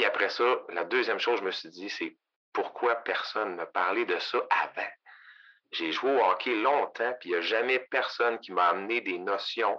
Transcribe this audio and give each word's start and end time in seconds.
Puis 0.00 0.06
après 0.06 0.30
ça, 0.30 0.62
la 0.70 0.84
deuxième 0.84 1.18
chose, 1.18 1.40
je 1.40 1.44
me 1.44 1.50
suis 1.50 1.68
dit, 1.68 1.90
c'est 1.90 2.16
pourquoi 2.54 2.94
personne 2.94 3.50
ne 3.50 3.56
m'a 3.56 3.66
parlé 3.66 4.06
de 4.06 4.18
ça 4.18 4.38
avant? 4.48 4.88
J'ai 5.72 5.92
joué 5.92 6.10
au 6.10 6.24
hockey 6.24 6.54
longtemps, 6.54 7.12
puis 7.20 7.28
il 7.28 7.32
n'y 7.32 7.36
a 7.36 7.42
jamais 7.42 7.80
personne 7.90 8.38
qui 8.38 8.50
m'a 8.52 8.70
amené 8.70 9.02
des 9.02 9.18
notions 9.18 9.78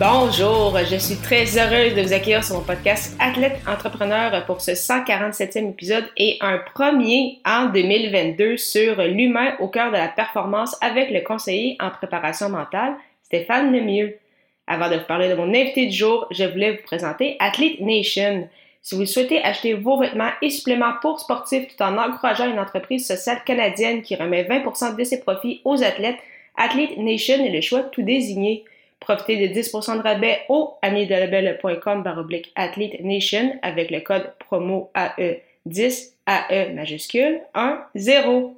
Bonjour, 0.00 0.76
je 0.90 0.96
suis 0.96 1.14
très 1.14 1.56
heureuse 1.56 1.94
de 1.94 2.02
vous 2.02 2.12
accueillir 2.12 2.42
sur 2.42 2.56
mon 2.56 2.62
podcast 2.62 3.16
Athlète 3.20 3.60
Entrepreneur 3.64 4.44
pour 4.44 4.60
ce 4.60 4.72
147e 4.72 5.70
épisode 5.70 6.06
et 6.16 6.36
un 6.40 6.58
premier 6.74 7.38
en 7.46 7.66
2022 7.66 8.56
sur 8.56 9.00
l'humain 9.02 9.54
au 9.60 9.68
cœur 9.68 9.92
de 9.92 9.96
la 9.96 10.08
performance 10.08 10.76
avec 10.80 11.12
le 11.12 11.20
conseiller 11.20 11.76
en 11.78 11.90
préparation 11.90 12.48
mentale, 12.48 12.96
Stéphane 13.22 13.72
Lemieux. 13.72 14.18
Avant 14.66 14.90
de 14.90 14.96
vous 14.96 15.04
parler 15.06 15.28
de 15.28 15.34
mon 15.36 15.54
invité 15.54 15.86
du 15.86 15.96
jour, 15.96 16.26
je 16.32 16.42
voulais 16.42 16.72
vous 16.72 16.82
présenter 16.82 17.36
Athlete 17.38 17.80
Nation. 17.80 18.48
Si 18.82 18.96
vous 18.96 19.06
souhaitez 19.06 19.40
acheter 19.44 19.74
vos 19.74 20.00
vêtements 20.00 20.32
et 20.42 20.50
suppléments 20.50 20.94
pour 21.02 21.20
sportifs 21.20 21.68
tout 21.68 21.80
en 21.84 21.96
encourageant 21.98 22.50
une 22.50 22.58
entreprise 22.58 23.06
sociale 23.06 23.42
canadienne 23.46 24.02
qui 24.02 24.16
remet 24.16 24.42
20% 24.42 24.96
de 24.96 25.04
ses 25.04 25.20
profits 25.20 25.60
aux 25.64 25.84
athlètes, 25.84 26.18
Athlete 26.56 26.98
Nation 26.98 27.44
est 27.44 27.50
le 27.50 27.60
choix 27.60 27.84
tout 27.84 28.02
désigné. 28.02 28.64
Profitez 29.00 29.48
de 29.48 29.54
10% 29.54 29.98
de 29.98 30.02
rabais 30.02 30.40
au 30.48 30.74
amidelabel.com 30.82 32.02
baroblique 32.02 32.52
Athlete 32.54 33.00
Nation 33.00 33.58
avec 33.62 33.90
le 33.90 34.00
code 34.00 34.32
promo 34.38 34.90
AE10 34.94 36.12
AE 36.26 36.72
majuscule 36.72 37.40
1 37.54 37.84
0. 37.94 38.56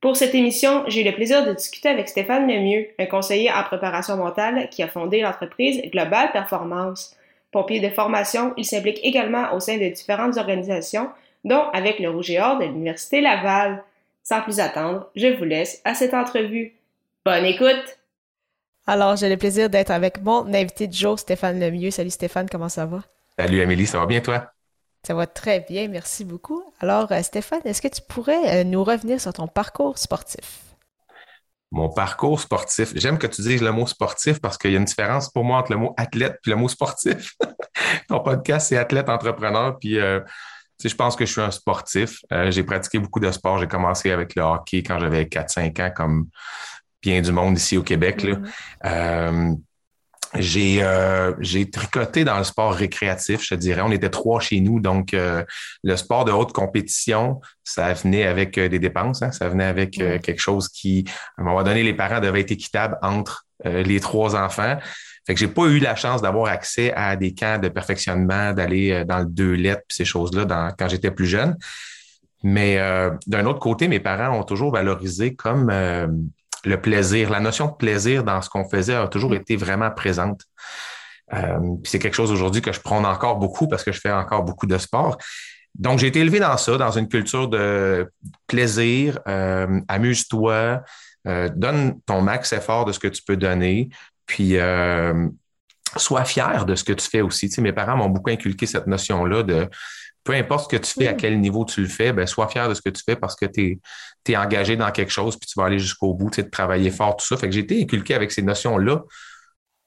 Pour 0.00 0.16
cette 0.16 0.36
émission, 0.36 0.84
j'ai 0.86 1.00
eu 1.00 1.04
le 1.04 1.12
plaisir 1.12 1.44
de 1.44 1.52
discuter 1.52 1.88
avec 1.88 2.08
Stéphane 2.08 2.46
Lemieux, 2.46 2.86
un 3.00 3.06
conseiller 3.06 3.50
en 3.50 3.64
préparation 3.64 4.16
mentale 4.16 4.68
qui 4.70 4.84
a 4.84 4.88
fondé 4.88 5.20
l'entreprise 5.20 5.82
Global 5.90 6.30
Performance. 6.30 7.16
Pompier 7.50 7.80
de 7.80 7.88
formation, 7.88 8.52
il 8.56 8.64
s'implique 8.64 9.00
également 9.02 9.52
au 9.54 9.58
sein 9.58 9.78
de 9.78 9.88
différentes 9.88 10.36
organisations, 10.36 11.08
dont 11.44 11.64
avec 11.72 11.98
le 11.98 12.10
Rouge 12.10 12.30
et 12.30 12.40
Or 12.40 12.58
de 12.58 12.66
l'Université 12.66 13.20
Laval. 13.20 13.82
Sans 14.22 14.42
plus 14.42 14.60
attendre, 14.60 15.10
je 15.16 15.28
vous 15.28 15.44
laisse 15.44 15.80
à 15.84 15.94
cette 15.94 16.14
entrevue. 16.14 16.74
Bonne 17.24 17.46
écoute! 17.46 17.97
Alors, 18.90 19.16
j'ai 19.16 19.28
le 19.28 19.36
plaisir 19.36 19.68
d'être 19.68 19.90
avec 19.90 20.22
mon 20.22 20.46
invité 20.54 20.86
de 20.86 20.94
jour, 20.94 21.18
Stéphane 21.18 21.60
Lemieux. 21.60 21.90
Salut 21.90 22.08
Stéphane, 22.08 22.48
comment 22.48 22.70
ça 22.70 22.86
va? 22.86 23.02
Salut 23.38 23.60
Amélie, 23.60 23.86
ça 23.86 23.98
va 23.98 24.06
bien 24.06 24.22
toi? 24.22 24.50
Ça 25.06 25.12
va 25.12 25.26
très 25.26 25.60
bien, 25.60 25.88
merci 25.88 26.24
beaucoup. 26.24 26.62
Alors, 26.80 27.12
euh, 27.12 27.20
Stéphane, 27.20 27.60
est-ce 27.66 27.82
que 27.82 27.88
tu 27.88 28.00
pourrais 28.00 28.62
euh, 28.62 28.64
nous 28.64 28.82
revenir 28.82 29.20
sur 29.20 29.34
ton 29.34 29.46
parcours 29.46 29.98
sportif? 29.98 30.64
mon 31.70 31.90
parcours 31.90 32.40
sportif. 32.40 32.92
J'aime 32.94 33.18
que 33.18 33.26
tu 33.26 33.42
dises 33.42 33.60
le 33.60 33.72
mot 33.72 33.86
sportif 33.86 34.40
parce 34.40 34.56
qu'il 34.56 34.70
y 34.70 34.74
a 34.74 34.78
une 34.78 34.86
différence 34.86 35.28
pour 35.28 35.44
moi 35.44 35.58
entre 35.58 35.72
le 35.72 35.76
mot 35.76 35.92
athlète 35.98 36.38
et 36.46 36.48
le 36.48 36.56
mot 36.56 36.66
sportif. 36.66 37.34
Ton 38.08 38.20
podcast, 38.20 38.68
c'est 38.68 38.78
athlète 38.78 39.10
entrepreneur. 39.10 39.78
Puis, 39.78 39.98
euh, 39.98 40.20
je 40.82 40.94
pense 40.94 41.16
que 41.16 41.26
je 41.26 41.32
suis 41.32 41.40
un 41.40 41.50
sportif. 41.50 42.20
Euh, 42.32 42.50
j'ai 42.50 42.62
pratiqué 42.62 42.98
beaucoup 42.98 43.20
de 43.20 43.30
sports. 43.32 43.58
J'ai 43.58 43.66
commencé 43.66 44.10
avec 44.10 44.34
le 44.34 44.42
hockey 44.42 44.82
quand 44.82 44.98
j'avais 44.98 45.24
4-5 45.24 45.80
ans, 45.80 45.92
comme 45.94 46.28
bien 47.02 47.20
du 47.20 47.32
monde 47.32 47.56
ici 47.56 47.76
au 47.76 47.82
Québec. 47.82 48.22
Là. 48.22 48.34
Mm-hmm. 48.34 48.50
Euh, 48.84 49.54
j'ai 50.34 50.82
euh, 50.82 51.32
j'ai 51.40 51.70
tricoté 51.70 52.24
dans 52.24 52.36
le 52.36 52.44
sport 52.44 52.74
récréatif, 52.74 53.42
je 53.42 53.54
te 53.54 53.54
dirais. 53.54 53.80
On 53.80 53.90
était 53.90 54.10
trois 54.10 54.40
chez 54.40 54.60
nous, 54.60 54.78
donc 54.78 55.14
euh, 55.14 55.42
le 55.82 55.96
sport 55.96 56.24
de 56.24 56.32
haute 56.32 56.52
compétition, 56.52 57.40
ça 57.64 57.94
venait 57.94 58.24
avec 58.24 58.58
euh, 58.58 58.68
des 58.68 58.78
dépenses, 58.78 59.22
hein. 59.22 59.32
ça 59.32 59.48
venait 59.48 59.64
avec 59.64 59.92
quelque 59.92 60.40
chose 60.40 60.68
qui, 60.68 61.04
à 61.36 61.42
un 61.42 61.44
moment 61.44 61.62
donné, 61.62 61.82
les 61.82 61.94
parents 61.94 62.20
devaient 62.20 62.40
être 62.40 62.50
équitables 62.50 62.98
entre 63.02 63.46
les 63.64 63.98
trois 64.00 64.36
enfants. 64.36 64.78
Fait 65.26 65.34
que 65.34 65.40
j'ai 65.40 65.48
pas 65.48 65.66
eu 65.66 65.78
la 65.78 65.96
chance 65.96 66.22
d'avoir 66.22 66.50
accès 66.50 66.92
à 66.94 67.16
des 67.16 67.34
camps 67.34 67.58
de 67.58 67.68
perfectionnement, 67.68 68.52
d'aller 68.52 69.04
dans 69.04 69.18
le 69.18 69.26
deux 69.26 69.54
lettres, 69.54 69.82
ces 69.88 70.04
choses-là 70.04 70.74
quand 70.78 70.88
j'étais 70.88 71.10
plus 71.10 71.26
jeune. 71.26 71.56
Mais 72.44 72.78
d'un 73.26 73.46
autre 73.46 73.58
côté, 73.58 73.88
mes 73.88 73.98
parents 73.98 74.38
ont 74.38 74.44
toujours 74.44 74.72
valorisé 74.72 75.34
comme 75.34 75.70
le 76.64 76.80
plaisir, 76.80 77.30
la 77.30 77.40
notion 77.40 77.66
de 77.66 77.72
plaisir 77.72 78.24
dans 78.24 78.42
ce 78.42 78.48
qu'on 78.48 78.68
faisait 78.68 78.94
a 78.94 79.08
toujours 79.08 79.30
mm. 79.30 79.36
été 79.36 79.56
vraiment 79.56 79.90
présente. 79.90 80.42
Euh, 81.34 81.58
c'est 81.84 81.98
quelque 81.98 82.14
chose 82.14 82.32
aujourd'hui 82.32 82.62
que 82.62 82.72
je 82.72 82.80
prends 82.80 83.04
encore 83.04 83.36
beaucoup 83.36 83.68
parce 83.68 83.84
que 83.84 83.92
je 83.92 84.00
fais 84.00 84.10
encore 84.10 84.44
beaucoup 84.44 84.66
de 84.66 84.78
sport. 84.78 85.18
Donc, 85.74 85.98
j'ai 85.98 86.06
été 86.08 86.20
élevé 86.20 86.40
dans 86.40 86.56
ça, 86.56 86.76
dans 86.76 86.90
une 86.90 87.08
culture 87.08 87.48
de 87.48 88.10
plaisir, 88.46 89.18
euh, 89.28 89.80
amuse-toi, 89.86 90.82
euh, 91.26 91.48
donne 91.54 92.00
ton 92.06 92.22
max 92.22 92.52
effort 92.52 92.84
de 92.84 92.92
ce 92.92 92.98
que 92.98 93.08
tu 93.08 93.22
peux 93.22 93.36
donner, 93.36 93.90
puis 94.26 94.56
sois 95.96 96.24
fier 96.24 96.66
de 96.66 96.74
ce 96.74 96.84
que 96.84 96.92
tu 96.92 97.08
fais 97.08 97.20
aussi. 97.20 97.48
Tu 97.48 97.60
mes 97.60 97.72
parents 97.72 97.96
m'ont 97.96 98.10
beaucoup 98.10 98.30
inculqué 98.30 98.66
cette 98.66 98.86
notion-là 98.86 99.42
de 99.42 99.68
peu 100.28 100.34
importe 100.34 100.70
ce 100.70 100.76
que 100.76 100.82
tu 100.82 100.92
fais, 100.92 101.08
à 101.08 101.14
quel 101.14 101.40
niveau 101.40 101.64
tu 101.64 101.80
le 101.80 101.88
fais, 101.88 102.12
ben, 102.12 102.26
sois 102.26 102.48
fier 102.48 102.68
de 102.68 102.74
ce 102.74 102.82
que 102.82 102.90
tu 102.90 103.02
fais 103.02 103.16
parce 103.16 103.34
que 103.34 103.46
tu 103.46 103.80
es, 104.26 104.36
engagé 104.36 104.76
dans 104.76 104.90
quelque 104.90 105.10
chose, 105.10 105.38
puis 105.38 105.48
tu 105.48 105.58
vas 105.58 105.64
aller 105.64 105.78
jusqu'au 105.78 106.12
bout, 106.12 106.28
tu 106.28 106.36
sais, 106.36 106.42
de 106.42 106.50
travailler 106.50 106.90
fort, 106.90 107.16
tout 107.16 107.24
ça. 107.24 107.38
Fait 107.38 107.46
que 107.46 107.54
j'ai 107.54 107.60
été 107.60 107.80
inculqué 107.80 108.12
avec 108.12 108.30
ces 108.30 108.42
notions-là. 108.42 109.04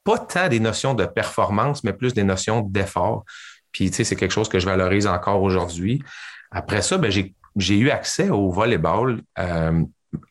Pas 0.03 0.17
tant 0.17 0.47
des 0.47 0.59
notions 0.59 0.95
de 0.95 1.05
performance, 1.05 1.83
mais 1.83 1.93
plus 1.93 2.15
des 2.15 2.23
notions 2.23 2.61
d'effort. 2.61 3.23
Puis, 3.71 3.91
tu 3.91 3.97
sais, 3.97 4.03
c'est 4.03 4.15
quelque 4.15 4.31
chose 4.31 4.49
que 4.49 4.57
je 4.57 4.65
valorise 4.65 5.05
encore 5.05 5.43
aujourd'hui. 5.43 6.01
Après 6.49 6.81
ça, 6.81 6.97
ben, 6.97 7.11
j'ai 7.11 7.77
eu 7.77 7.91
accès 7.91 8.31
au 8.31 8.49
volleyball. 8.49 9.21
Euh, 9.37 9.83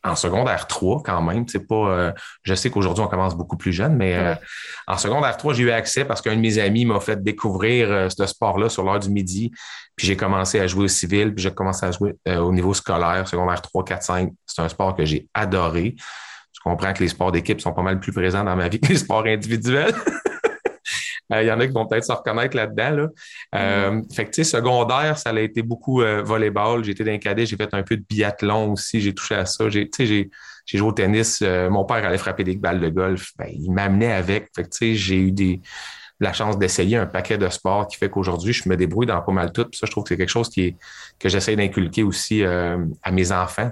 en 0.03 0.15
secondaire 0.15 0.67
3 0.67 1.03
quand 1.03 1.21
même. 1.21 1.47
C'est 1.47 1.67
pas, 1.67 1.89
euh, 1.89 2.11
je 2.43 2.53
sais 2.53 2.69
qu'aujourd'hui, 2.69 3.03
on 3.03 3.07
commence 3.07 3.35
beaucoup 3.35 3.57
plus 3.57 3.73
jeune, 3.73 3.95
mais 3.95 4.15
euh, 4.15 4.35
en 4.87 4.97
secondaire 4.97 5.37
3, 5.37 5.53
j'ai 5.53 5.63
eu 5.63 5.71
accès 5.71 6.05
parce 6.05 6.21
qu'un 6.21 6.35
de 6.35 6.41
mes 6.41 6.59
amis 6.59 6.85
m'a 6.85 6.99
fait 6.99 7.21
découvrir 7.21 7.91
euh, 7.91 8.09
ce 8.09 8.25
sport-là 8.25 8.69
sur 8.69 8.83
l'heure 8.83 8.99
du 8.99 9.09
midi. 9.09 9.51
Puis 9.95 10.07
j'ai 10.07 10.15
commencé 10.15 10.59
à 10.59 10.67
jouer 10.67 10.85
au 10.85 10.87
civil, 10.87 11.33
puis 11.33 11.43
j'ai 11.43 11.51
commencé 11.51 11.85
à 11.85 11.91
jouer 11.91 12.15
au 12.27 12.51
niveau 12.51 12.73
scolaire, 12.73 13.27
secondaire 13.27 13.61
3, 13.61 13.83
4, 13.83 14.03
5. 14.03 14.33
C'est 14.45 14.61
un 14.61 14.69
sport 14.69 14.95
que 14.95 15.05
j'ai 15.05 15.27
adoré. 15.33 15.95
Je 16.53 16.59
comprends 16.63 16.93
que 16.93 17.03
les 17.03 17.09
sports 17.09 17.31
d'équipe 17.31 17.59
sont 17.61 17.73
pas 17.73 17.81
mal 17.81 17.99
plus 17.99 18.11
présents 18.11 18.43
dans 18.43 18.55
ma 18.55 18.69
vie 18.69 18.79
que 18.79 18.87
les 18.87 18.97
sports 18.97 19.25
individuels. 19.25 19.93
Il 21.31 21.45
y 21.45 21.51
en 21.51 21.59
a 21.59 21.67
qui 21.67 21.73
vont 21.73 21.87
peut-être 21.87 22.05
se 22.05 22.11
reconnaître 22.11 22.55
là-dedans. 22.57 22.89
Là. 22.91 23.07
Mm-hmm. 23.53 24.13
fait 24.13 24.25
que, 24.25 24.31
tu 24.31 24.43
sais, 24.43 24.57
secondaire, 24.57 25.17
ça 25.17 25.29
a 25.29 25.39
été 25.39 25.61
beaucoup 25.61 26.01
volleyball. 26.01 26.83
J'ai 26.83 26.91
été 26.91 27.03
d'un 27.03 27.17
cadet, 27.17 27.45
j'ai 27.45 27.55
fait 27.55 27.73
un 27.73 27.83
peu 27.83 27.97
de 27.97 28.03
biathlon 28.07 28.73
aussi, 28.73 29.01
j'ai 29.01 29.13
touché 29.13 29.35
à 29.35 29.45
ça. 29.45 29.69
J'ai, 29.69 29.89
tu 29.89 29.97
sais, 29.97 30.05
j'ai, 30.05 30.29
j'ai 30.65 30.77
joué 30.77 30.87
au 30.87 30.93
tennis. 30.93 31.41
Euh, 31.41 31.69
mon 31.69 31.85
père 31.85 32.05
allait 32.05 32.17
frapper 32.17 32.43
des 32.43 32.55
balles 32.55 32.79
de 32.79 32.89
golf. 32.89 33.31
Ben, 33.37 33.49
il 33.51 33.71
m'amenait 33.71 34.13
avec. 34.13 34.49
Fait 34.55 34.63
que, 34.63 34.93
j'ai 34.93 35.17
eu 35.17 35.31
des, 35.31 35.61
la 36.19 36.33
chance 36.33 36.57
d'essayer 36.57 36.97
un 36.97 37.05
paquet 37.05 37.37
de 37.37 37.49
sports 37.49 37.87
qui 37.87 37.97
fait 37.97 38.09
qu'aujourd'hui, 38.09 38.53
je 38.53 38.69
me 38.69 38.77
débrouille 38.77 39.07
dans 39.07 39.21
pas 39.21 39.31
mal 39.31 39.51
tout. 39.51 39.65
Puis 39.65 39.77
ça, 39.79 39.85
je 39.85 39.91
trouve 39.91 40.03
que 40.03 40.09
c'est 40.09 40.17
quelque 40.17 40.29
chose 40.29 40.49
qui 40.49 40.61
est, 40.61 40.75
que 41.19 41.29
j'essaie 41.29 41.55
d'inculquer 41.55 42.03
aussi 42.03 42.43
euh, 42.43 42.77
à 43.03 43.11
mes 43.11 43.31
enfants, 43.31 43.71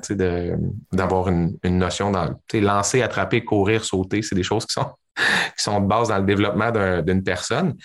d'avoir 0.92 1.30
une, 1.30 1.58
une 1.64 1.78
notion 1.78 2.12
dans 2.12 2.30
lancer, 2.54 3.02
attraper, 3.02 3.44
courir, 3.44 3.84
sauter. 3.86 4.22
C'est 4.22 4.36
des 4.36 4.44
choses 4.44 4.66
qui 4.66 4.74
sont, 4.74 4.88
qui 5.58 5.64
sont 5.64 5.80
de 5.82 5.88
base 5.88 6.10
dans 6.10 6.18
le 6.18 6.26
développement 6.26 6.72
d'une 7.02 7.24
personne. 7.24 7.76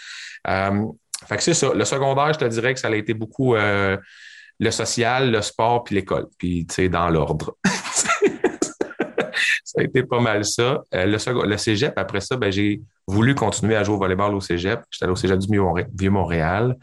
Euh, 0.49 0.85
fait 1.27 1.37
que 1.37 1.43
c'est 1.43 1.55
ça. 1.55 1.73
Le 1.75 1.85
secondaire, 1.85 2.33
je 2.35 2.39
te 2.39 2.45
dirais 2.45 2.75
que 2.75 2.81
ça 2.81 2.89
a 2.89 2.95
été 2.95 3.15
beaucoup 3.15 3.55
le 3.55 4.71
social, 4.71 5.31
le 5.31 5.43
sport, 5.43 5.85
puis 5.85 5.95
l'école. 5.95 6.27
Puis, 6.39 6.67
tu 6.67 6.75
sais, 6.75 6.89
dans 6.89 7.09
l'ordre. 7.09 7.57
ça 9.65 9.81
a 9.81 9.83
été 9.83 10.05
pas 10.05 10.21
mal 10.21 10.45
ça. 10.45 10.83
Euh, 10.95 11.07
le, 11.07 11.47
le, 11.47 11.57
cégep, 11.57 11.99
après 11.99 12.21
ça, 12.21 12.37
ben, 12.37 12.53
j'ai 12.53 12.81
voulu 13.07 13.35
continuer 13.35 13.77
à 13.77 13.83
jouer 13.83 13.97
au 13.97 13.99
volleyball 13.99 14.35
au 14.35 14.41
cégep. 14.41 14.81
J'étais 14.91 15.05
allé 15.05 15.13
au 15.13 15.17
cégep 15.17 15.39
du 15.39 15.49
Vieux-Montréal. 15.99 16.77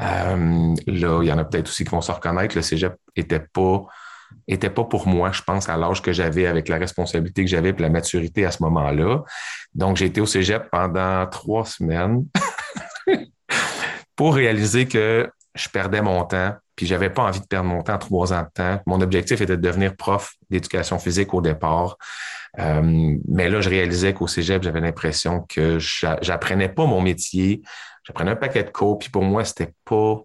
Euh, 0.00 0.74
là, 0.86 1.20
il 1.22 1.28
y 1.28 1.32
en 1.32 1.38
a 1.38 1.44
peut-être 1.44 1.68
aussi 1.68 1.84
qui 1.84 1.90
vont 1.90 2.00
se 2.00 2.12
reconnaître. 2.12 2.56
Le 2.56 2.62
cégep 2.62 2.94
était 3.14 3.40
pas 3.52 3.84
était 4.48 4.70
pas 4.70 4.84
pour 4.84 5.06
moi, 5.06 5.32
je 5.32 5.42
pense, 5.42 5.68
à 5.68 5.76
l'âge 5.76 6.02
que 6.02 6.12
j'avais, 6.12 6.46
avec 6.46 6.68
la 6.68 6.78
responsabilité 6.78 7.44
que 7.44 7.50
j'avais 7.50 7.70
et 7.70 7.76
la 7.78 7.88
maturité 7.88 8.44
à 8.44 8.50
ce 8.50 8.62
moment-là. 8.62 9.22
Donc, 9.74 9.96
j'ai 9.96 10.06
été 10.06 10.20
au 10.20 10.26
cégep 10.26 10.70
pendant 10.70 11.26
trois 11.26 11.64
semaines 11.64 12.26
pour 14.16 14.34
réaliser 14.34 14.86
que 14.86 15.30
je 15.54 15.68
perdais 15.68 16.02
mon 16.02 16.24
temps, 16.24 16.54
puis 16.76 16.86
j'avais 16.86 17.10
pas 17.10 17.22
envie 17.22 17.40
de 17.40 17.46
perdre 17.46 17.68
mon 17.68 17.82
temps 17.82 17.98
trois 17.98 18.32
ans 18.32 18.42
de 18.42 18.50
temps. 18.54 18.80
Mon 18.86 19.00
objectif 19.00 19.40
était 19.40 19.56
de 19.56 19.62
devenir 19.62 19.96
prof 19.96 20.32
d'éducation 20.50 20.98
physique 20.98 21.34
au 21.34 21.40
départ. 21.40 21.96
Euh, 22.58 23.16
mais 23.28 23.48
là, 23.48 23.60
je 23.60 23.68
réalisais 23.68 24.14
qu'au 24.14 24.26
cégep, 24.26 24.62
j'avais 24.62 24.80
l'impression 24.80 25.44
que 25.48 25.78
j'apprenais 25.78 26.68
pas 26.68 26.86
mon 26.86 27.00
métier. 27.00 27.62
J'apprenais 28.04 28.32
un 28.32 28.36
paquet 28.36 28.64
de 28.64 28.70
cours, 28.70 28.98
puis 28.98 29.10
pour 29.10 29.22
moi, 29.22 29.44
c'était 29.44 29.72
pas 29.84 30.22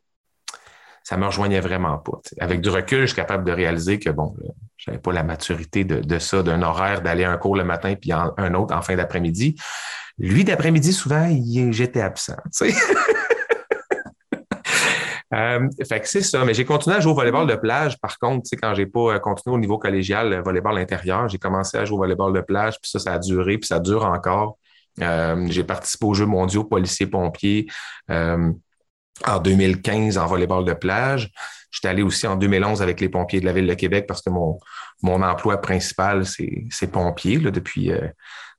ça 1.07 1.15
me 1.15 1.25
rejoignait 1.25 1.61
vraiment 1.61 1.97
pas. 1.99 2.19
Avec 2.41 2.59
du 2.59 2.67
recul, 2.67 2.99
je 2.99 3.05
suis 3.05 3.15
capable 3.15 3.45
de 3.45 3.53
réaliser 3.53 3.97
que 3.97 4.09
bon, 4.09 4.35
j'avais 4.75 4.97
pas 4.97 5.13
la 5.13 5.23
maturité 5.23 5.85
de, 5.85 6.19
ça, 6.19 6.43
d'un 6.43 6.61
horaire 6.61 7.01
d'aller 7.01 7.23
un 7.23 7.37
cours 7.37 7.55
le 7.55 7.63
matin 7.63 7.95
puis 7.95 8.11
un 8.11 8.53
autre 8.55 8.75
en 8.75 8.81
fin 8.81 8.97
d'après-midi. 8.97 9.55
Lui, 10.17 10.43
d'après-midi, 10.43 10.91
souvent, 10.91 11.25
j'étais 11.71 12.01
absent. 12.01 12.35
Euh, 15.33 15.67
fait 15.85 15.99
que 15.99 16.07
c'est 16.07 16.21
ça. 16.21 16.45
Mais 16.45 16.53
j'ai 16.53 16.63
continué 16.63 16.95
à 16.95 17.01
jouer 17.01 17.11
au 17.11 17.15
volleyball 17.15 17.45
de 17.45 17.55
plage. 17.55 17.99
Par 17.99 18.17
contre, 18.17 18.49
quand 18.61 18.73
j'ai 18.73 18.85
pas 18.85 19.15
euh, 19.15 19.19
continué 19.19 19.53
au 19.53 19.59
niveau 19.59 19.77
collégial, 19.77 20.29
le 20.29 20.41
volleyball 20.41 20.77
intérieur, 20.77 21.27
j'ai 21.27 21.37
commencé 21.37 21.77
à 21.77 21.83
jouer 21.83 21.97
au 21.97 21.99
volleyball 21.99 22.31
de 22.31 22.39
plage, 22.39 22.79
puis 22.81 22.89
ça, 22.89 22.97
ça 22.97 23.11
a 23.11 23.19
duré, 23.19 23.57
puis 23.57 23.67
ça 23.67 23.81
dure 23.81 24.05
encore. 24.05 24.57
Euh, 25.01 25.45
j'ai 25.49 25.65
participé 25.65 26.05
aux 26.05 26.13
Jeux 26.13 26.25
mondiaux 26.25 26.63
policiers-pompiers 26.63 27.67
en 29.25 29.39
2015 29.39 30.17
en 30.17 30.27
volleyball 30.27 30.65
de 30.65 30.73
plage. 30.73 31.31
J'étais 31.71 31.89
allé 31.89 32.01
aussi 32.01 32.25
en 32.27 32.35
2011 32.35 32.81
avec 32.81 33.01
les 33.01 33.09
pompiers 33.09 33.39
de 33.39 33.45
la 33.45 33.53
Ville 33.53 33.67
de 33.67 33.73
Québec 33.73 34.05
parce 34.07 34.21
que 34.21 34.29
mon, 34.29 34.59
mon 35.01 35.21
emploi 35.21 35.57
principal, 35.61 36.25
c'est 36.25 36.91
pompier 36.91 37.37
là, 37.39 37.51
depuis, 37.51 37.91
euh, 37.91 38.07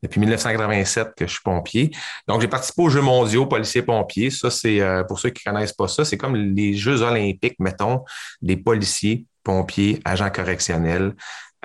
depuis 0.03 0.21
1987 0.21 1.15
que 1.17 1.27
je 1.27 1.33
suis 1.33 1.43
pompier. 1.43 1.91
Donc, 2.27 2.41
j'ai 2.41 2.49
participé 2.49 2.83
aux 2.83 2.89
Jeux 2.89 3.01
mondiaux 3.01 3.47
policiers-pompiers. 3.47 4.31
Ça, 4.31 4.51
c'est 4.51 4.81
euh, 4.81 5.05
pour 5.05 5.19
ceux 5.19 5.31
qui 5.31 5.43
connaissent 5.43 5.73
pas 5.73 5.89
ça, 5.89 6.05
c'est 6.05 6.17
comme 6.17 6.37
les 6.37 6.75
Jeux 6.75 7.03
olympiques, 7.03 7.57
mettons, 7.59 8.05
des 8.43 8.57
policiers, 8.57 9.25
pompiers, 9.43 10.01
agents 10.05 10.31
correctionnels. 10.31 11.15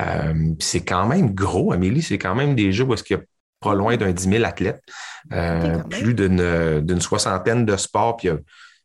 Euh, 0.01 0.53
c'est 0.59 0.83
quand 0.83 1.05
même 1.05 1.33
gros, 1.33 1.73
Amélie. 1.73 2.01
C'est 2.01 2.17
quand 2.17 2.35
même 2.35 2.55
des 2.55 2.71
jeux 2.71 2.85
où 2.85 2.93
est-ce 2.93 3.03
qu'il 3.03 3.17
y 3.17 3.19
a 3.19 3.23
pas 3.59 3.75
loin 3.75 3.95
d'un 3.95 4.11
10 4.11 4.29
000 4.29 4.43
athlètes, 4.43 4.81
plus 5.89 6.13
d'une 6.13 6.99
soixantaine 6.99 7.65
de 7.65 7.77
sports, 7.77 8.17
puis 8.17 8.29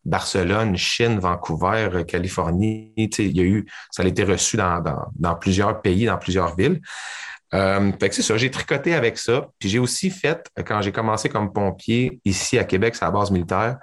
Barcelone, 0.09 0.77
Chine, 0.77 1.19
Vancouver, 1.19 2.05
Californie. 2.07 2.93
Il 2.97 3.65
ça 3.91 4.03
a 4.03 4.07
été 4.07 4.25
reçu 4.25 4.57
dans, 4.57 5.35
plusieurs 5.41 5.81
pays, 5.81 6.07
dans 6.07 6.19
plusieurs 6.19 6.57
villes. 6.57 6.81
Euh, 7.55 7.93
c'est 8.01 8.23
ça, 8.23 8.37
j'ai 8.37 8.51
tricoté 8.51 8.95
avec 8.95 9.19
ça. 9.19 9.49
Puis 9.59 9.69
j'ai 9.69 9.79
aussi 9.79 10.11
fait, 10.11 10.51
quand 10.67 10.83
j'ai 10.83 10.93
commencé 10.93 11.29
comme 11.29 11.53
pompier 11.53 12.21
ici 12.25 12.59
à 12.59 12.65
Québec, 12.65 12.95
c'est 12.95 13.05
la 13.05 13.11
base 13.11 13.31
militaire, 13.31 13.79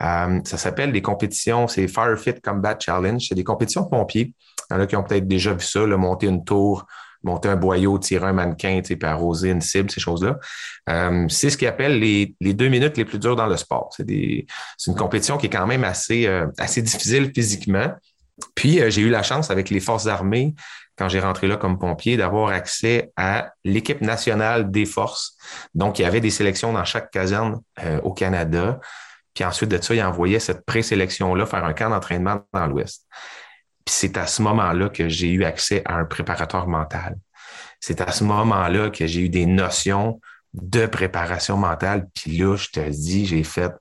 euh, 0.00 0.40
ça 0.44 0.56
s'appelle 0.56 0.92
des 0.92 1.02
compétitions, 1.02 1.68
c'est 1.68 1.88
Firefit 1.88 2.40
Combat 2.42 2.76
Challenge. 2.78 3.22
C'est 3.26 3.34
des 3.34 3.44
compétitions 3.44 3.82
de 3.82 3.88
pompiers. 3.88 4.34
Il 4.70 4.74
y 4.74 4.76
en 4.76 4.80
a 4.80 4.86
qui 4.86 4.96
ont 4.96 5.02
peut-être 5.02 5.28
déjà 5.28 5.52
vu 5.52 5.64
ça, 5.64 5.86
monter 5.86 6.26
une 6.26 6.44
tour, 6.44 6.86
monter 7.22 7.48
un 7.48 7.56
boyau, 7.56 7.98
tirer 7.98 8.26
un 8.26 8.32
mannequin, 8.32 8.80
puis 8.82 8.98
arroser 9.02 9.50
une 9.50 9.60
cible, 9.60 9.90
ces 9.90 10.00
choses-là. 10.00 10.38
Euh, 10.88 11.26
c'est 11.28 11.50
ce 11.50 11.56
qu'ils 11.56 11.68
appellent 11.68 11.98
les, 11.98 12.34
les, 12.40 12.54
deux 12.54 12.68
minutes 12.68 12.96
les 12.96 13.04
plus 13.04 13.18
dures 13.18 13.36
dans 13.36 13.46
le 13.46 13.56
sport. 13.56 13.90
C'est 13.96 14.06
une 14.86 14.94
compétition 14.96 15.38
qui 15.38 15.46
est 15.46 15.50
quand 15.50 15.66
même 15.66 15.84
assez, 15.84 16.26
euh, 16.26 16.46
assez 16.58 16.82
difficile 16.82 17.30
physiquement. 17.34 17.92
Puis 18.54 18.80
euh, 18.80 18.90
j'ai 18.90 19.02
eu 19.02 19.10
la 19.10 19.22
chance 19.22 19.50
avec 19.50 19.70
les 19.70 19.80
forces 19.80 20.06
armées, 20.06 20.54
quand 20.96 21.08
j'ai 21.08 21.20
rentré 21.20 21.46
là 21.46 21.56
comme 21.56 21.78
pompier, 21.78 22.16
d'avoir 22.16 22.50
accès 22.50 23.12
à 23.16 23.52
l'équipe 23.64 24.00
nationale 24.00 24.70
des 24.70 24.84
forces. 24.84 25.36
Donc, 25.74 25.98
il 25.98 26.02
y 26.02 26.04
avait 26.04 26.20
des 26.20 26.30
sélections 26.30 26.72
dans 26.72 26.84
chaque 26.84 27.10
caserne 27.10 27.60
au 28.02 28.12
Canada. 28.12 28.78
Puis 29.34 29.44
ensuite 29.44 29.70
de 29.70 29.80
ça, 29.80 29.94
ils 29.94 30.02
envoyaient 30.02 30.38
cette 30.38 30.66
présélection-là 30.66 31.46
faire 31.46 31.64
un 31.64 31.72
camp 31.72 31.88
d'entraînement 31.88 32.42
dans 32.52 32.66
l'Ouest. 32.66 33.06
Puis 33.84 33.94
c'est 33.94 34.16
à 34.16 34.26
ce 34.26 34.42
moment-là 34.42 34.88
que 34.88 35.08
j'ai 35.08 35.30
eu 35.30 35.44
accès 35.44 35.82
à 35.84 35.96
un 35.96 36.04
préparateur 36.04 36.66
mental. 36.66 37.16
C'est 37.80 38.00
à 38.00 38.12
ce 38.12 38.24
moment-là 38.24 38.90
que 38.90 39.06
j'ai 39.06 39.22
eu 39.22 39.28
des 39.28 39.46
notions 39.46 40.20
de 40.54 40.86
préparation 40.86 41.56
mentale. 41.56 42.08
Puis 42.14 42.36
là, 42.38 42.56
je 42.56 42.68
te 42.68 42.80
dis, 42.88 43.26
j'ai 43.26 43.42
fait 43.42 43.72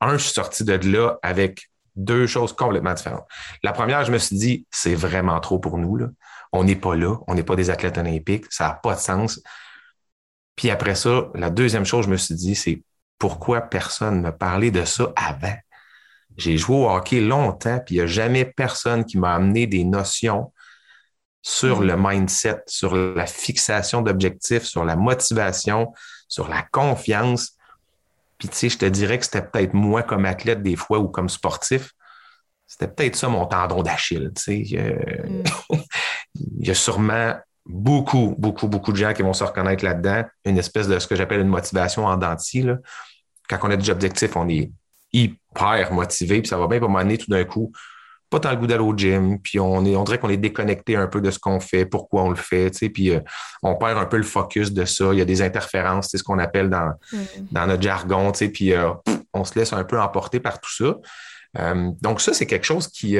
un, 0.00 0.12
je 0.12 0.24
suis 0.24 0.32
sorti 0.34 0.64
de 0.64 0.74
là 0.74 1.18
avec 1.22 1.70
deux 1.96 2.26
choses 2.26 2.52
complètement 2.52 2.94
différentes. 2.94 3.26
La 3.62 3.72
première, 3.72 4.04
je 4.04 4.12
me 4.12 4.18
suis 4.18 4.36
dit, 4.36 4.66
c'est 4.70 4.94
vraiment 4.94 5.40
trop 5.40 5.58
pour 5.58 5.78
nous. 5.78 5.96
Là. 5.96 6.08
On 6.52 6.64
n'est 6.64 6.76
pas 6.76 6.94
là, 6.94 7.16
on 7.26 7.34
n'est 7.34 7.42
pas 7.42 7.56
des 7.56 7.70
athlètes 7.70 7.98
olympiques, 7.98 8.44
ça 8.50 8.68
n'a 8.68 8.74
pas 8.74 8.94
de 8.94 9.00
sens. 9.00 9.40
Puis 10.54 10.70
après 10.70 10.94
ça, 10.94 11.28
la 11.34 11.50
deuxième 11.50 11.84
chose, 11.84 12.04
je 12.04 12.10
me 12.10 12.16
suis 12.16 12.34
dit, 12.34 12.54
c'est 12.54 12.82
pourquoi 13.18 13.62
personne 13.62 14.22
ne 14.22 14.30
parlait 14.30 14.70
de 14.70 14.84
ça 14.84 15.12
avant? 15.16 15.56
J'ai 16.36 16.58
joué 16.58 16.76
au 16.76 16.90
hockey 16.90 17.20
longtemps, 17.20 17.80
puis 17.84 17.96
il 17.96 17.98
n'y 17.98 18.04
a 18.04 18.06
jamais 18.06 18.44
personne 18.44 19.04
qui 19.04 19.18
m'a 19.18 19.34
amené 19.34 19.66
des 19.66 19.84
notions 19.84 20.52
sur 21.42 21.80
le 21.80 21.96
mindset, 21.96 22.62
sur 22.66 22.94
la 22.94 23.26
fixation 23.26 24.02
d'objectifs, 24.02 24.64
sur 24.64 24.84
la 24.84 24.96
motivation, 24.96 25.92
sur 26.28 26.48
la 26.48 26.62
confiance. 26.62 27.52
Puis 28.38 28.48
tu 28.48 28.56
sais, 28.56 28.68
je 28.68 28.78
te 28.78 28.84
dirais 28.84 29.18
que 29.18 29.24
c'était 29.24 29.42
peut-être 29.42 29.72
moi 29.72 30.02
comme 30.02 30.26
athlète 30.26 30.62
des 30.62 30.76
fois 30.76 30.98
ou 30.98 31.08
comme 31.08 31.28
sportif. 31.28 31.92
C'était 32.66 32.88
peut-être 32.88 33.16
ça 33.16 33.28
mon 33.28 33.46
tendon 33.46 33.82
d'Achille. 33.82 34.32
Tu 34.34 34.42
sais. 34.42 34.58
il 34.58 36.66
y 36.66 36.70
a 36.70 36.74
sûrement 36.74 37.34
beaucoup, 37.64 38.34
beaucoup, 38.38 38.66
beaucoup 38.66 38.92
de 38.92 38.96
gens 38.96 39.12
qui 39.12 39.22
vont 39.22 39.32
se 39.32 39.44
reconnaître 39.44 39.84
là-dedans. 39.84 40.24
Une 40.44 40.58
espèce 40.58 40.88
de 40.88 40.98
ce 40.98 41.06
que 41.06 41.14
j'appelle 41.14 41.40
une 41.40 41.48
motivation 41.48 42.06
en 42.06 42.16
dentier. 42.16 42.66
Quand 43.48 43.58
on 43.62 43.70
a 43.70 43.76
des 43.76 43.88
objectifs, 43.88 44.36
on 44.36 44.48
est 44.48 44.72
hyper 45.12 45.38
motivé, 45.90 46.40
puis 46.40 46.48
ça 46.48 46.58
va 46.58 46.66
bien 46.66 46.78
pour 46.78 46.90
m'amener 46.90 47.18
tout 47.18 47.30
d'un 47.30 47.44
coup, 47.44 47.72
pas 48.30 48.40
tant 48.40 48.50
le 48.50 48.56
goût 48.56 48.66
d'aller 48.66 48.82
au 48.82 48.96
gym, 48.96 49.38
puis 49.40 49.60
on, 49.60 49.84
est, 49.84 49.94
on 49.94 50.04
dirait 50.04 50.18
qu'on 50.18 50.28
est 50.28 50.36
déconnecté 50.36 50.96
un 50.96 51.06
peu 51.06 51.20
de 51.20 51.30
ce 51.30 51.38
qu'on 51.38 51.60
fait, 51.60 51.86
pourquoi 51.86 52.24
on 52.24 52.30
le 52.30 52.36
fait, 52.36 52.70
tu 52.70 52.78
sais, 52.78 52.88
puis 52.88 53.10
euh, 53.10 53.20
on 53.62 53.76
perd 53.76 53.98
un 53.98 54.06
peu 54.06 54.16
le 54.16 54.24
focus 54.24 54.72
de 54.72 54.84
ça. 54.84 55.12
Il 55.12 55.18
y 55.18 55.22
a 55.22 55.24
des 55.24 55.42
interférences, 55.42 56.08
c'est 56.10 56.18
ce 56.18 56.24
qu'on 56.24 56.38
appelle 56.38 56.68
dans, 56.68 56.92
mm. 57.12 57.18
dans 57.52 57.66
notre 57.66 57.82
jargon, 57.82 58.32
tu 58.32 58.38
sais, 58.38 58.48
puis 58.48 58.72
euh, 58.72 58.90
on 59.32 59.44
se 59.44 59.56
laisse 59.58 59.72
un 59.72 59.84
peu 59.84 60.00
emporter 60.00 60.40
par 60.40 60.60
tout 60.60 60.72
ça. 60.72 60.96
Euh, 61.58 61.90
donc 62.02 62.20
ça, 62.20 62.34
c'est 62.34 62.46
quelque 62.46 62.66
chose 62.66 62.88
qui, 62.88 63.16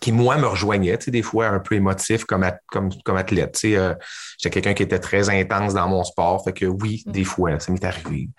qui, 0.00 0.12
moi, 0.12 0.38
me 0.38 0.46
rejoignait, 0.46 0.96
tu 0.96 1.06
sais, 1.06 1.10
des 1.10 1.22
fois 1.22 1.48
un 1.48 1.60
peu 1.60 1.74
émotif 1.74 2.24
comme, 2.24 2.50
comme, 2.68 2.88
comme 3.04 3.16
athlète. 3.16 3.52
Tu 3.60 3.74
sais, 3.74 3.96
j'étais 4.38 4.54
quelqu'un 4.54 4.74
qui 4.74 4.84
était 4.84 5.00
très 5.00 5.28
intense 5.28 5.74
dans 5.74 5.88
mon 5.88 6.02
sport, 6.02 6.42
fait 6.44 6.54
que 6.54 6.64
oui, 6.64 7.02
mm. 7.06 7.12
des 7.12 7.24
fois, 7.24 7.60
ça 7.60 7.70
m'est 7.70 7.84
arrivé 7.84 8.30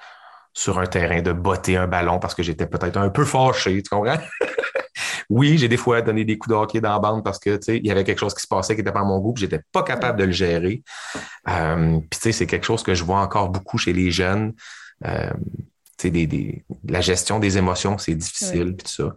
sur 0.53 0.79
un 0.79 0.85
terrain 0.85 1.21
de 1.21 1.31
botter 1.31 1.77
un 1.77 1.87
ballon 1.87 2.19
parce 2.19 2.35
que 2.35 2.43
j'étais 2.43 2.67
peut-être 2.67 2.97
un 2.97 3.09
peu 3.09 3.25
fâché, 3.25 3.81
tu 3.81 3.89
comprends? 3.89 4.19
oui, 5.29 5.57
j'ai 5.57 5.67
des 5.67 5.77
fois 5.77 6.01
donné 6.01 6.25
des 6.25 6.37
coups 6.37 6.55
de 6.55 6.59
hockey 6.59 6.81
dans 6.81 6.91
la 6.91 6.99
bande 6.99 7.23
parce 7.23 7.39
que, 7.39 7.55
tu 7.57 7.63
sais, 7.63 7.77
il 7.77 7.85
y 7.85 7.91
avait 7.91 8.03
quelque 8.03 8.19
chose 8.19 8.33
qui 8.33 8.41
se 8.41 8.47
passait 8.47 8.75
qui 8.75 8.81
n'était 8.81 8.91
pas 8.91 9.01
à 9.01 9.03
mon 9.03 9.19
goût, 9.19 9.33
j'étais 9.35 9.61
pas 9.71 9.83
capable 9.83 10.19
de 10.19 10.25
le 10.25 10.31
gérer. 10.31 10.83
Euh, 11.49 11.99
puis, 11.99 12.19
tu 12.19 12.19
sais, 12.19 12.31
c'est 12.31 12.47
quelque 12.47 12.65
chose 12.65 12.83
que 12.83 12.93
je 12.93 13.03
vois 13.03 13.19
encore 13.19 13.49
beaucoup 13.49 13.77
chez 13.77 13.93
les 13.93 14.11
jeunes. 14.11 14.53
Euh, 15.05 15.31
tu 15.97 16.09
sais, 16.09 16.11
des, 16.11 16.63
la 16.87 17.01
gestion 17.01 17.39
des 17.39 17.57
émotions, 17.57 17.97
c'est 17.97 18.15
difficile, 18.15 18.75
puis 18.75 18.85
tout 18.85 18.91
ça. 18.91 19.15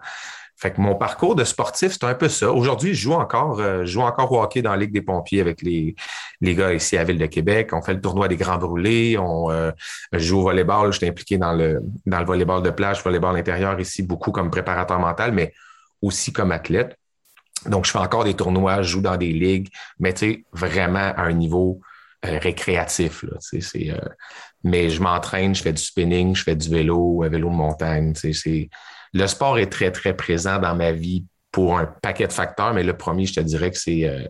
Fait 0.59 0.71
que 0.73 0.81
mon 0.81 0.95
parcours 0.95 1.35
de 1.35 1.45
sportif, 1.45 1.93
c'est 1.93 2.05
un 2.05 2.15
peu 2.15 2.31
ça. 2.31 2.51
Aujourd'hui, 2.51 2.95
je 2.95 3.03
joue 3.03 3.13
encore, 3.13 3.61
euh, 3.61 3.81
je 3.81 3.93
joue 3.93 4.01
encore 4.01 4.33
au 4.33 4.41
hockey 4.41 4.63
dans 4.63 4.71
la 4.71 4.79
Ligue 4.79 4.93
des 4.93 5.03
pompiers 5.03 5.43
avec 5.43 5.61
les, 5.61 5.95
les 6.41 6.55
gars 6.55 6.73
ici 6.73 6.97
à 6.97 7.05
Ville 7.05 7.19
de 7.19 7.27
Québec. 7.27 7.71
On 7.75 7.83
fait 7.83 7.93
le 7.93 8.01
tournoi 8.01 8.27
des 8.27 8.37
grands 8.37 8.57
brûlés. 8.57 9.19
On 9.19 9.51
euh, 9.51 9.71
joue 10.13 10.39
au 10.39 10.43
volleyball. 10.45 10.93
Je 10.93 10.99
suis 10.99 11.07
impliqué 11.07 11.37
dans 11.37 11.53
le, 11.53 11.83
dans 12.07 12.21
le 12.21 12.25
volleyball 12.25 12.63
de 12.63 12.71
plage, 12.71 13.03
volleyball 13.03 13.37
intérieur 13.37 13.79
ici, 13.79 14.03
beaucoup 14.03 14.33
comme 14.33 14.51
préparateur 14.51 14.99
mental, 14.99 15.33
mais 15.33 15.53
aussi 16.01 16.33
comme 16.33 16.53
athlète. 16.53 16.97
Donc, 17.67 17.85
je 17.85 17.91
fais 17.91 17.99
encore 17.99 18.25
des 18.25 18.35
tournois, 18.35 18.81
je 18.81 18.89
joue 18.89 19.03
dans 19.03 19.17
des 19.19 19.33
ligues, 19.33 19.69
mais 19.99 20.15
tu 20.15 20.19
sais, 20.19 20.45
vraiment 20.53 21.13
à 21.17 21.23
un 21.23 21.33
niveau 21.33 21.81
euh, 22.25 22.39
récréatif. 22.39 23.25
Là, 23.25 23.37
c'est, 23.41 23.91
mais 24.65 24.89
je 24.89 25.03
m'entraîne, 25.03 25.55
je 25.55 25.63
fais 25.63 25.73
du 25.73 25.83
spinning, 25.83 26.35
je 26.35 26.43
fais 26.43 26.57
du 26.57 26.71
vélo, 26.71 27.23
vélo 27.29 27.51
de 27.51 27.55
montagne. 27.55 28.15
C'est, 28.15 28.71
le 29.17 29.27
sport 29.27 29.59
est 29.59 29.71
très, 29.71 29.91
très 29.91 30.15
présent 30.15 30.59
dans 30.59 30.75
ma 30.75 30.93
vie 30.93 31.25
pour 31.51 31.79
un 31.79 31.87
paquet 31.87 32.27
de 32.27 32.33
facteurs, 32.33 32.75
mais 32.75 32.83
le 32.83 32.97
premier, 32.97 33.25
je 33.25 33.35
te 33.35 33.41
dirais 33.41 33.71
que 33.71 33.79
c'est 33.79 34.05
euh, 34.05 34.27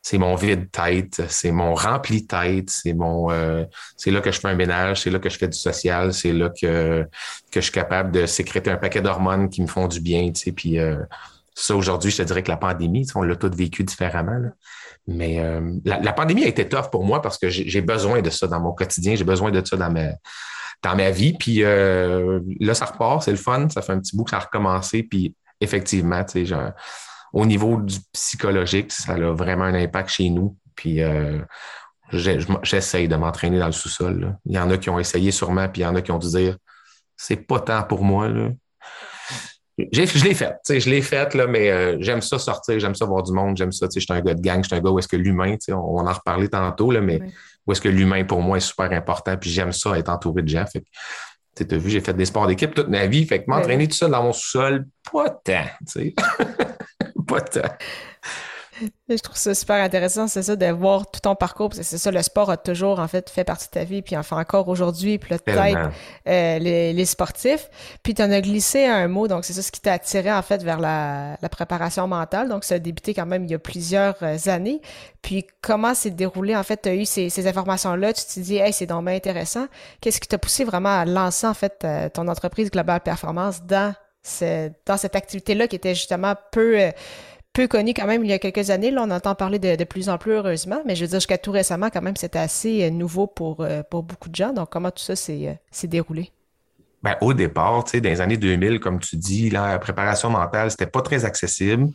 c'est 0.00 0.18
mon 0.18 0.34
vide-tête, 0.34 1.22
c'est 1.28 1.50
mon 1.50 1.74
rempli-tête, 1.74 2.68
c'est 2.70 2.92
mon 2.94 3.30
euh, 3.30 3.64
c'est 3.96 4.10
là 4.10 4.20
que 4.20 4.30
je 4.30 4.40
fais 4.40 4.48
un 4.48 4.54
ménage, 4.54 5.02
c'est 5.02 5.10
là 5.10 5.18
que 5.18 5.28
je 5.28 5.38
fais 5.38 5.48
du 5.48 5.58
social, 5.58 6.12
c'est 6.12 6.32
là 6.32 6.50
que, 6.50 7.06
que 7.50 7.60
je 7.60 7.64
suis 7.64 7.72
capable 7.72 8.10
de 8.10 8.26
sécréter 8.26 8.70
un 8.70 8.76
paquet 8.76 9.02
d'hormones 9.02 9.48
qui 9.48 9.62
me 9.62 9.66
font 9.66 9.86
du 9.86 10.00
bien, 10.00 10.30
tu 10.32 10.40
sais, 10.40 10.52
puis 10.52 10.78
euh, 10.78 10.96
ça, 11.54 11.76
aujourd'hui, 11.76 12.10
je 12.10 12.18
te 12.18 12.22
dirais 12.22 12.42
que 12.42 12.50
la 12.50 12.56
pandémie, 12.56 13.06
on 13.14 13.22
l'a 13.22 13.36
tout 13.36 13.50
vécu 13.54 13.84
différemment. 13.84 14.50
Mais 15.06 15.38
la, 15.84 16.00
la, 16.00 16.12
pandémie 16.14 16.44
a 16.44 16.48
été 16.48 16.66
tough 16.66 16.88
pour 16.90 17.04
moi 17.04 17.20
parce 17.20 17.36
que 17.36 17.50
j'ai 17.50 17.82
besoin 17.82 18.22
de 18.22 18.30
ça 18.30 18.46
dans 18.46 18.58
mon 18.58 18.72
quotidien, 18.72 19.14
j'ai 19.14 19.24
besoin 19.24 19.50
de 19.50 19.64
ça 19.64 19.76
dans 19.76 19.90
ma, 19.90 20.08
dans 20.84 20.94
ma 20.94 21.10
vie. 21.10 21.34
Puis 21.38 21.64
euh, 21.64 22.40
là, 22.60 22.74
ça 22.74 22.84
repart, 22.84 23.22
c'est 23.22 23.30
le 23.30 23.36
fun. 23.36 23.68
Ça 23.68 23.82
fait 23.82 23.92
un 23.92 23.98
petit 23.98 24.16
bout 24.16 24.24
que 24.24 24.30
ça 24.30 24.36
a 24.36 24.40
recommencé. 24.40 25.02
Puis 25.02 25.34
effectivement, 25.60 26.22
tu 26.24 26.46
sais, 26.46 26.54
au 27.32 27.46
niveau 27.46 27.80
du 27.80 27.96
psychologique, 28.12 28.92
ça 28.92 29.14
a 29.14 29.32
vraiment 29.32 29.64
un 29.64 29.74
impact 29.74 30.10
chez 30.10 30.30
nous. 30.30 30.56
Puis 30.76 31.02
euh, 31.02 31.40
j'essaye 32.12 33.08
de 33.08 33.16
m'entraîner 33.16 33.58
dans 33.58 33.66
le 33.66 33.72
sous-sol. 33.72 34.36
Il 34.44 34.54
y 34.54 34.58
en 34.58 34.70
a 34.70 34.76
qui 34.76 34.90
ont 34.90 34.98
essayé 34.98 35.30
sûrement, 35.30 35.68
puis 35.68 35.82
il 35.82 35.84
y 35.84 35.86
en 35.86 35.96
a 35.96 36.02
qui 36.02 36.12
ont 36.12 36.18
dû 36.18 36.28
dire 36.28 36.56
c'est 37.16 37.36
pas 37.36 37.60
tant 37.60 37.82
pour 37.84 38.04
moi. 38.04 38.28
Je 39.78 40.24
l'ai 40.24 40.34
fait, 40.34 40.56
je 40.68 40.88
l'ai 40.88 41.02
fait, 41.02 41.34
là, 41.34 41.48
mais 41.48 41.70
euh, 41.70 41.96
j'aime 41.98 42.20
ça 42.20 42.38
sortir, 42.38 42.78
j'aime 42.78 42.94
ça 42.94 43.06
voir 43.06 43.24
du 43.24 43.32
monde, 43.32 43.56
j'aime 43.56 43.72
ça, 43.72 43.88
je 43.92 43.98
suis 43.98 44.12
un 44.12 44.20
gars 44.20 44.34
de 44.34 44.40
gang, 44.40 44.62
je 44.62 44.68
suis 44.68 44.76
un 44.76 44.80
gars 44.80 44.90
où 44.90 44.98
est-ce 45.00 45.08
que 45.08 45.16
l'humain, 45.16 45.56
on, 45.68 45.72
on 45.72 46.06
en 46.06 46.12
reparlait 46.12 46.48
tantôt, 46.48 46.92
là, 46.92 47.00
mais 47.00 47.20
où 47.66 47.72
est-ce 47.72 47.80
que 47.80 47.88
l'humain 47.88 48.24
pour 48.24 48.42
moi 48.42 48.58
est 48.58 48.60
super 48.60 48.92
important, 48.92 49.36
puis 49.36 49.50
j'aime 49.50 49.72
ça 49.72 49.98
être 49.98 50.08
entouré 50.08 50.42
de 50.42 50.48
gens. 50.48 50.64
Fait 50.66 50.84
tu 51.56 51.74
as 51.74 51.78
vu, 51.78 51.90
j'ai 51.90 52.00
fait 52.00 52.14
des 52.14 52.24
sports 52.24 52.46
d'équipe 52.46 52.74
toute 52.74 52.88
ma 52.88 53.06
vie, 53.06 53.26
fait 53.26 53.44
que 53.44 53.50
m'entraîner 53.50 53.86
tout 53.86 53.94
seul 53.94 54.10
dans 54.10 54.22
mon 54.22 54.32
sous-sol, 54.32 54.86
pas 55.12 55.30
tant, 55.30 55.64
tu 55.86 55.92
sais. 55.92 56.14
pas 57.26 57.40
tant. 57.40 57.60
Je 59.08 59.16
trouve 59.22 59.36
ça 59.36 59.54
super 59.54 59.76
intéressant, 59.76 60.26
c'est 60.26 60.42
ça, 60.42 60.56
de 60.56 60.66
voir 60.66 61.10
tout 61.10 61.20
ton 61.20 61.34
parcours. 61.34 61.70
C'est 61.74 61.98
ça, 61.98 62.10
le 62.10 62.22
sport 62.22 62.50
a 62.50 62.56
toujours, 62.56 62.98
en 62.98 63.06
fait, 63.06 63.28
fait 63.30 63.44
partie 63.44 63.66
de 63.66 63.70
ta 63.70 63.84
vie, 63.84 64.02
puis 64.02 64.16
en 64.16 64.22
fait 64.22 64.34
encore 64.34 64.68
aujourd'hui, 64.68 65.18
puis 65.18 65.36
peut-être 65.44 65.90
euh, 66.26 66.58
les, 66.58 67.04
sportifs. 67.04 67.68
Puis 68.02 68.14
tu 68.14 68.22
en 68.22 68.30
as 68.30 68.40
glissé 68.40 68.86
un 68.86 69.06
mot, 69.08 69.28
donc 69.28 69.44
c'est 69.44 69.52
ça 69.52 69.62
ce 69.62 69.70
qui 69.70 69.80
t'a 69.80 69.92
attiré, 69.92 70.32
en 70.32 70.42
fait, 70.42 70.62
vers 70.62 70.80
la, 70.80 71.36
préparation 71.50 72.08
mentale. 72.08 72.48
Donc, 72.48 72.64
ça 72.64 72.76
a 72.76 72.78
débuté 72.78 73.14
quand 73.14 73.26
même 73.26 73.44
il 73.44 73.50
y 73.50 73.54
a 73.54 73.58
plusieurs 73.58 74.16
euh, 74.22 74.36
années. 74.46 74.80
Puis 75.22 75.46
comment 75.60 75.94
s'est 75.94 76.10
déroulé, 76.10 76.56
en 76.56 76.62
fait, 76.62 76.82
tu 76.82 76.88
as 76.88 76.94
eu 76.94 77.04
ces, 77.04 77.46
informations-là, 77.46 78.12
tu 78.12 78.24
t'es 78.24 78.40
dit, 78.40 78.56
hey, 78.56 78.72
c'est 78.72 78.86
donc 78.86 79.04
bien 79.04 79.14
intéressant. 79.14 79.66
Qu'est-ce 80.00 80.20
qui 80.20 80.28
t'a 80.28 80.38
poussé 80.38 80.64
vraiment 80.64 80.98
à 80.98 81.04
lancer, 81.04 81.46
en 81.46 81.54
fait, 81.54 81.82
euh, 81.84 82.08
ton 82.08 82.26
entreprise 82.26 82.70
Global 82.70 83.00
Performance 83.00 83.62
dans, 83.62 83.94
dans 84.86 84.96
cette 84.96 85.14
activité-là 85.14 85.68
qui 85.68 85.76
était 85.76 85.94
justement 85.94 86.34
peu 86.50 86.90
peu 87.54 87.68
connu 87.68 87.94
quand 87.94 88.06
même 88.06 88.24
il 88.24 88.30
y 88.30 88.34
a 88.34 88.38
quelques 88.38 88.68
années. 88.68 88.90
Là, 88.90 89.02
on 89.06 89.10
entend 89.10 89.34
parler 89.34 89.58
de, 89.58 89.84
plus 89.84 90.10
en 90.10 90.18
plus 90.18 90.32
heureusement, 90.32 90.82
mais 90.84 90.94
je 90.94 91.02
veux 91.04 91.08
dire, 91.08 91.20
jusqu'à 91.20 91.38
tout 91.38 91.52
récemment, 91.52 91.88
quand 91.88 92.02
même, 92.02 92.16
c'était 92.16 92.40
assez 92.40 92.84
euh, 92.84 92.90
nouveau 92.90 93.26
pour, 93.26 93.62
euh, 93.62 93.82
pour 93.90 94.02
beaucoup 94.02 94.28
de 94.28 94.34
gens. 94.34 94.52
Donc, 94.52 94.70
comment 94.70 94.90
tout 94.90 95.02
ça 95.02 95.16
s'est 95.16 95.48
euh, 95.48 95.86
déroulé? 95.86 96.30
Ben, 97.02 97.16
au 97.20 97.32
départ, 97.32 97.84
tu 97.84 97.92
sais, 97.92 98.00
dans 98.00 98.10
les 98.10 98.20
années 98.20 98.36
2000, 98.36 98.80
comme 98.80 98.98
tu 98.98 99.16
dis, 99.16 99.50
la 99.50 99.78
préparation 99.78 100.30
mentale, 100.30 100.70
c'était 100.70 100.86
pas 100.86 101.00
très 101.00 101.24
accessible. 101.24 101.88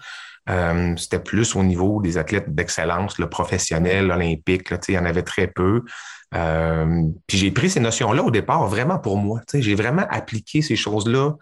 c'était 0.98 1.20
plus 1.20 1.56
au 1.56 1.64
niveau 1.64 2.02
des 2.02 2.18
athlètes 2.18 2.54
d'excellence, 2.56 3.20
le 3.20 3.28
professionnel, 3.28 4.12
olympique, 4.12 4.70
il 4.88 4.94
y 4.94 4.98
en 4.98 5.06
avait 5.06 5.24
très 5.24 5.48
peu. 5.48 5.84
puis 6.32 7.38
j'ai 7.38 7.52
pris 7.52 7.72
ces 7.72 7.80
notions-là 7.80 8.24
au 8.24 8.32
départ 8.32 8.68
vraiment 8.68 9.00
pour 9.00 9.18
moi. 9.18 9.42
J'ai 9.54 9.76
vraiment 9.76 10.06
appliqué 10.10 10.62
ces 10.62 10.76
choses-là 10.76 11.34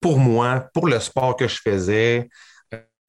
pour 0.00 0.18
moi, 0.18 0.66
pour 0.72 0.86
le 0.86 1.00
sport 1.00 1.36
que 1.36 1.48
je 1.48 1.58
faisais. 1.60 2.28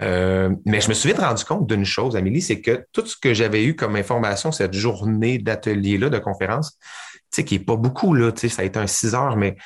Euh, 0.03 0.55
mais 0.65 0.79
je 0.79 0.89
me 0.89 0.93
suis 0.93 1.09
vite 1.09 1.19
rendu 1.19 1.43
compte 1.43 1.67
d'une 1.67 1.85
chose, 1.85 2.15
Amélie, 2.15 2.41
c'est 2.41 2.61
que 2.61 2.85
tout 2.91 3.05
ce 3.05 3.17
que 3.17 3.33
j'avais 3.33 3.65
eu 3.65 3.75
comme 3.75 3.95
information 3.95 4.51
cette 4.51 4.73
journée 4.73 5.39
d'atelier-là, 5.39 6.09
de 6.09 6.19
conférence, 6.19 6.77
tu 6.79 7.19
sais, 7.31 7.45
qui 7.45 7.57
n'est 7.57 7.65
pas 7.65 7.75
beaucoup, 7.75 8.13
là, 8.13 8.31
tu 8.31 8.41
sais, 8.41 8.49
ça 8.49 8.61
a 8.61 8.65
été 8.65 8.77
un 8.77 8.87
six 8.87 9.15
heures, 9.15 9.35
mais 9.35 9.57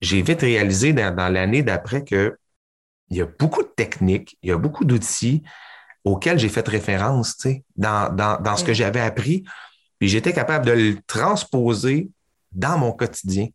j'ai 0.00 0.20
vite 0.22 0.42
réalisé 0.42 0.92
dans, 0.92 1.32
l'année 1.32 1.62
d'après 1.62 2.04
que 2.04 2.36
il 3.10 3.16
y 3.16 3.22
a 3.22 3.26
beaucoup 3.26 3.62
de 3.62 3.72
techniques, 3.74 4.36
il 4.42 4.50
y 4.50 4.52
a 4.52 4.58
beaucoup 4.58 4.84
d'outils 4.84 5.42
auxquels 6.04 6.38
j'ai 6.38 6.50
fait 6.50 6.66
référence, 6.68 7.38
tu 7.38 7.48
sais, 7.48 7.64
dans, 7.76 8.14
dans, 8.14 8.56
ce 8.56 8.64
que 8.64 8.74
j'avais 8.74 9.00
appris, 9.00 9.44
puis 9.98 10.08
j'étais 10.08 10.34
capable 10.34 10.66
de 10.66 10.72
le 10.72 10.96
transposer 11.06 12.10
dans 12.52 12.76
mon 12.78 12.92
quotidien, 12.92 13.48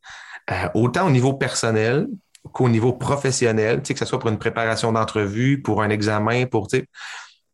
euh, 0.52 0.68
autant 0.74 1.06
au 1.08 1.12
niveau 1.12 1.34
personnel 1.34 2.08
qu'au 2.52 2.70
niveau 2.70 2.94
professionnel, 2.94 3.82
que 3.82 3.98
ce 3.98 4.06
soit 4.06 4.20
pour 4.20 4.30
une 4.30 4.38
préparation 4.38 4.92
d'entrevue, 4.92 5.62
pour 5.62 5.82
un 5.82 5.90
examen, 5.90 6.46
pour, 6.46 6.68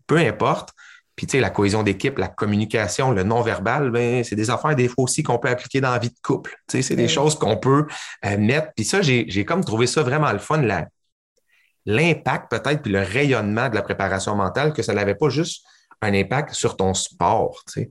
peu 0.08 0.18
importe. 0.18 0.74
Puis, 1.16 1.28
tu 1.28 1.34
sais, 1.34 1.42
la 1.42 1.50
cohésion 1.50 1.84
d'équipe, 1.84 2.18
la 2.18 2.30
communication, 2.30 3.12
le 3.12 3.24
non-verbal, 3.24 3.92
ben, 3.92 4.24
c'est 4.24 4.38
des 4.38 4.50
affaires 4.50 4.76
des 4.76 4.88
fois 4.88 5.04
aussi 5.04 5.22
qu'on 5.22 5.38
peut 5.38 5.50
appliquer 5.50 5.82
dans 5.82 5.92
la 5.92 6.00
vie 6.00 6.10
de 6.10 6.20
couple. 6.24 6.56
Tu 6.68 6.78
sais, 6.78 6.82
c'est 6.82 6.96
des 6.96 7.10
choses 7.10 7.38
qu'on 7.38 7.58
peut 7.58 7.86
euh, 8.26 8.38
mettre. 8.38 8.70
Puis 8.74 8.86
ça, 8.86 9.02
j'ai 9.02 9.46
comme 9.46 9.64
trouvé 9.64 9.86
ça 9.86 10.02
vraiment 10.02 10.32
le 10.32 10.40
fun, 10.40 10.62
l'impact 11.86 12.50
peut-être, 12.50 12.82
puis 12.82 12.92
le 12.92 13.02
rayonnement 13.02 13.68
de 13.68 13.76
la 13.76 13.82
préparation 13.82 14.34
mentale, 14.36 14.72
que 14.74 14.82
ça 14.82 14.94
n'avait 14.94 15.16
pas 15.16 15.28
juste 15.30 15.66
un 16.02 16.14
impact 16.14 16.54
sur 16.54 16.78
ton 16.78 16.94
sport. 16.94 17.64
Tu 17.74 17.82
sais. 17.82 17.90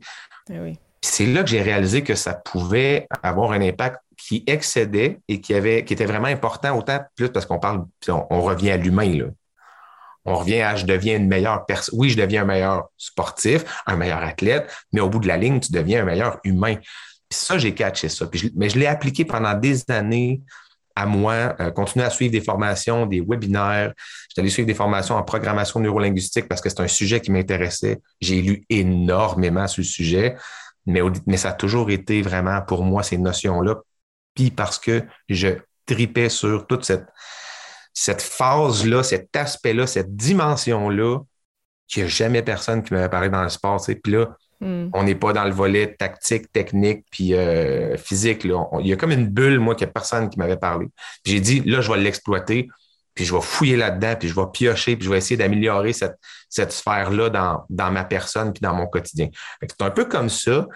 Oui. 0.51 0.79
c'est 1.03 1.27
là 1.27 1.43
que 1.43 1.51
j'ai 1.51 1.61
réalisé 1.61 2.03
que 2.03 2.15
ça 2.15 2.33
pouvait 2.33 3.07
avoir 3.23 3.53
un 3.53 3.61
impact 3.61 3.99
qui 4.29 4.45
excédait 4.47 5.21
et 5.27 5.41
qui, 5.41 5.55
avait, 5.55 5.87
qui 5.87 5.95
était 5.95 6.05
vraiment 6.05 6.27
important, 6.27 6.77
autant 6.77 7.01
plus 7.17 7.31
parce 7.31 7.47
qu'on 7.47 7.59
parle, 7.59 7.87
on, 8.09 8.43
revient 8.43 8.73
à 8.73 8.77
l'humain. 8.77 9.31
On 10.27 10.35
revient 10.35 10.61
à 10.61 10.77
je 10.77 10.85
deviens 10.85 11.17
une 11.17 11.29
meilleure 11.29 11.65
personne. 11.65 11.99
Oui, 11.99 12.11
je 12.11 12.19
deviens 12.19 12.43
un 12.43 12.45
meilleur 12.45 12.91
sportif, 12.99 13.65
un 13.87 13.97
meilleur 13.97 14.23
athlète, 14.23 14.71
mais 14.93 15.01
au 15.01 15.09
bout 15.09 15.21
de 15.21 15.29
la 15.29 15.39
ligne, 15.39 15.61
tu 15.61 15.73
deviens 15.73 16.03
un 16.03 16.05
meilleur 16.05 16.41
humain. 16.45 16.75
Ça, 17.31 17.57
j'ai 17.57 17.73
catché 17.73 18.11
ça. 18.11 18.29
mais 18.55 18.69
je 18.69 18.79
l'ai 18.79 18.87
appliqué 18.87 19.25
pendant 19.25 19.55
des 19.55 19.83
années 19.91 20.43
à 20.95 21.07
moi, 21.07 21.55
euh, 21.61 21.71
continuer 21.71 22.05
à 22.05 22.11
suivre 22.11 22.33
des 22.33 22.43
formations, 22.43 23.07
des 23.07 23.23
webinaires. 23.27 23.95
J'allais 24.37 24.51
suivre 24.51 24.67
des 24.67 24.75
formations 24.75 25.15
en 25.15 25.23
programmation 25.23 25.81
neurolinguistique 25.81 26.49
parce 26.49 26.61
que 26.61 26.69
c'est 26.69 26.81
un 26.81 26.89
sujet 26.89 27.23
qui 27.23 27.31
m'intéressait. 27.31 28.03
J'ai 28.21 28.43
lu 28.43 28.67
énormément 28.69 29.67
sur 29.69 29.81
le 29.81 29.87
sujet, 29.87 30.37
mais 30.85 31.37
ça 31.39 31.51
a 31.51 31.53
toujours 31.55 31.89
été 31.89 32.21
vraiment 32.21 32.61
pour 32.61 32.85
moi 32.85 33.03
ces 33.03 33.17
notions-là 33.17 33.77
puis 34.39 34.53
parce 34.53 34.79
que 34.79 35.03
je 35.29 35.49
tripais 35.85 36.29
sur 36.29 36.69
toute 36.69 36.85
cette, 36.85 37.07
cette 37.93 38.23
phase-là, 38.23 39.03
cet 39.03 39.35
aspect-là, 39.35 39.89
cette 39.89 40.15
dimension-là, 40.15 41.19
qu'il 41.89 42.05
n'y 42.05 42.07
a 42.07 42.09
jamais 42.09 42.43
personne 42.43 42.85
qui 42.85 42.95
m'avait 42.95 43.09
parlé 43.09 43.31
dans 43.31 43.43
le 43.43 43.49
sport. 43.49 43.85
Puis 43.85 44.13
là, 44.13 44.37
hmm. 44.61 44.91
on 44.93 45.03
n'est 45.03 45.17
pas 45.17 45.33
dans 45.33 45.43
le 45.43 45.51
volet 45.51 45.97
tactique, 45.99 46.53
technique, 46.53 47.05
puis 47.11 47.35
euh, 47.35 47.97
physique. 47.97 48.45
Là. 48.45 48.65
il 48.79 48.87
y 48.87 48.93
a 48.93 48.97
comme 48.97 49.11
une 49.11 49.27
bulle, 49.27 49.59
moi, 49.59 49.75
qu'il 49.75 49.87
n'y 49.87 49.91
a 49.91 49.93
personne 49.93 50.31
qui 50.31 50.39
m'avait 50.39 50.57
parlé. 50.57 50.87
J'ai 51.25 51.41
dit, 51.41 51.61
là, 51.63 51.81
je 51.81 51.91
vais 51.91 51.99
l'exploiter, 51.99 52.69
puis 53.15 53.25
je 53.25 53.35
vais 53.35 53.41
fouiller 53.41 53.77
là-dedans, 53.77 54.15
puis 54.21 54.29
je 54.29 54.37
vais 54.37 54.47
piocher, 54.53 54.95
puis 54.95 55.05
je 55.05 55.11
vais 55.11 55.19
essayer 55.19 55.37
d'améliorer 55.37 55.93
cette, 55.93 56.17
cette 56.49 56.71
sphère-là 56.71 57.31
dans, 57.31 57.65
dans 57.71 57.91
ma 57.91 58.05
personne, 58.05 58.53
puis 58.53 58.61
dans 58.61 58.75
mon 58.75 58.87
quotidien. 58.87 59.31
C'est 59.61 59.83
un 59.83 59.91
peu 59.91 60.05
comme 60.05 60.29
ça. 60.29 60.69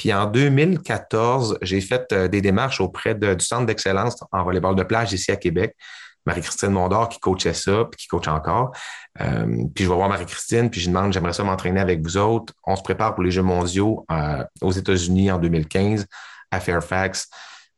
Puis 0.00 0.14
en 0.14 0.24
2014, 0.24 1.58
j'ai 1.60 1.82
fait 1.82 2.10
euh, 2.12 2.26
des 2.26 2.40
démarches 2.40 2.80
auprès 2.80 3.14
du 3.14 3.44
Centre 3.44 3.66
d'excellence 3.66 4.16
en 4.32 4.42
volleyball 4.44 4.74
de 4.74 4.82
plage 4.82 5.12
ici 5.12 5.30
à 5.30 5.36
Québec. 5.36 5.76
Marie-Christine 6.24 6.70
Mondor 6.70 7.10
qui 7.10 7.20
coachait 7.20 7.52
ça, 7.52 7.84
puis 7.84 7.98
qui 8.00 8.06
coach 8.06 8.26
encore. 8.26 8.72
Euh, 9.20 9.44
puis 9.74 9.84
je 9.84 9.90
vais 9.90 9.94
voir 9.94 10.08
Marie-Christine, 10.08 10.70
puis 10.70 10.80
je 10.80 10.88
demande, 10.88 11.12
j'aimerais 11.12 11.34
ça 11.34 11.44
m'entraîner 11.44 11.80
avec 11.80 12.00
vous 12.00 12.16
autres. 12.16 12.54
On 12.66 12.76
se 12.76 12.82
prépare 12.82 13.14
pour 13.14 13.22
les 13.22 13.30
Jeux 13.30 13.42
mondiaux 13.42 14.06
euh, 14.10 14.42
aux 14.62 14.72
États-Unis 14.72 15.30
en 15.30 15.38
2015 15.38 16.06
à 16.50 16.60
Fairfax. 16.60 17.28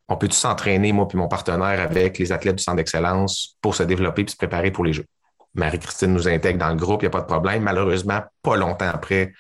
On 0.08 0.16
peut 0.16 0.28
tous 0.28 0.36
s'entraîner, 0.36 0.92
moi 0.92 1.08
puis 1.08 1.18
mon 1.18 1.26
partenaire, 1.26 1.80
avec 1.80 2.18
les 2.18 2.30
athlètes 2.30 2.56
du 2.56 2.62
Centre 2.62 2.76
d'excellence 2.76 3.56
pour 3.60 3.74
se 3.74 3.82
développer 3.82 4.22
puis 4.22 4.30
se 4.30 4.36
préparer 4.36 4.70
pour 4.70 4.84
les 4.84 4.92
Jeux? 4.92 5.06
Marie-Christine 5.54 6.12
nous 6.12 6.28
intègre 6.28 6.60
dans 6.60 6.70
le 6.70 6.76
groupe, 6.76 7.02
il 7.02 7.06
n'y 7.06 7.08
a 7.08 7.10
pas 7.10 7.20
de 7.20 7.26
problème. 7.26 7.64
Malheureusement, 7.64 8.20
pas 8.42 8.56
longtemps 8.56 8.90
après, 8.92 9.32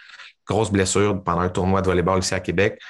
grosse 0.46 0.70
blessure 0.70 1.22
pendant 1.22 1.40
un 1.40 1.48
tournoi 1.48 1.80
de 1.82 1.86
volleyball 1.86 2.18
ici 2.20 2.34
à 2.34 2.40
Québec. 2.40 2.80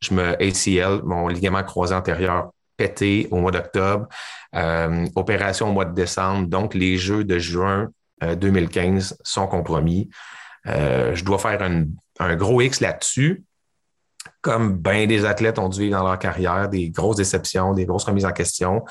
Je 0.00 0.14
me 0.14 0.34
ACL, 0.42 1.02
mon 1.04 1.28
ligament 1.28 1.62
croisé 1.64 1.94
antérieur 1.94 2.50
pété 2.76 3.28
au 3.30 3.38
mois 3.38 3.50
d'octobre, 3.50 4.06
euh, 4.54 5.06
opération 5.16 5.68
au 5.68 5.72
mois 5.72 5.84
de 5.84 5.94
décembre. 5.94 6.48
Donc, 6.48 6.74
les 6.74 6.96
Jeux 6.96 7.24
de 7.24 7.38
juin 7.38 7.90
2015 8.22 9.12
euh, 9.12 9.16
sont 9.22 9.46
compromis. 9.46 10.08
Euh, 10.66 11.14
je 11.14 11.24
dois 11.24 11.38
faire 11.38 11.60
un, 11.62 12.36
gros 12.36 12.60
X 12.60 12.80
là-dessus. 12.80 13.44
Comme 14.40 14.76
bien 14.76 15.06
des 15.06 15.24
athlètes 15.24 15.58
ont 15.58 15.68
dû 15.68 15.80
vivre 15.80 15.98
dans 15.98 16.04
leur 16.04 16.18
carrière, 16.18 16.68
des 16.68 16.90
grosses 16.90 17.16
déceptions, 17.16 17.74
des 17.74 17.86
grosses 17.86 18.04
remises 18.04 18.26
en 18.26 18.32
question. 18.32 18.84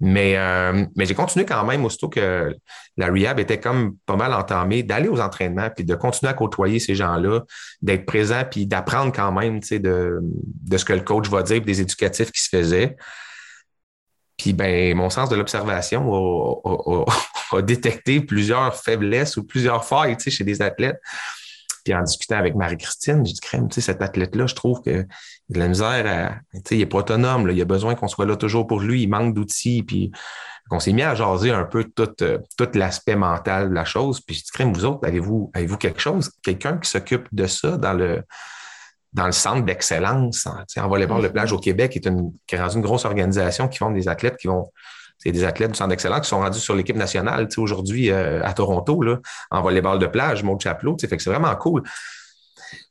Mais, 0.00 0.36
euh, 0.36 0.84
mais 0.94 1.06
j'ai 1.06 1.14
continué 1.14 1.44
quand 1.44 1.64
même, 1.64 1.84
aussitôt 1.84 2.08
que 2.08 2.54
la 2.96 3.06
rehab 3.08 3.40
était 3.40 3.58
comme 3.58 3.96
pas 4.06 4.14
mal 4.16 4.32
entamée, 4.32 4.84
d'aller 4.84 5.08
aux 5.08 5.20
entraînements, 5.20 5.70
puis 5.74 5.84
de 5.84 5.94
continuer 5.96 6.30
à 6.30 6.34
côtoyer 6.34 6.78
ces 6.78 6.94
gens-là, 6.94 7.40
d'être 7.82 8.06
présent, 8.06 8.42
puis 8.48 8.66
d'apprendre 8.66 9.12
quand 9.12 9.32
même 9.32 9.58
de, 9.60 10.18
de 10.20 10.76
ce 10.76 10.84
que 10.84 10.92
le 10.92 11.00
coach 11.00 11.28
va 11.28 11.42
dire, 11.42 11.60
des 11.62 11.80
éducatifs 11.80 12.30
qui 12.30 12.42
se 12.42 12.48
faisaient. 12.48 12.96
Puis 14.36 14.52
ben, 14.52 14.96
mon 14.96 15.10
sens 15.10 15.28
de 15.28 15.36
l'observation 15.36 16.62
a, 17.52 17.62
détecté 17.62 18.20
plusieurs 18.20 18.76
faiblesses 18.76 19.36
ou 19.36 19.44
plusieurs 19.44 19.84
failles 19.84 20.16
chez 20.18 20.44
des 20.44 20.62
athlètes. 20.62 21.00
Puis 21.88 21.96
en 21.96 22.02
discutant 22.02 22.36
avec 22.36 22.54
Marie-Christine, 22.54 23.24
j'ai 23.24 23.32
dit, 23.32 23.40
crème, 23.40 23.66
tu 23.68 23.76
sais, 23.76 23.80
cet 23.80 24.02
athlète-là, 24.02 24.46
je 24.46 24.54
trouve 24.54 24.82
que 24.82 25.06
de 25.48 25.58
la 25.58 25.68
misère 25.68 26.04
à, 26.06 26.34
tu 26.52 26.60
sais, 26.66 26.74
il 26.74 26.80
n'est 26.80 26.86
pas 26.86 26.98
autonome, 26.98 27.46
là, 27.46 27.54
il 27.54 27.62
a 27.62 27.64
besoin 27.64 27.94
qu'on 27.94 28.08
soit 28.08 28.26
là 28.26 28.36
toujours 28.36 28.66
pour 28.66 28.80
lui, 28.80 29.04
il 29.04 29.08
manque 29.08 29.32
d'outils, 29.32 29.82
puis 29.84 30.12
on 30.70 30.80
s'est 30.80 30.92
mis 30.92 31.00
à 31.00 31.14
jaser 31.14 31.50
un 31.50 31.64
peu 31.64 31.84
tout, 31.84 32.10
euh, 32.20 32.40
tout 32.58 32.68
l'aspect 32.74 33.16
mental 33.16 33.70
de 33.70 33.74
la 33.74 33.86
chose. 33.86 34.20
Puis 34.20 34.36
je 34.36 34.42
dis, 34.42 34.50
crème, 34.50 34.74
vous 34.74 34.84
autres, 34.84 35.08
avez-vous, 35.08 35.50
avez-vous 35.54 35.78
quelque 35.78 35.98
chose, 35.98 36.30
quelqu'un 36.42 36.76
qui 36.76 36.90
s'occupe 36.90 37.26
de 37.32 37.46
ça 37.46 37.78
dans 37.78 37.94
le, 37.94 38.22
dans 39.14 39.24
le 39.24 39.32
centre 39.32 39.64
d'excellence, 39.64 40.46
en, 40.46 40.82
en 40.82 40.88
volleyball 40.88 41.22
de 41.22 41.28
plage 41.28 41.52
au 41.52 41.58
Québec, 41.58 41.92
qui 41.92 42.00
est, 42.00 42.06
une, 42.06 42.34
qui 42.46 42.54
est 42.54 42.58
une 42.58 42.82
grosse 42.82 43.06
organisation 43.06 43.66
qui 43.66 43.78
font 43.78 43.92
des 43.92 44.08
athlètes 44.08 44.36
qui 44.36 44.48
vont 44.48 44.70
c'est 45.18 45.32
des 45.32 45.44
athlètes 45.44 45.72
du 45.72 45.76
centre 45.76 45.90
d'excellence 45.90 46.20
qui 46.22 46.28
sont 46.28 46.38
rendus 46.38 46.60
sur 46.60 46.74
l'équipe 46.74 46.96
nationale 46.96 47.48
aujourd'hui 47.56 48.10
euh, 48.10 48.42
à 48.44 48.52
Toronto, 48.52 49.02
là, 49.02 49.18
en 49.50 49.62
volleyball 49.62 49.98
de 49.98 50.06
plage, 50.06 50.42
Maud 50.42 50.60
Chapelot. 50.60 50.96
Fait 51.00 51.16
que 51.16 51.22
c'est 51.22 51.30
vraiment 51.30 51.54
cool. 51.56 51.82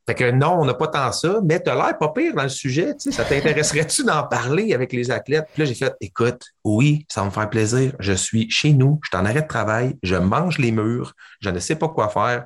Fait 0.07 0.15
que 0.15 0.31
non, 0.31 0.59
on 0.61 0.65
n'a 0.65 0.73
pas 0.73 0.87
tant 0.87 1.11
ça, 1.11 1.39
mais 1.43 1.61
tu 1.61 1.69
as 1.69 1.75
l'air 1.75 1.97
pas 1.97 2.09
pire 2.09 2.33
dans 2.33 2.43
le 2.43 2.49
sujet. 2.49 2.95
Ça 2.97 3.25
t'intéresserait-tu 3.25 4.05
d'en 4.05 4.23
parler 4.23 4.73
avec 4.73 4.93
les 4.93 5.11
athlètes? 5.11 5.47
Puis 5.53 5.63
là, 5.63 5.65
j'ai 5.65 5.75
fait, 5.75 5.93
écoute, 5.99 6.45
oui, 6.63 7.05
ça 7.09 7.21
va 7.21 7.27
me 7.27 7.31
faire 7.31 7.49
plaisir. 7.49 7.93
Je 7.99 8.13
suis 8.13 8.49
chez 8.49 8.71
nous, 8.71 8.99
je 9.03 9.09
suis 9.09 9.17
en 9.17 9.25
arrêt 9.25 9.41
de 9.41 9.47
travail, 9.47 9.97
je 10.03 10.15
mange 10.15 10.59
les 10.59 10.71
murs, 10.71 11.13
je 11.41 11.49
ne 11.49 11.59
sais 11.59 11.75
pas 11.75 11.89
quoi 11.89 12.07
faire. 12.07 12.45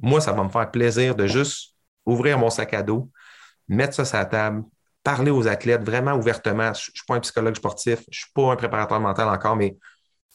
Moi, 0.00 0.20
ça 0.20 0.32
va 0.32 0.44
me 0.44 0.48
faire 0.48 0.70
plaisir 0.70 1.16
de 1.16 1.26
juste 1.26 1.74
ouvrir 2.06 2.38
mon 2.38 2.48
sac 2.48 2.72
à 2.74 2.82
dos, 2.82 3.10
mettre 3.66 3.94
ça 3.94 4.04
sur 4.04 4.16
la 4.16 4.24
table, 4.24 4.62
parler 5.08 5.30
aux 5.30 5.48
athlètes 5.48 5.82
vraiment 5.82 6.12
ouvertement. 6.12 6.74
Je 6.74 6.90
ne 6.90 6.94
suis 6.94 7.06
pas 7.08 7.14
un 7.14 7.20
psychologue 7.20 7.56
sportif, 7.56 8.00
je 8.10 8.18
ne 8.18 8.24
suis 8.24 8.30
pas 8.34 8.52
un 8.52 8.56
préparateur 8.56 9.00
mental 9.00 9.26
encore, 9.26 9.56
mais 9.56 9.74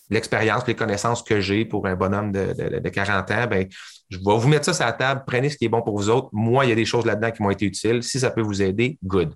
l'expérience, 0.09 0.65
les 0.65 0.73
connaissances 0.73 1.21
que 1.21 1.39
j'ai 1.39 1.63
pour 1.63 1.85
un 1.85 1.95
bonhomme 1.95 2.31
de, 2.31 2.89
40 2.89 3.29
ans, 3.29 3.45
ben, 3.45 3.67
je 4.09 4.17
vais 4.17 4.37
vous 4.37 4.47
mettre 4.47 4.65
ça 4.65 4.73
sur 4.73 4.83
la 4.83 4.93
table, 4.93 5.25
prenez 5.27 5.51
ce 5.51 5.57
qui 5.57 5.65
est 5.65 5.69
bon 5.69 5.83
pour 5.83 5.95
vous 5.95 6.09
autres. 6.09 6.29
Moi, 6.31 6.65
il 6.65 6.69
y 6.69 6.71
a 6.71 6.75
des 6.75 6.85
choses 6.85 7.05
là-dedans 7.05 7.29
qui 7.29 7.43
m'ont 7.43 7.51
été 7.51 7.65
utiles. 7.65 8.01
Si 8.01 8.19
ça 8.19 8.31
peut 8.31 8.41
vous 8.41 8.63
aider, 8.63 8.97
good. 9.03 9.35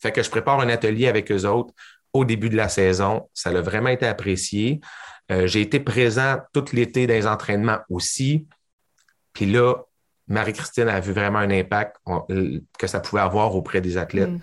Fait 0.00 0.12
que 0.12 0.22
je 0.22 0.28
prépare 0.28 0.60
un 0.60 0.68
atelier 0.68 1.08
avec 1.08 1.32
eux 1.32 1.46
autres 1.46 1.72
au 2.12 2.26
début 2.26 2.50
de 2.50 2.56
la 2.56 2.68
saison. 2.68 3.26
Ça 3.32 3.48
a 3.48 3.60
vraiment 3.62 3.88
été 3.88 4.06
apprécié. 4.06 4.80
Euh, 5.32 5.46
j'ai 5.46 5.62
été 5.62 5.80
présent 5.80 6.40
tout 6.52 6.66
l'été 6.74 7.06
dans 7.06 7.14
les 7.14 7.26
entraînements 7.26 7.78
aussi. 7.88 8.46
Puis 9.32 9.46
là, 9.46 9.76
Marie-Christine 10.26 10.88
a 10.88 11.00
vu 11.00 11.12
vraiment 11.12 11.38
un 11.38 11.50
impact 11.50 11.96
que 12.78 12.86
ça 12.86 13.00
pouvait 13.00 13.22
avoir 13.22 13.54
auprès 13.56 13.80
des 13.80 13.96
athlètes. 13.96 14.28
Mm. 14.28 14.40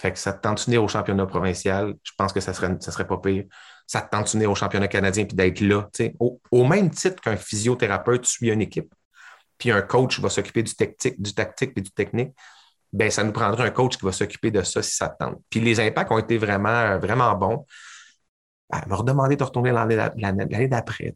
Fait 0.00 0.12
que 0.12 0.18
ça 0.18 0.32
te 0.32 0.40
tente 0.40 0.68
de 0.68 0.78
au 0.78 0.88
championnat 0.88 1.26
provincial? 1.26 1.94
Je 2.02 2.12
pense 2.16 2.32
que 2.32 2.40
ça 2.40 2.54
serait, 2.54 2.74
ça 2.80 2.90
serait 2.90 3.06
pas 3.06 3.18
pire 3.18 3.44
ça 3.90 4.02
te 4.02 4.10
tente 4.10 4.32
au 4.46 4.54
championnat 4.54 4.86
canadien 4.86 5.24
puis 5.24 5.36
d'être 5.36 5.60
là. 5.60 5.88
Au, 6.20 6.40
au, 6.52 6.64
même 6.64 6.90
titre 6.90 7.20
qu'un 7.20 7.36
physiothérapeute 7.36 8.24
suit 8.24 8.48
une 8.48 8.60
équipe, 8.60 8.94
puis 9.58 9.72
un 9.72 9.82
coach 9.82 10.20
va 10.20 10.28
s'occuper 10.28 10.62
du 10.62 10.72
tactique, 10.76 11.20
du 11.20 11.34
tactique 11.34 11.72
et 11.74 11.80
du 11.80 11.90
technique, 11.90 12.30
ben 12.92 13.10
ça 13.10 13.24
nous 13.24 13.32
prendrait 13.32 13.66
un 13.66 13.70
coach 13.70 13.96
qui 13.96 14.04
va 14.04 14.12
s'occuper 14.12 14.52
de 14.52 14.62
ça 14.62 14.80
si 14.80 14.94
ça 14.94 15.08
te 15.08 15.24
tente. 15.24 15.40
Puis 15.50 15.58
les 15.58 15.80
impacts 15.80 16.12
ont 16.12 16.18
été 16.18 16.38
vraiment, 16.38 17.00
vraiment 17.00 17.34
bons. 17.34 17.66
Ben, 18.70 18.78
elle 18.80 18.88
m'a 18.88 18.94
redemandé 18.94 19.34
de 19.34 19.42
retourner 19.42 19.72
l'année 19.72 20.68
d'après. 20.68 21.12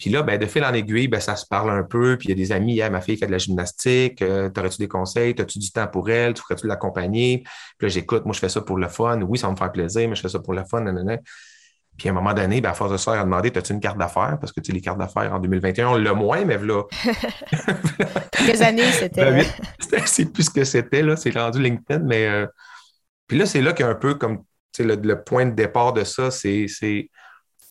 Puis 0.00 0.08
là, 0.08 0.22
ben, 0.22 0.38
de 0.38 0.46
fil 0.46 0.64
en 0.64 0.72
aiguille, 0.72 1.08
ben, 1.08 1.20
ça 1.20 1.36
se 1.36 1.44
parle 1.46 1.70
un 1.70 1.82
peu. 1.82 2.16
Puis 2.16 2.28
il 2.28 2.30
y 2.30 2.32
a 2.32 2.34
des 2.34 2.52
amis, 2.52 2.80
ma 2.90 3.02
fille 3.02 3.18
fait 3.18 3.26
de 3.26 3.32
la 3.32 3.38
gymnastique, 3.38 4.22
euh, 4.22 4.48
t'aurais-tu 4.48 4.78
des 4.78 4.88
conseils, 4.88 5.34
as-tu 5.38 5.58
du 5.58 5.70
temps 5.70 5.86
pour 5.86 6.08
elle, 6.08 6.32
tu 6.32 6.42
ferais-tu 6.42 6.66
l'accompagner? 6.66 7.42
Puis 7.76 7.86
là, 7.86 7.88
j'écoute, 7.88 8.24
moi, 8.24 8.32
je 8.32 8.40
fais 8.40 8.48
ça 8.48 8.62
pour 8.62 8.78
le 8.78 8.88
fun. 8.88 9.20
Oui, 9.20 9.38
ça 9.38 9.46
va 9.46 9.52
me 9.52 9.58
faire 9.58 9.70
plaisir, 9.70 10.08
mais 10.08 10.14
je 10.14 10.22
fais 10.22 10.30
ça 10.30 10.38
pour 10.38 10.54
le 10.54 10.64
fun. 10.64 10.82
Puis 11.98 12.08
à 12.08 12.12
un 12.12 12.14
moment 12.14 12.32
donné, 12.32 12.62
ben, 12.62 12.70
à 12.70 12.74
force 12.74 12.92
de 12.92 12.96
ça, 12.96 13.12
elle 13.12 13.20
a 13.20 13.24
demandé 13.24 13.52
As-tu 13.54 13.74
une 13.74 13.80
carte 13.80 13.98
d'affaires? 13.98 14.38
Parce 14.40 14.52
que 14.52 14.60
tu 14.60 14.68
sais, 14.68 14.72
les 14.72 14.80
cartes 14.80 14.98
d'affaires 14.98 15.34
en 15.34 15.38
2021, 15.38 15.88
on 15.88 15.96
l'a 15.96 16.14
moins, 16.14 16.46
mais 16.46 16.56
là. 16.56 16.84
Quelques 18.32 18.62
années, 18.62 18.90
c'était. 18.92 19.30
Ben 19.30 19.44
c'est 20.06 20.32
plus 20.32 20.44
ce 20.44 20.50
que 20.50 20.64
c'était, 20.64 21.02
là. 21.02 21.16
C'est 21.16 21.36
rendu 21.36 21.60
LinkedIn, 21.60 21.98
mais. 22.04 22.26
Euh, 22.26 22.46
puis 23.26 23.36
là, 23.36 23.44
c'est 23.44 23.60
là 23.60 23.74
qu'il 23.74 23.84
y 23.84 23.88
a 23.88 23.92
un 23.92 23.96
peu 23.96 24.14
comme. 24.14 24.44
Le, 24.78 24.94
le 24.94 25.22
point 25.22 25.44
de 25.44 25.50
départ 25.50 25.92
de 25.92 26.04
ça, 26.04 26.30
c'est 26.30 26.66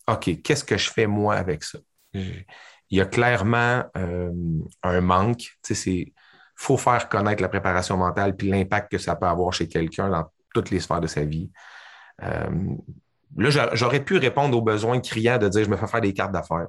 OK, 0.08 0.42
qu'est-ce 0.44 0.64
que 0.64 0.78
je 0.78 0.92
fais 0.92 1.08
moi 1.08 1.36
avec 1.36 1.64
ça? 1.64 1.80
Il 2.14 2.46
y 2.98 3.02
a 3.02 3.06
clairement 3.06 3.84
euh, 3.98 4.32
un 4.84 5.02
manque. 5.02 5.58
Il 5.70 6.12
faut 6.56 6.78
faire 6.78 7.10
connaître 7.10 7.42
la 7.42 7.50
préparation 7.50 7.98
mentale 7.98 8.36
puis 8.36 8.50
l'impact 8.50 8.92
que 8.92 8.98
ça 8.98 9.16
peut 9.16 9.28
avoir 9.28 9.54
chez 9.54 9.68
quelqu'un 9.68 10.10
dans 10.10 10.26
toutes 10.54 10.72
les 10.72 10.80
sphères 10.80 11.02
de 11.02 11.08
sa 11.08 11.24
vie. 11.24 11.52
Euh, 12.24 12.50
là, 13.38 13.50
j'aurais 13.74 14.04
pu 14.04 14.18
répondre 14.18 14.58
aux 14.58 14.62
besoins 14.62 15.00
criants 15.00 15.38
de 15.38 15.48
dire 15.48 15.64
je 15.64 15.70
me 15.70 15.78
fais 15.78 15.88
faire 15.88 16.02
des 16.02 16.14
cartes 16.14 16.32
d'affaires. 16.32 16.68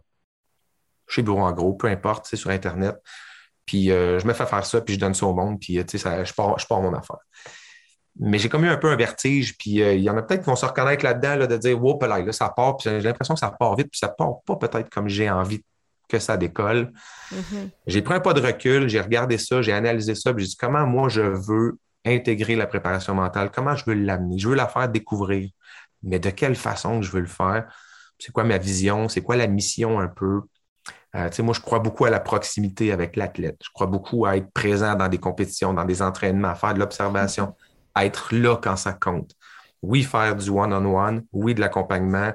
Chez 1.08 1.22
Bureau 1.22 1.40
en 1.40 1.52
gros, 1.52 1.72
peu 1.74 1.88
importe, 1.88 2.26
c'est 2.26 2.36
sur 2.36 2.50
Internet. 2.50 2.96
Puis 3.66 3.90
euh, 3.90 4.18
je 4.18 4.26
me 4.26 4.32
fais 4.32 4.46
faire 4.46 4.64
ça, 4.64 4.80
puis 4.80 4.94
je 4.94 5.00
donne 5.00 5.14
ça 5.14 5.26
au 5.26 5.34
monde, 5.34 5.58
puis 5.60 5.82
ça, 5.96 6.24
je, 6.24 6.32
pars, 6.32 6.58
je 6.58 6.66
pars 6.66 6.80
mon 6.80 6.92
affaire. 6.94 7.18
Mais 8.18 8.38
j'ai 8.38 8.48
comme 8.48 8.64
eu 8.64 8.68
un 8.68 8.76
peu 8.76 8.90
un 8.90 8.96
vertige, 8.96 9.56
puis 9.56 9.82
euh, 9.82 9.94
il 9.94 10.02
y 10.02 10.10
en 10.10 10.16
a 10.16 10.22
peut-être 10.22 10.40
qui 10.40 10.46
vont 10.46 10.56
se 10.56 10.66
reconnaître 10.66 11.04
là-dedans, 11.04 11.46
de 11.46 11.56
dire 11.56 11.82
Wow, 11.82 11.98
là, 12.02 12.32
ça 12.32 12.48
part, 12.50 12.76
puis 12.76 12.90
j'ai 12.90 13.00
l'impression 13.00 13.34
que 13.34 13.40
ça 13.40 13.50
part 13.50 13.76
vite, 13.76 13.88
puis 13.90 13.98
ça 13.98 14.08
part 14.08 14.42
pas 14.44 14.56
peut-être 14.56 14.90
comme 14.90 15.08
j'ai 15.08 15.30
envie 15.30 15.62
que 16.08 16.18
ça 16.18 16.36
décolle. 16.36 16.92
Mm-hmm. 17.32 17.70
J'ai 17.86 18.02
pris 18.02 18.14
un 18.14 18.20
pas 18.20 18.34
de 18.34 18.40
recul, 18.40 18.88
j'ai 18.88 19.00
regardé 19.00 19.38
ça, 19.38 19.62
j'ai 19.62 19.72
analysé 19.72 20.14
ça, 20.14 20.34
puis 20.34 20.44
j'ai 20.44 20.50
dit 20.50 20.56
comment 20.56 20.86
moi 20.86 21.08
je 21.08 21.22
veux 21.22 21.78
intégrer 22.04 22.56
la 22.56 22.66
préparation 22.66 23.14
mentale, 23.14 23.50
comment 23.54 23.76
je 23.76 23.84
veux 23.86 23.94
l'amener, 23.94 24.38
je 24.38 24.48
veux 24.48 24.56
la 24.56 24.66
faire 24.66 24.88
découvrir, 24.88 25.48
mais 26.02 26.18
de 26.18 26.30
quelle 26.30 26.56
façon 26.56 27.02
je 27.02 27.12
veux 27.12 27.20
le 27.20 27.26
faire, 27.26 27.72
c'est 28.18 28.32
quoi 28.32 28.44
ma 28.44 28.58
vision, 28.58 29.08
c'est 29.08 29.22
quoi 29.22 29.36
la 29.36 29.46
mission 29.46 30.00
un 30.00 30.08
peu? 30.08 30.42
Euh, 31.16 31.28
moi, 31.40 31.54
je 31.54 31.60
crois 31.60 31.80
beaucoup 31.80 32.04
à 32.04 32.10
la 32.10 32.20
proximité 32.20 32.92
avec 32.92 33.16
l'athlète. 33.16 33.56
Je 33.64 33.70
crois 33.72 33.88
beaucoup 33.88 34.26
à 34.26 34.36
être 34.36 34.50
présent 34.52 34.94
dans 34.94 35.08
des 35.08 35.18
compétitions, 35.18 35.74
dans 35.74 35.84
des 35.84 36.02
entraînements, 36.02 36.48
à 36.48 36.54
faire 36.54 36.74
de 36.74 36.78
l'observation. 36.78 37.54
Être 37.96 38.34
là 38.34 38.56
quand 38.56 38.76
ça 38.76 38.92
compte. 38.92 39.32
Oui, 39.82 40.02
faire 40.02 40.36
du 40.36 40.50
one-on-one, 40.50 41.24
oui, 41.32 41.54
de 41.54 41.60
l'accompagnement, 41.60 42.32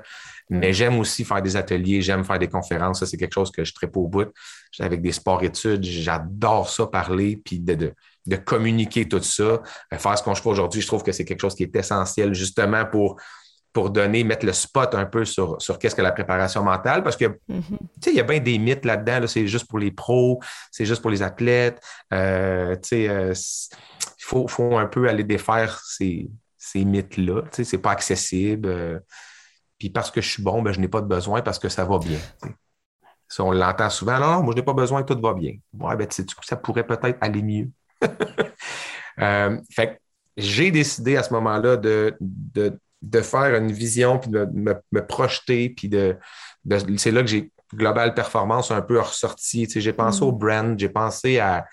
mais 0.50 0.74
j'aime 0.74 0.98
aussi 0.98 1.24
faire 1.24 1.44
des 1.44 1.56
ateliers, 1.56 2.02
j'aime 2.02 2.24
faire 2.24 2.40
des 2.40 2.48
conférences. 2.48 3.02
Ça, 3.02 3.06
c'est 3.06 3.18
quelque 3.18 3.34
chose 3.34 3.52
que 3.52 3.64
je 3.64 3.72
pas 3.74 4.00
au 4.00 4.08
bout. 4.08 4.32
Avec 4.80 5.02
des 5.02 5.12
sports-études, 5.12 5.84
j'adore 5.84 6.70
ça 6.70 6.88
parler, 6.88 7.38
puis 7.38 7.60
de, 7.60 7.94
de, 8.26 8.36
communiquer 8.38 9.08
tout 9.08 9.22
ça. 9.22 9.44
Euh, 9.44 9.60
faire 9.98 10.18
ce 10.18 10.24
qu'on 10.24 10.34
fait 10.34 10.50
aujourd'hui, 10.50 10.82
je 10.82 10.88
trouve 10.88 11.04
que 11.04 11.12
c'est 11.12 11.24
quelque 11.24 11.42
chose 11.42 11.54
qui 11.54 11.64
est 11.64 11.76
essentiel 11.76 12.34
justement 12.34 12.86
pour 12.86 13.18
pour 13.76 13.90
donner, 13.90 14.24
mettre 14.24 14.46
le 14.46 14.54
spot 14.54 14.96
un 14.96 15.06
peu 15.06 15.26
sur, 15.26 15.62
sur 15.62 15.78
qu'est-ce 15.78 15.96
que 15.96 16.02
la 16.02 16.14
préparation 16.14 16.64
mentale, 16.64 17.04
parce 17.04 17.18
que, 17.18 17.26
mm-hmm. 17.26 18.08
il 18.08 18.14
y 18.14 18.22
a 18.22 18.24
bien 18.24 18.40
des 18.40 18.58
mythes 18.58 18.86
là-dedans, 18.86 19.28
c'est 19.28 19.48
juste 19.48 19.68
pour 19.68 19.80
les 19.80 19.92
pros, 19.92 20.40
c'est 20.72 20.86
juste 20.86 21.02
pour 21.02 21.12
les 21.12 21.22
athlètes, 21.22 21.82
euh, 22.14 22.78
euh 22.94 23.34
il 24.34 24.50
faut, 24.50 24.78
un 24.78 24.88
peu 24.88 25.08
aller 25.08 25.24
défaire 25.24 25.80
ces, 25.86 26.30
mythes-là. 26.74 27.44
Tu 27.44 27.50
sais, 27.52 27.64
c'est 27.64 27.78
pas 27.78 27.92
accessible. 27.92 28.68
Euh, 28.68 29.00
puis 29.78 29.90
parce 29.90 30.10
que 30.10 30.22
je 30.22 30.30
suis 30.30 30.44
bon, 30.44 30.62
ben, 30.62 30.72
je 30.72 30.80
n'ai 30.80 30.88
pas 30.88 31.02
de 31.02 31.08
besoin 31.08 31.42
parce 31.42 31.60
que 31.60 31.70
ça 31.70 31.86
va 31.86 32.00
bien. 32.00 32.20
on 33.40 33.52
l'entend 33.52 33.90
souvent. 33.90 34.20
Non, 34.20 34.42
moi, 34.42 34.54
je 34.54 34.60
n'ai 34.60 34.66
pas 34.66 34.74
besoin, 34.74 35.04
tout 35.04 35.20
va 35.22 35.34
bien. 35.34 35.54
Ouais, 35.74 35.96
ben, 35.96 36.08
du 36.08 36.36
coup, 36.36 36.44
ça 36.44 36.56
pourrait 36.56 36.86
peut-être 36.86 37.18
aller 37.22 37.42
mieux? 37.42 37.70
Euh, 39.18 39.58
fait 39.72 40.02
j'ai 40.36 40.72
décidé 40.72 41.16
à 41.16 41.24
ce 41.24 41.34
moment-là 41.36 41.78
de, 41.78 42.18
de, 42.20 43.22
faire 43.22 43.56
une 43.56 43.72
vision, 43.72 44.20
puis 44.20 44.30
de 44.30 44.46
me, 44.52 45.08
projeter, 45.08 45.70
puis 45.70 45.88
de, 45.88 46.18
c'est 46.98 47.12
là 47.12 47.22
que 47.22 47.28
j'ai 47.28 47.50
Global 47.74 48.14
Performance 48.14 48.72
un 48.72 48.82
peu 48.82 49.00
ressorti. 49.00 49.70
j'ai 49.70 49.94
pensé 49.94 50.20
mm. 50.20 50.28
au 50.28 50.32
brand, 50.34 50.78
j'ai 50.78 50.90
pensé 50.90 51.40
à, 51.40 51.66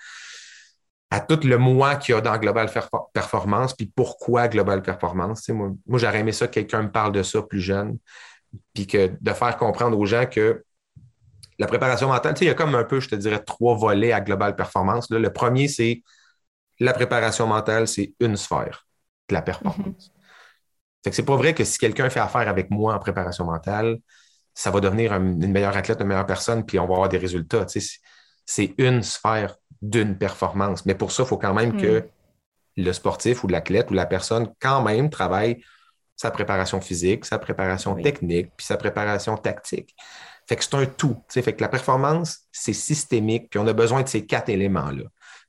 à 1.13 1.19
tout 1.19 1.41
le 1.43 1.59
moi 1.59 1.95
qu'il 1.95 2.15
y 2.15 2.17
a 2.17 2.21
dans 2.21 2.35
Global 2.39 2.67
Performance, 3.13 3.75
puis 3.75 3.85
pourquoi 3.85 4.47
Global 4.47 4.81
Performance. 4.81 5.47
moi, 5.49 5.69
moi 5.85 5.99
j'aurais 5.99 6.21
aimé 6.21 6.31
ça 6.31 6.47
que 6.47 6.53
quelqu'un 6.53 6.81
me 6.81 6.91
parle 6.91 7.11
de 7.11 7.21
ça 7.21 7.43
plus 7.43 7.61
jeune, 7.61 7.99
puis 8.73 8.87
que 8.87 9.11
de 9.21 9.31
faire 9.33 9.55
comprendre 9.57 9.95
aux 9.95 10.07
gens 10.07 10.25
que 10.25 10.63
la 11.59 11.67
préparation 11.67 12.07
mentale, 12.07 12.33
il 12.41 12.47
y 12.47 12.49
a 12.49 12.55
comme 12.55 12.73
un 12.73 12.83
peu, 12.83 12.99
je 12.99 13.09
te 13.09 13.15
dirais, 13.15 13.37
trois 13.37 13.77
volets 13.77 14.11
à 14.11 14.21
Global 14.21 14.55
Performance. 14.55 15.11
le 15.11 15.31
premier, 15.31 15.67
c'est 15.67 16.01
la 16.79 16.93
préparation 16.93 17.45
mentale, 17.45 17.87
c'est 17.87 18.15
une 18.19 18.35
sphère 18.35 18.87
de 19.29 19.35
la 19.35 19.43
performance. 19.43 20.11
Ce 21.05 21.09
mm-hmm. 21.09 21.13
c'est 21.13 21.25
pas 21.25 21.35
vrai 21.35 21.53
que 21.53 21.63
si 21.63 21.77
quelqu'un 21.77 22.09
fait 22.09 22.21
affaire 22.21 22.47
avec 22.49 22.71
moi 22.71 22.95
en 22.95 22.99
préparation 22.99 23.45
mentale, 23.45 23.99
ça 24.55 24.71
va 24.71 24.79
devenir 24.79 25.13
une 25.13 25.51
meilleure 25.51 25.77
athlète, 25.77 26.01
une 26.01 26.07
meilleure 26.07 26.25
personne, 26.25 26.65
puis 26.65 26.79
on 26.79 26.87
va 26.87 26.95
avoir 26.95 27.09
des 27.09 27.19
résultats. 27.19 27.67
C'est 28.45 28.73
une 28.77 29.03
sphère 29.03 29.55
d'une 29.81 30.17
performance. 30.17 30.85
Mais 30.85 30.95
pour 30.95 31.11
ça, 31.11 31.23
il 31.23 31.25
faut 31.27 31.37
quand 31.37 31.53
même 31.53 31.79
que 31.79 31.99
hmm. 31.99 32.03
le 32.77 32.93
sportif 32.93 33.43
ou 33.43 33.47
l'athlète 33.47 33.91
ou 33.91 33.93
la 33.93 34.05
personne, 34.05 34.51
quand 34.59 34.81
même, 34.81 35.09
travaille 35.09 35.63
sa 36.15 36.31
préparation 36.31 36.79
physique, 36.79 37.25
sa 37.25 37.39
préparation 37.39 37.95
technique, 37.95 38.51
puis 38.55 38.65
sa 38.65 38.77
préparation 38.77 39.35
tactique. 39.35 39.95
Fait 40.47 40.55
que 40.55 40.63
c'est 40.63 40.75
un 40.75 40.85
tout. 40.85 41.17
Fait 41.29 41.53
que 41.53 41.61
la 41.61 41.69
performance, 41.69 42.39
c'est 42.51 42.73
systémique, 42.73 43.49
puis 43.49 43.59
on 43.59 43.67
a 43.67 43.73
besoin 43.73 44.03
de 44.03 44.07
ces 44.07 44.25
quatre 44.25 44.49
éléments-là. 44.49 45.03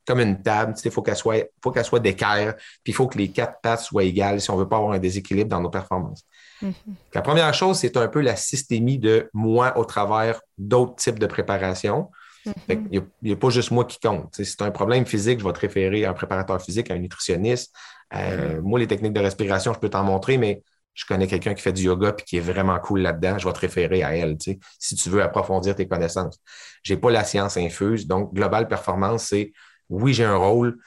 Comme 0.07 0.19
une 0.19 0.41
table, 0.41 0.75
il 0.83 0.91
faut 0.91 1.01
qu'elle 1.01 1.15
soit, 1.15 1.49
faut 1.63 1.71
qu'elle 1.71 1.85
soit 1.85 1.99
d'équerre, 1.99 2.55
puis 2.83 2.91
il 2.91 2.93
faut 2.93 3.07
que 3.07 3.17
les 3.17 3.29
quatre 3.29 3.59
pattes 3.61 3.81
soient 3.81 4.03
égales 4.03 4.39
si 4.39 4.51
on 4.51 4.55
ne 4.55 4.61
veut 4.61 4.67
pas 4.67 4.77
avoir 4.77 4.93
un 4.93 4.99
déséquilibre 4.99 5.49
dans 5.49 5.61
nos 5.61 5.69
performances. 5.69 6.23
Mm-hmm. 6.61 6.73
La 7.13 7.21
première 7.21 7.53
chose, 7.53 7.79
c'est 7.79 7.97
un 7.97 8.07
peu 8.07 8.21
la 8.21 8.35
systémie 8.35 8.99
de 8.99 9.29
moi 9.33 9.77
au 9.77 9.85
travers 9.85 10.41
d'autres 10.57 10.95
types 10.95 11.19
de 11.19 11.25
préparation. 11.25 12.09
Mhm. 12.45 12.87
Il 12.91 13.03
n'y 13.23 13.31
a, 13.31 13.35
pas 13.35 13.49
juste 13.49 13.71
moi 13.71 13.85
qui 13.85 13.99
compte. 13.99 14.35
Si 14.35 14.45
c'est 14.45 14.61
un 14.61 14.71
problème 14.71 15.05
physique, 15.05 15.39
je 15.39 15.45
vais 15.45 15.53
te 15.53 15.59
référer 15.59 16.05
à 16.05 16.11
un 16.11 16.13
préparateur 16.13 16.61
physique, 16.61 16.91
à 16.91 16.93
un 16.93 16.99
nutritionniste. 16.99 17.73
Euh, 18.13 18.55
mhm. 18.55 18.61
Moi, 18.61 18.79
les 18.79 18.87
techniques 18.87 19.13
de 19.13 19.19
respiration, 19.19 19.73
je 19.73 19.79
peux 19.79 19.89
t'en 19.89 20.03
montrer, 20.03 20.37
mais 20.37 20.61
je 20.93 21.05
connais 21.05 21.27
quelqu'un 21.27 21.53
qui 21.53 21.61
fait 21.61 21.73
du 21.73 21.83
yoga 21.83 22.15
et 22.17 22.23
qui 22.23 22.37
est 22.37 22.41
vraiment 22.41 22.79
cool 22.79 23.01
là-dedans, 23.01 23.37
je 23.37 23.45
vais 23.45 23.53
te 23.53 23.59
référer 23.59 24.01
à 24.03 24.15
elle, 24.15 24.37
si 24.39 24.95
tu 24.95 25.09
veux 25.09 25.21
approfondir 25.21 25.75
tes 25.75 25.87
connaissances. 25.87 26.39
Je 26.83 26.93
n'ai 26.93 26.99
pas 26.99 27.11
la 27.11 27.25
science 27.25 27.57
infuse. 27.57 28.07
Donc, 28.07 28.33
Global 28.33 28.67
Performance, 28.67 29.25
c'est 29.25 29.51
oui, 29.89 30.13
j'ai 30.13 30.23
un 30.23 30.37
rôle, 30.37 30.77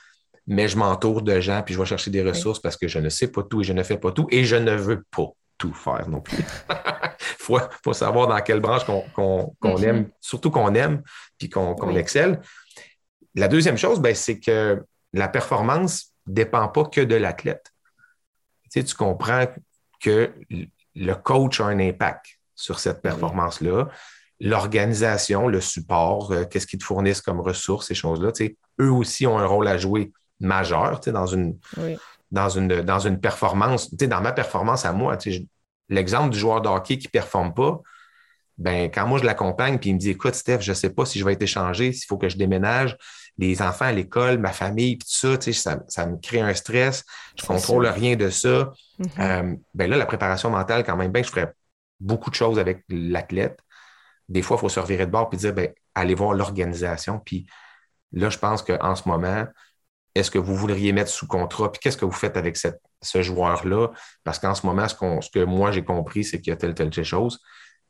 mais 0.47 0.67
je 0.67 0.79
m'entoure 0.79 1.23
de 1.23 1.39
gens 1.41 1.63
puis 1.63 1.75
je 1.75 1.79
vais 1.79 1.85
chercher 1.85 2.11
des 2.11 2.23
ressources 2.23 2.59
parce 2.59 2.77
que 2.77 2.89
je 2.89 2.99
ne 2.99 3.11
sais 3.11 3.29
pas 3.29 3.43
tout 3.43 3.61
et 3.61 3.65
je 3.65 3.75
ne 3.75 3.83
fais 3.83 3.99
pas 3.99 4.11
tout 4.11 4.27
et 4.31 4.45
je 4.45 4.57
ne 4.57 4.75
veux 4.75 5.05
pas 5.15 5.29
tout 5.59 5.75
faire 5.75 6.09
non 6.09 6.21
plus. 6.21 6.39
Il 7.51 7.59
faut, 7.83 7.93
savoir 7.93 8.29
dans 8.29 8.41
quelle 8.41 8.61
branche 8.61 8.85
qu'on 8.85 9.55
mm-hmm. 9.63 9.85
aime, 9.85 10.11
surtout 10.21 10.51
qu'on 10.51 10.75
aime, 10.75 11.03
puis 11.39 11.49
qu'on 11.49 11.97
excelle. 11.97 12.41
la 13.35 13.49
deuxième 13.49 13.77
chose, 13.77 14.01
ben, 14.01 14.15
c'est 14.15 14.39
que 14.39 14.83
la 15.13 15.29
performance 15.29 16.13
ne 16.27 16.35
dépend 16.35 16.69
pas 16.69 16.85
que 16.85 17.01
de 17.01 17.17
l'athlète. 17.17 17.73
Tu, 18.71 18.81
sais, 18.81 18.85
tu 18.85 18.95
comprends 18.95 19.47
que 20.01 20.33
le 20.95 21.15
coach 21.15 21.61
a 21.61 21.67
un 21.67 21.81
impact 21.81 22.27
sur 22.55 22.79
cette 22.79 23.01
performance-là. 23.03 23.89
L'organisation, 24.41 25.49
le 25.49 25.61
support, 25.61 26.33
euh, 26.33 26.45
qu'est-ce 26.45 26.67
qu'ils 26.67 26.79
te 26.79 26.85
fournissent 26.85 27.21
comme 27.21 27.41
ressources, 27.41 27.89
ces 27.89 27.95
choses-là, 27.95 28.31
tu 28.31 28.47
sais, 28.47 28.57
eux 28.81 28.91
aussi 28.91 29.27
ont 29.27 29.39
un 29.39 29.47
rôle 29.47 29.67
à 29.67 29.79
jouer 29.79 30.13
majeur 30.39 31.01
tu 31.01 31.07
sais, 31.07 31.13
dans, 31.13 31.27
une, 31.27 31.59
dans, 32.31 32.49
une, 32.49 32.83
dans 32.83 32.99
une 32.99 33.21
performance. 33.21 33.95
Dans 33.95 34.21
ma 34.21 34.33
performance 34.33 34.85
à 34.85 34.93
moi, 34.93 35.17
l'exemple 35.89 36.31
du 36.31 36.39
joueur 36.39 36.61
de 36.61 36.69
hockey 36.69 36.99
qui 36.99 37.07
ne 37.07 37.11
performe 37.11 37.55
pas, 37.55 37.81
ben, 38.59 38.91
quand 38.91 39.07
moi 39.07 39.19
je 39.21 39.25
l'accompagne, 39.25 39.79
puis 39.79 39.91
il 39.91 39.95
me 39.95 39.99
dit 39.99 40.11
Écoute, 40.11 40.35
Steph, 40.35 40.61
je 40.61 40.73
ne 40.73 40.75
sais 40.75 40.91
pas 40.91 41.07
si 41.07 41.19
je 41.19 41.25
vais 41.25 41.35
être 41.35 41.43
échangé, 41.43 41.93
s'il 41.93 42.07
faut 42.07 42.19
que 42.19 42.29
je 42.29 42.37
déménage, 42.37 42.97
les 43.39 43.63
enfants 43.63 43.85
à 43.85 43.93
l'école, 43.93 44.39
ma 44.39 44.53
famille, 44.53 44.97
puis 44.97 45.07
tout 45.07 45.39
ça, 45.41 45.53
ça, 45.53 45.79
ça, 45.87 46.07
me 46.07 46.17
crée 46.17 46.41
un 46.41 46.53
stress, 46.55 47.05
je 47.37 47.45
ne 47.45 47.47
contrôle 47.47 47.87
rien 47.87 48.17
de 48.17 48.31
ça. 48.31 48.73
Mm-hmm. 48.99 49.21
Euh, 49.21 49.57
ben 49.75 49.89
là, 49.89 49.97
la 49.97 50.07
préparation 50.07 50.51
mentale, 50.51 50.83
quand 50.83 50.97
même, 50.97 51.13
ben, 51.13 51.23
je 51.23 51.31
ferais 51.31 51.53
beaucoup 52.01 52.31
de 52.31 52.35
choses 52.35 52.59
avec 52.59 52.83
l'athlète. 52.89 53.61
Des 54.29 54.43
fois, 54.43 54.57
il 54.57 54.61
faut 54.61 54.69
se 54.69 54.81
revirer 54.81 55.07
de 55.07 55.13
bord 55.13 55.31
et 55.33 55.37
dire 55.37 55.55
ben, 55.55 55.73
allez 55.95 56.15
voir 56.15 56.35
l'organisation. 56.35 57.21
Puis 57.25 57.47
là, 58.13 58.29
je 58.29 58.39
pense 58.39 58.63
qu'en 58.63 58.97
ce 58.97 59.09
moment, 59.09 59.47
est-ce 60.15 60.31
que 60.31 60.39
vous 60.39 60.55
voudriez 60.55 60.93
mettre 60.93 61.11
sous 61.11 61.27
contrat? 61.27 61.71
Puis 61.71 61.81
qu'est-ce 61.81 61.97
que 61.97 62.05
vous 62.05 62.13
faites 62.13 62.37
avec 62.37 62.57
cette, 62.57 62.81
ce 63.03 63.23
joueur-là? 63.23 63.89
Parce 64.25 64.39
qu'en 64.39 64.55
ce 64.55 64.67
moment, 64.67 64.89
ce, 64.89 64.97
ce 65.21 65.31
que 65.31 65.45
moi 65.45 65.71
j'ai 65.71 65.85
compris, 65.85 66.25
c'est 66.25 66.41
qu'il 66.41 66.51
y 66.51 66.55
a 66.55 66.57
telle, 66.57 66.75
telle, 66.75 66.91
telle 66.91 67.05
chose. 67.05 67.41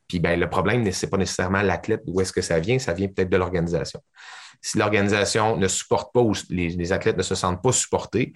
Puis 0.08 0.20
ben, 0.20 0.40
le 0.40 0.48
problème, 0.48 0.90
ce 0.90 1.04
n'est 1.04 1.10
pas 1.10 1.18
nécessairement 1.18 1.62
l'athlète, 1.62 2.02
d'où 2.06 2.20
est-ce 2.20 2.32
que 2.32 2.40
ça 2.40 2.58
vient, 2.58 2.78
ça 2.78 2.94
vient 2.94 3.08
peut-être 3.08 3.28
de 3.28 3.36
l'organisation. 3.36 4.00
Si 4.60 4.78
l'organisation 4.78 5.56
ne 5.56 5.68
supporte 5.68 6.12
pas 6.12 6.20
ou 6.20 6.32
les, 6.48 6.92
athlètes 6.92 7.18
ne 7.18 7.22
se 7.22 7.34
sentent 7.34 7.62
pas 7.62 7.72
supportés, 7.72 8.32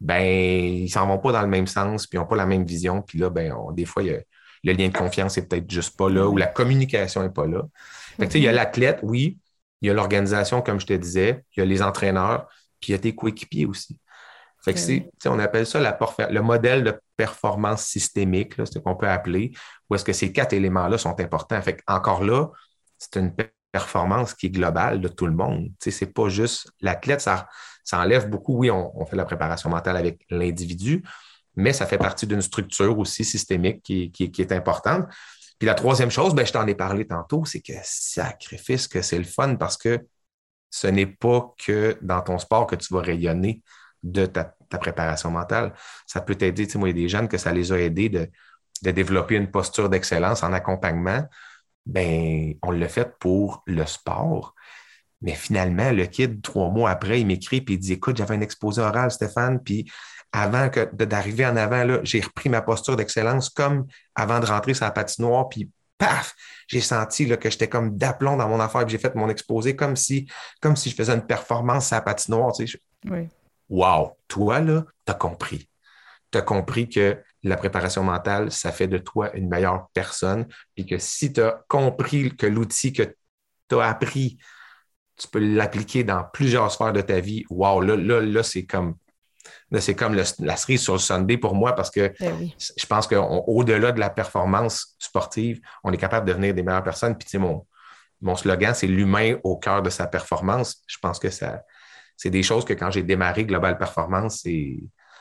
ben, 0.00 0.24
ils 0.24 0.88
s'en 0.88 1.06
vont 1.06 1.18
pas 1.18 1.30
dans 1.30 1.42
le 1.42 1.48
même 1.48 1.66
sens, 1.66 2.06
puis 2.06 2.16
ils 2.16 2.20
n'ont 2.20 2.26
pas 2.26 2.36
la 2.36 2.46
même 2.46 2.64
vision. 2.64 3.02
Puis 3.02 3.18
là, 3.18 3.28
ben, 3.28 3.54
des 3.72 3.84
fois, 3.84 4.02
le 4.02 4.72
lien 4.72 4.88
de 4.88 4.96
confiance 4.96 5.36
n'est 5.36 5.44
peut-être 5.44 5.70
juste 5.70 5.96
pas 5.96 6.08
là 6.08 6.26
ou 6.26 6.36
la 6.36 6.46
communication 6.46 7.22
n'est 7.22 7.30
pas 7.30 7.46
là. 7.46 7.62
Fait 8.18 8.34
il 8.34 8.42
y 8.42 8.48
a 8.48 8.52
l'athlète, 8.52 9.00
oui, 9.02 9.38
il 9.82 9.88
y 9.88 9.90
a 9.90 9.94
l'organisation, 9.94 10.62
comme 10.62 10.80
je 10.80 10.86
te 10.86 10.92
disais, 10.92 11.44
il 11.56 11.60
y 11.60 11.62
a 11.62 11.66
les 11.66 11.82
entraîneurs, 11.82 12.48
puis 12.80 12.90
il 12.90 12.92
y 12.92 12.94
a 12.94 12.98
tes 12.98 13.14
coéquipiers 13.14 13.66
aussi. 13.66 13.98
Fait 14.62 14.74
que 14.74 15.28
on 15.28 15.38
appelle 15.38 15.66
ça 15.66 15.80
le 15.80 16.40
modèle 16.40 16.84
de 16.84 17.00
performance 17.16 17.84
systémique, 17.84 18.54
c'est 18.56 18.74
ce 18.74 18.78
qu'on 18.78 18.94
peut 18.94 19.08
appeler, 19.08 19.52
où 19.88 19.94
est-ce 19.94 20.04
que 20.04 20.12
ces 20.12 20.32
quatre 20.32 20.52
éléments-là 20.52 20.98
sont 20.98 21.18
importants. 21.18 21.60
Fait 21.62 21.80
encore 21.86 22.22
là, 22.22 22.48
c'est 22.98 23.18
une 23.18 23.34
performance 23.72 24.34
qui 24.34 24.46
est 24.46 24.50
globale 24.50 25.00
de 25.00 25.08
tout 25.08 25.26
le 25.26 25.32
monde. 25.32 25.68
Ce 25.82 26.04
n'est 26.04 26.10
pas 26.10 26.28
juste 26.28 26.70
l'athlète, 26.80 27.22
ça, 27.22 27.48
ça 27.84 28.00
enlève 28.00 28.28
beaucoup. 28.28 28.58
Oui, 28.58 28.70
on, 28.70 29.04
fait 29.06 29.16
la 29.16 29.24
préparation 29.24 29.70
mentale 29.70 29.96
avec 29.96 30.26
l'individu, 30.28 31.02
mais 31.56 31.72
ça 31.72 31.86
fait 31.86 31.98
partie 31.98 32.26
d'une 32.26 32.42
structure 32.42 32.98
aussi 32.98 33.24
systémique 33.24 33.82
qui, 33.82 34.12
est 34.38 34.52
importante. 34.52 35.06
Puis 35.58 35.66
la 35.66 35.74
troisième 35.74 36.10
chose, 36.10 36.34
ben, 36.34 36.46
je 36.46 36.52
t'en 36.52 36.66
ai 36.66 36.74
parlé 36.74 37.06
tantôt, 37.06 37.44
c'est 37.44 37.60
que 37.60 37.72
sacrifice 37.82 38.88
que 38.88 39.02
c'est 39.02 39.18
le 39.18 39.24
fun 39.24 39.56
parce 39.56 39.76
que 39.76 40.06
ce 40.70 40.86
n'est 40.86 41.06
pas 41.06 41.54
que 41.58 41.98
dans 42.00 42.22
ton 42.22 42.38
sport 42.38 42.66
que 42.66 42.76
tu 42.76 42.94
vas 42.94 43.00
rayonner 43.00 43.62
de 44.02 44.26
ta, 44.26 44.54
préparation 44.80 45.30
mentale. 45.30 45.74
Ça 46.06 46.20
peut 46.20 46.36
t'aider. 46.36 46.66
Tu 46.66 46.72
sais, 46.72 46.78
moi, 46.78 46.88
il 46.88 46.96
y 46.96 47.00
a 47.00 47.02
des 47.02 47.08
jeunes 47.08 47.28
que 47.28 47.38
ça 47.38 47.52
les 47.52 47.72
a 47.72 47.80
aidés 47.80 48.08
de, 48.08 48.30
développer 48.82 49.34
une 49.34 49.50
posture 49.50 49.88
d'excellence 49.88 50.42
en 50.42 50.52
accompagnement. 50.52 51.26
Ben, 51.86 52.54
on 52.62 52.70
l'a 52.70 52.88
fait 52.88 53.18
pour 53.18 53.62
le 53.66 53.84
sport. 53.84 54.54
Mais 55.22 55.34
finalement, 55.34 55.90
le 55.90 56.06
kid, 56.06 56.40
trois 56.40 56.70
mois 56.70 56.90
après, 56.90 57.20
il 57.20 57.26
m'écrit 57.26 57.58
et 57.58 57.64
il 57.68 57.78
dit 57.78 57.94
Écoute, 57.94 58.16
j'avais 58.16 58.36
un 58.36 58.40
exposé 58.40 58.80
oral, 58.80 59.10
Stéphane, 59.10 59.62
puis 59.62 59.90
avant 60.32 60.70
d'arriver 60.92 61.44
en 61.44 61.56
avant, 61.56 62.00
j'ai 62.04 62.20
repris 62.20 62.48
ma 62.48 62.62
posture 62.62 62.96
d'excellence 62.96 63.50
comme 63.50 63.86
avant 64.14 64.38
de 64.38 64.46
rentrer 64.46 64.74
sur 64.74 64.84
la 64.84 64.92
patinoire, 64.92 65.48
puis 65.48 65.68
paf, 66.00 66.34
j'ai 66.66 66.80
senti 66.80 67.26
là, 67.26 67.36
que 67.36 67.50
j'étais 67.50 67.68
comme 67.68 67.96
d'aplomb 67.96 68.36
dans 68.36 68.48
mon 68.48 68.58
affaire, 68.58 68.84
puis 68.86 68.92
j'ai 68.92 68.98
fait 68.98 69.14
mon 69.14 69.28
exposé 69.28 69.76
comme 69.76 69.94
si, 69.94 70.26
comme 70.60 70.74
si 70.74 70.90
je 70.90 70.96
faisais 70.96 71.12
une 71.12 71.26
performance 71.26 71.92
à 71.92 71.96
la 71.96 72.02
patinoire. 72.02 72.52
Tu 72.52 72.66
sais. 72.66 72.80
Oui. 73.08 73.28
Wow, 73.68 74.16
toi, 74.26 74.60
là, 74.60 74.84
tu 75.06 75.12
as 75.12 75.14
compris. 75.14 75.68
Tu 76.32 76.38
as 76.38 76.42
compris 76.42 76.88
que 76.88 77.22
la 77.42 77.56
préparation 77.56 78.02
mentale, 78.02 78.50
ça 78.50 78.72
fait 78.72 78.88
de 78.88 78.98
toi 78.98 79.34
une 79.36 79.48
meilleure 79.48 79.88
personne. 79.92 80.46
Et 80.76 80.86
que 80.86 80.98
si 80.98 81.32
tu 81.32 81.42
as 81.42 81.62
compris 81.68 82.34
que 82.36 82.46
l'outil 82.46 82.92
que 82.92 83.14
tu 83.68 83.76
as 83.76 83.88
appris, 83.88 84.38
tu 85.16 85.28
peux 85.28 85.38
l'appliquer 85.38 86.02
dans 86.02 86.24
plusieurs 86.32 86.72
sphères 86.72 86.94
de 86.94 87.02
ta 87.02 87.20
vie, 87.20 87.44
wow, 87.50 87.80
là, 87.80 87.96
là, 87.96 88.20
là 88.20 88.42
c'est 88.42 88.64
comme 88.64 88.96
c'est 89.78 89.94
comme 89.94 90.14
la 90.14 90.56
cerise 90.56 90.82
sur 90.82 90.94
le 90.94 90.98
Sunday 90.98 91.36
pour 91.36 91.54
moi 91.54 91.74
parce 91.74 91.90
que 91.90 92.12
ben 92.18 92.48
je 92.58 92.86
pense 92.86 93.06
qu'au-delà 93.06 93.92
de 93.92 94.00
la 94.00 94.10
performance 94.10 94.96
sportive, 94.98 95.60
on 95.84 95.92
est 95.92 95.96
capable 95.96 96.26
de 96.26 96.32
devenir 96.32 96.54
des 96.54 96.62
meilleures 96.62 96.82
personnes. 96.82 97.16
Puis, 97.16 97.26
tu 97.26 97.32
sais, 97.32 97.38
mon, 97.38 97.64
mon 98.20 98.34
slogan, 98.34 98.74
c'est 98.74 98.88
l'humain 98.88 99.36
au 99.44 99.56
cœur 99.56 99.82
de 99.82 99.90
sa 99.90 100.06
performance. 100.06 100.82
Je 100.86 100.98
pense 101.00 101.18
que 101.18 101.30
ça, 101.30 101.62
c'est 102.16 102.30
des 102.30 102.42
choses 102.42 102.64
que 102.64 102.72
quand 102.72 102.90
j'ai 102.90 103.02
démarré 103.02 103.44
Global 103.44 103.78
Performance, 103.78 104.40
c'est 104.42 104.78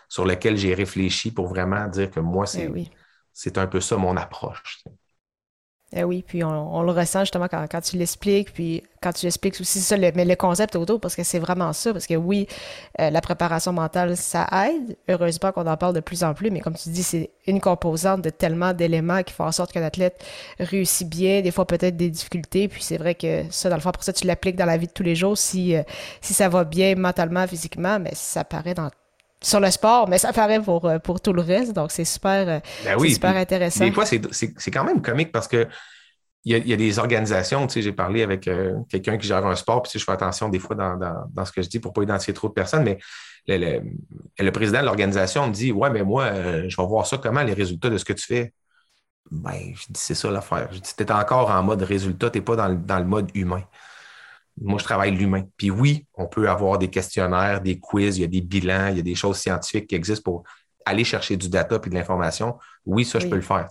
sur 0.08 0.26
lesquelles 0.26 0.58
j'ai 0.58 0.74
réfléchi 0.74 1.32
pour 1.32 1.48
vraiment 1.48 1.88
dire 1.88 2.10
que 2.10 2.20
moi, 2.20 2.46
c'est 2.46 2.70
eh 2.70 3.60
un 3.60 3.68
peu 3.68 3.80
ça 3.80 3.96
mon 3.98 4.18
approche. 4.18 4.84
Eh 5.95 6.04
oui, 6.04 6.23
puis 6.25 6.43
on, 6.43 6.84
le 6.84 6.91
ressent 6.91 7.21
justement 7.21 7.47
quand, 7.47 7.82
tu 7.82 7.97
l'expliques, 7.97 8.54
puis 8.54 8.84
quand 9.02 9.12
tu 9.12 9.25
expliques 9.25 9.60
aussi 9.60 9.80
ça, 9.82 9.97
mais 9.97 10.23
le 10.23 10.36
concept 10.36 10.75
autour, 10.75 10.99
parce 10.99 11.15
que 11.15 11.23
c'est 11.23 11.39
vraiment 11.39 11.73
ça, 11.73 11.91
parce 11.93 12.06
que 12.06 12.13
oui, 12.13 12.47
euh, 12.99 13.10
la 13.10 13.21
préparation 13.21 13.73
mentale, 13.73 14.15
ça 14.15 14.47
aide. 14.67 14.95
Heureusement 15.08 15.52
qu'on 15.52 15.65
en 15.65 15.78
parle 15.78 15.95
de 15.95 15.99
plus 15.99 16.23
en 16.23 16.36
plus, 16.36 16.52
mais 16.52 16.60
comme 16.60 16.75
tu 16.75 16.89
dis, 16.89 17.02
c'est 17.02 17.32
une 17.47 17.60
composante 17.60 18.21
de 18.21 18.30
tellement 18.30 18.73
d'éléments 18.73 19.23
qui 19.23 19.34
font 19.34 19.45
en 19.45 19.52
sorte 19.52 19.71
qu'un 19.71 19.82
athlète 19.82 20.23
réussit 20.60 21.10
bien, 21.10 21.41
des 21.41 21.49
fois 21.49 21.65
peut-être 21.65 21.97
des 21.97 22.12
difficultés, 22.12 22.67
puis 22.67 22.84
c'est 22.84 22.97
vrai 22.97 23.15
que 23.15 23.45
ça, 23.49 23.69
dans 23.69 23.75
le 23.75 23.82
fond, 23.82 23.91
pour 23.91 24.04
ça, 24.04 24.13
tu 24.13 24.28
l'appliques 24.28 24.58
dans 24.58 24.65
la 24.65 24.78
vie 24.78 24.88
de 24.88 24.93
tous 24.93 25.04
les 25.04 25.15
jours, 25.15 25.39
si, 25.39 25.75
euh, 25.75 25.82
si 26.21 26.36
ça 26.36 26.49
va 26.49 26.65
bien 26.65 26.93
mentalement, 26.93 27.47
physiquement, 27.47 27.99
mais 27.99 28.12
ça 28.13 28.43
paraît 28.43 28.75
dans 28.75 28.91
sur 29.41 29.60
le 29.60 29.71
sport, 29.71 30.10
mais 30.10 30.17
ça 30.17 30.34
paraît 30.34 30.62
pour, 30.62 30.86
euh, 30.86 30.99
pour 30.99 31.21
tout 31.21 31.34
le 31.34 31.41
reste. 31.41 31.73
Donc, 31.73 31.91
c'est 31.91 32.06
super, 32.06 32.47
euh, 32.47 32.60
ben 32.84 33.10
super 33.10 33.36
intéressant. 33.36 33.86
Des 33.86 33.91
fois, 33.91 34.06
c'est 34.06 34.71
quand 34.71 34.84
même 34.84 35.02
comique 35.02 35.32
parce 35.32 35.47
que 35.47 35.67
il 36.45 36.67
y, 36.67 36.73
a, 36.73 36.78
des 36.78 36.99
organisations, 36.99 37.67
tu 37.67 37.73
sais, 37.73 37.82
j'ai 37.82 37.91
parlé 37.91 38.23
avec 38.23 38.47
euh, 38.47 38.73
quelqu'un 38.89 39.17
qui 39.17 39.28
gère 39.28 39.45
un 39.45 39.58
sport, 39.58 39.82
puis 39.82 39.99
je 39.99 40.04
fais 40.04 40.13
attention 40.13 40.47
des 40.47 40.58
fois 40.58 40.73
dans, 40.73 41.45
ce 41.45 41.52
que 41.52 41.62
je 41.62 41.67
dis 41.67 41.80
pour 41.80 41.91
ne 41.91 41.95
pas 41.95 42.04
identifier 42.04 42.34
trop 42.34 42.47
de 42.47 42.54
personnes, 42.54 42.84
mais 42.84 42.97
le, 43.45 44.49
président 44.49 44.80
de 44.80 44.86
l'organisation 44.86 45.47
me 45.47 45.52
dit 45.52 45.73
Ouais, 45.73 45.89
mais 45.89 46.02
moi, 46.02 46.32
je 46.65 46.78
vais 46.78 46.88
voir 46.88 47.06
ça 47.06 47.17
comment 47.17 47.43
les 47.43 47.54
résultats 47.54 47.89
de 47.89 47.97
ce 47.97 48.06
que 48.06 48.13
tu 48.13 48.25
fais. 48.25 48.54
Ben, 49.30 49.73
je 49.75 49.88
dis 49.89 49.99
c'est 49.99 50.15
ça 50.15 50.32
l'affaire. 50.32 50.69
Je 50.71 50.80
dis, 50.80 50.95
tu 50.95 51.04
es 51.04 51.12
encore 51.12 51.52
en 51.52 51.62
mode 51.62 51.82
résultat, 51.82 52.30
tu 52.30 52.39
n'es 52.39 52.43
pas 52.43 52.56
dans 52.56 52.99
le 52.99 53.06
mode 53.06 53.30
humain. 53.36 53.63
Moi, 54.62 54.80
je 54.80 54.84
travaille 54.84 55.12
l'humain. 55.12 55.43
Puis 55.58 55.72
oui, 55.72 56.06
on 56.15 56.28
peut 56.28 56.50
avoir 56.50 56.78
des 56.78 56.89
questionnaires, 56.89 57.62
des 57.62 57.80
quiz, 57.80 58.17
il 58.17 58.22
y 58.22 58.24
a 58.24 58.28
des 58.28 58.41
bilans, 58.41 58.88
il 58.89 58.98
y 58.98 59.00
a 59.00 59.04
des 59.04 59.15
choses 59.15 59.38
scientifiques 59.38 59.88
qui 59.88 59.95
existent 59.95 60.32
pour 60.32 60.43
aller 60.86 61.04
chercher 61.04 61.38
du 61.38 61.50
data 61.50 61.80
et 61.84 61.89
de 61.89 61.93
l'information. 61.93 62.58
Oui, 62.86 63.06
ça, 63.06 63.19
je 63.19 63.28
peux 63.28 63.36
le 63.36 63.41
faire. 63.41 63.67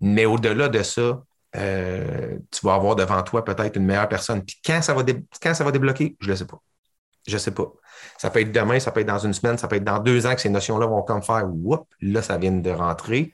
Mais 0.00 0.24
au-delà 0.24 0.68
de 0.68 0.82
ça, 0.82 1.22
euh, 1.56 2.38
tu 2.50 2.66
vas 2.66 2.74
avoir 2.74 2.96
devant 2.96 3.22
toi 3.22 3.44
peut-être 3.44 3.76
une 3.76 3.84
meilleure 3.84 4.08
personne. 4.08 4.42
Puis 4.42 4.60
quand 4.64 4.80
ça 4.82 4.94
va, 4.94 5.02
quand 5.40 5.54
ça 5.54 5.64
va 5.64 5.70
débloquer, 5.70 6.16
je 6.20 6.26
ne 6.26 6.32
le 6.32 6.36
sais 6.36 6.46
pas. 6.46 6.60
Je 7.26 7.34
ne 7.34 7.38
sais 7.38 7.50
pas. 7.52 7.72
Ça 8.18 8.30
peut 8.30 8.40
être 8.40 8.52
demain, 8.52 8.80
ça 8.80 8.90
peut 8.90 9.00
être 9.00 9.06
dans 9.06 9.18
une 9.18 9.32
semaine, 9.32 9.56
ça 9.56 9.68
peut 9.68 9.76
être 9.76 9.84
dans 9.84 10.00
deux 10.00 10.26
ans 10.26 10.34
que 10.34 10.40
ces 10.40 10.48
notions-là 10.48 10.86
vont 10.86 11.02
comme 11.02 11.22
faire 11.22 11.46
Oups, 11.46 11.86
là, 12.00 12.20
ça 12.20 12.36
vient 12.36 12.52
de 12.52 12.70
rentrer. 12.70 13.32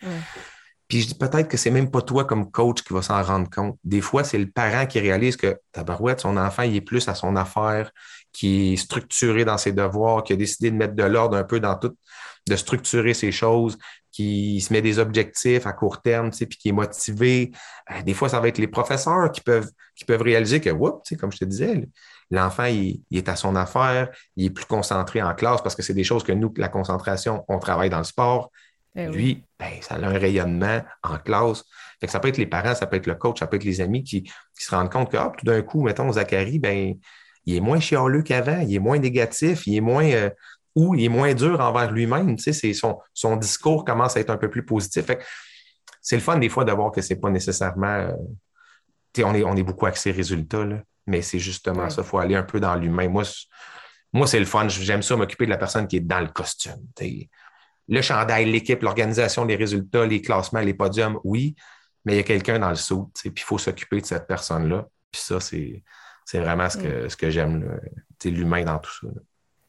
Puis 0.89 1.03
je 1.03 1.09
dis 1.09 1.15
peut-être 1.15 1.49
que 1.49 1.59
c'est 1.59 1.71
même 1.71 1.91
pas 1.91 2.01
toi 2.01 2.25
comme 2.25 2.51
coach 2.51 2.83
qui 2.83 2.95
va 2.95 3.03
s'en 3.03 3.23
rendre 3.23 3.51
compte. 3.51 3.79
Des 3.85 4.01
fois, 4.01 4.25
c'est 4.25 4.39
le 4.39 4.51
parent 4.51 4.87
qui 4.87 4.99
réalise 5.01 5.37
que 5.37 5.59
tabarouette, 5.73 6.21
son 6.21 6.37
enfant, 6.39 6.63
il 6.63 6.75
est 6.77 6.81
plus 6.81 7.09
à 7.09 7.15
son 7.15 7.37
affaire, 7.37 7.91
qui 8.33 8.73
est 8.73 8.77
structuré 8.77 9.45
dans 9.45 9.59
ses 9.59 9.73
devoirs, 9.73 10.25
qui 10.25 10.33
a 10.33 10.37
décidé 10.37 10.71
de 10.71 10.77
mettre 10.77 10.95
de 10.95 11.03
l'ordre 11.03 11.37
un 11.37 11.45
peu 11.45 11.61
dans 11.61 11.77
tout, 11.77 11.95
de 12.49 12.57
structurer 12.57 13.13
ses 13.13 13.33
choses, 13.33 13.77
qui 14.11 14.61
se 14.61 14.73
met 14.73 14.83
des 14.83 14.99
objectifs 14.99 15.67
à 15.67 15.73
court 15.73 16.01
terme, 16.03 16.31
tu 16.31 16.39
sais, 16.39 16.47
puis 16.47 16.59
qui 16.59 16.71
est 16.71 16.73
motivé. 16.73 17.53
Euh, 17.91 18.03
des 18.03 18.15
fois, 18.15 18.29
ça 18.29 18.41
va 18.41 18.49
être 18.49 18.59
les 18.59 18.67
professeurs 18.67 19.31
qui 19.31 19.41
peuvent, 19.43 19.71
qui 19.95 20.05
peuvent 20.05 20.23
réaliser 20.23 20.61
que, 20.61 20.71
tu 20.71 20.77
sais, 21.05 21.17
comme 21.17 21.31
je 21.31 21.39
te 21.39 21.45
disais, 21.45 21.87
l'enfant, 22.31 22.65
il, 22.65 23.03
est 23.13 23.29
à 23.29 23.37
son 23.37 23.55
affaire, 23.57 24.11
il 24.37 24.47
est 24.47 24.51
plus 24.51 24.65
concentré 24.65 25.23
en 25.23 25.35
classe 25.35 25.63
parce 25.63 25.75
que 25.75 25.83
c'est 25.83 25.95
des 25.95 26.05
choses 26.05 26.25
que 26.25 26.33
nous, 26.33 26.53
la 26.57 26.69
concentration, 26.69 27.45
on 27.49 27.59
travaille 27.59 27.91
dans 27.91 27.99
le 27.99 28.05
sport. 28.05 28.51
Eh 28.97 29.07
Lui, 29.07 29.45
ben, 29.59 29.71
ça 29.81 29.95
a 29.95 29.99
un 29.99 30.19
rayonnement 30.19 30.81
en 31.03 31.19
classe. 31.19 31.65
Fait 32.01 32.07
que 32.07 32.13
ça 32.13 32.21
peut 32.21 32.29
être 32.29 32.39
les 32.39 32.47
parents, 32.47 32.75
ça 32.75 32.87
peut 32.87 32.97
être 32.97 33.07
le 33.07 33.15
coach, 33.15 33.41
ça 33.41 33.47
peut 33.47 33.57
être 33.57 33.65
les 33.65 33.81
amis 33.81 34.05
qui, 34.05 34.31
se 34.55 34.75
rendent 34.75 34.91
compte 34.91 35.11
que 35.11 35.17
ah, 35.17 35.33
tout 35.37 35.45
d'un 35.45 35.63
coup, 35.63 35.83
mettons, 35.83 36.11
Zachary, 36.13 36.59
ben, 36.59 36.95
il 37.45 37.57
est 37.57 37.61
moins 37.61 37.81
chialeux 37.81 38.23
qu'avant, 38.23 38.61
il 38.61 38.75
est 38.75 38.79
moins 38.79 38.99
négatif, 38.99 39.67
il 39.67 39.77
est 39.77 39.81
moins 39.81 40.05
euh, 40.05 40.31
ou 40.75 40.95
il 40.95 41.05
est 41.05 41.09
moins 41.09 41.35
dur 41.35 41.61
envers 41.61 41.91
lui-même. 41.91 42.37
Tu 42.37 42.53
sais, 42.53 42.73
son, 42.73 42.99
son 43.15 43.37
discours 43.37 43.85
commence 43.85 44.17
à 44.17 44.21
être 44.21 44.31
un 44.31 44.37
peu 44.37 44.51
plus 44.51 44.65
positif. 44.65 45.07
c'est 46.01 46.17
le 46.17 46.23
fun 46.23 46.39
des 46.39 46.49
fois 46.49 46.65
de 46.65 46.73
voir 46.73 46.93
que 46.93 47.01
c'est 47.01 47.17
pas 47.17 47.31
nécessairement. 47.31 47.87
Euh, 47.87 48.13
on, 49.25 49.35
est, 49.35 49.43
on 49.43 49.57
est 49.57 49.63
beaucoup 49.63 49.87
axé 49.87 50.11
résultat, 50.11 50.65
là. 50.65 50.83
mais 51.07 51.23
c'est 51.23 51.39
justement 51.39 51.91
ça. 51.91 52.03
Il 52.03 52.07
faut 52.07 52.19
aller 52.19 52.37
un 52.37 52.45
peu 52.45 52.61
dans 52.61 52.77
l'humain. 52.77 53.09
Moi, 53.09 53.25
moi 54.13 54.27
c'est 54.27 54.39
le 54.39 54.45
fun. 54.45 54.69
J'aime 54.69 55.03
ça 55.03 55.17
m'occuper 55.17 55.47
de 55.47 55.51
la 55.51 55.59
personne 55.59 55.89
qui 55.89 55.97
est 55.97 56.01
dans 56.01 56.21
le 56.21 56.29
costume. 56.29 56.87
Le 57.89 58.03
chandail, 58.03 58.45
l'équipe, 58.45 58.83
l'organisation, 58.83 59.45
les 59.45 59.57
résultats, 59.57 60.07
les 60.07 60.21
classements, 60.21 60.61
les 60.61 60.75
podiums, 60.75 61.19
oui, 61.25 61.57
mais 62.05 62.15
il 62.15 62.17
y 62.17 62.21
a 62.21 62.25
quelqu'un 62.25 62.59
dans 62.59 62.69
le 62.69 62.75
saut, 62.75 63.11
puis 63.15 63.33
il 63.35 63.43
faut 63.43 63.59
s'occuper 63.59 64.01
de 64.01 64.07
cette 64.07 64.27
personne-là. 64.27 64.87
Puis 65.11 65.23
ça, 65.23 65.41
c'est, 65.41 65.83
vraiment 66.35 66.69
ce 66.69 66.79
que, 66.79 67.09
ce 67.09 67.17
que 67.17 67.31
j'aime, 67.31 67.81
l'humain 68.25 68.65
dans 68.65 68.79
tout 68.79 68.93
ça. 69.01 69.09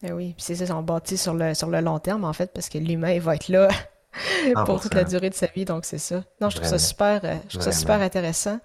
Eh 0.04 0.12
oui, 0.14 0.34
puis 0.34 0.44
c'est 0.44 0.56
ça, 0.66 0.78
on 0.78 0.82
bâtit 0.82 1.18
sur 1.18 1.34
le, 1.34 1.54
sur 1.54 1.68
le 1.68 1.82
long 1.82 2.00
terme, 2.00 2.24
en 2.24 2.34
fait, 2.34 2.52
parce 2.54 2.70
que 2.70 2.78
l'humain, 2.78 3.12
il 3.12 3.22
va 3.22 3.36
être 3.36 3.50
là 3.50 3.68
pour 4.66 4.82
toute 4.82 4.94
la 4.94 5.04
durée 5.04 5.30
de 5.30 5.36
sa 5.36 5.48
vie, 5.48 5.66
donc 5.66 5.86
c'est 5.86 5.98
ça. 5.98 6.24
Non, 6.40 6.50
je 6.50 6.56
trouve 6.56 6.70
ça 6.70 6.80
super, 6.80 7.20
euh, 7.24 7.36
je 7.50 7.54
trouve 7.56 7.64
ça 7.64 7.72
super 7.72 8.02
intéressant. 8.02 8.60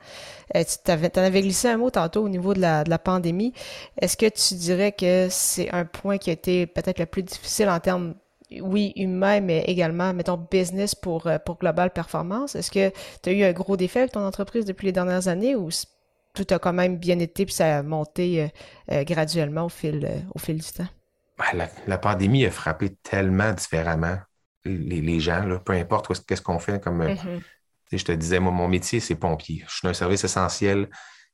Euh, 0.55 0.63
tu 0.63 0.91
en 0.93 1.23
avais 1.23 1.43
glissé 1.43 1.69
un 1.69 1.77
mot 1.77 1.91
tantôt 1.91 2.23
au 2.23 2.29
niveau 2.29 2.55
de 2.55 2.61
la, 2.61 2.85
de 2.85 2.91
la 2.91 2.99
pandémie. 2.99 3.53
Est-ce 4.01 4.17
que 4.17 4.27
tu 4.27 4.55
dirais 4.55 4.93
que 4.93 5.27
c'est 5.31 5.71
un 5.71 5.85
point 5.85 6.19
qui 6.19 6.31
a 6.31 6.33
été 6.33 6.67
peut-être 6.67 7.01
le 7.01 7.07
plus 7.07 7.23
difficile 7.23 7.69
en 7.69 7.81
termes 7.81 8.15
oui, 8.63 8.93
humain, 8.97 9.41
mais 9.41 9.63
également, 9.67 10.13
mettons, 10.13 10.47
business 10.51 10.95
pour, 10.95 11.27
euh, 11.27 11.39
pour 11.39 11.59
Global 11.59 11.91
Performance. 11.91 12.55
Est-ce 12.55 12.71
que 12.71 12.91
tu 13.23 13.31
as 13.31 13.33
eu 13.33 13.45
un 13.45 13.53
gros 13.53 13.77
défi 13.77 13.99
avec 13.99 14.13
ton 14.13 14.25
entreprise 14.25 14.65
depuis 14.65 14.87
les 14.87 14.93
dernières 14.93 15.29
années 15.29 15.55
ou 15.55 15.69
tout 16.35 16.47
a 16.51 16.59
quand 16.59 16.73
même 16.73 16.97
bien 16.97 17.19
été 17.21 17.45
puis 17.45 17.55
ça 17.55 17.79
a 17.79 17.83
monté 17.83 18.43
euh, 18.43 18.49
euh, 18.93 19.05
graduellement 19.05 19.67
au 19.67 19.69
fil, 19.69 20.09
au 20.35 20.39
fil 20.39 20.57
du 20.59 20.73
temps? 20.73 20.89
Ben, 21.39 21.69
la, 21.87 21.99
pandémie 21.99 22.45
a 22.47 22.51
frappé 22.51 22.97
tellement 23.03 23.53
différemment 23.53 24.19
les, 24.65 25.21
gens, 25.21 25.45
là, 25.45 25.59
peu 25.59 25.73
importe 25.73 26.25
qu'est-ce 26.27 26.43
qu'on 26.43 26.59
fait. 26.59 26.81
Comme 26.81 27.03
mm-hmm. 27.03 27.41
je 27.93 28.05
te 28.05 28.13
disais, 28.13 28.39
moi, 28.39 28.53
mon 28.53 28.69
métier, 28.69 29.01
c'est 29.01 29.17
pompier. 29.17 29.65
Je 29.69 29.77
suis 29.77 29.89
un 29.89 29.95
service 29.95 30.25
essentiel. 30.25 30.89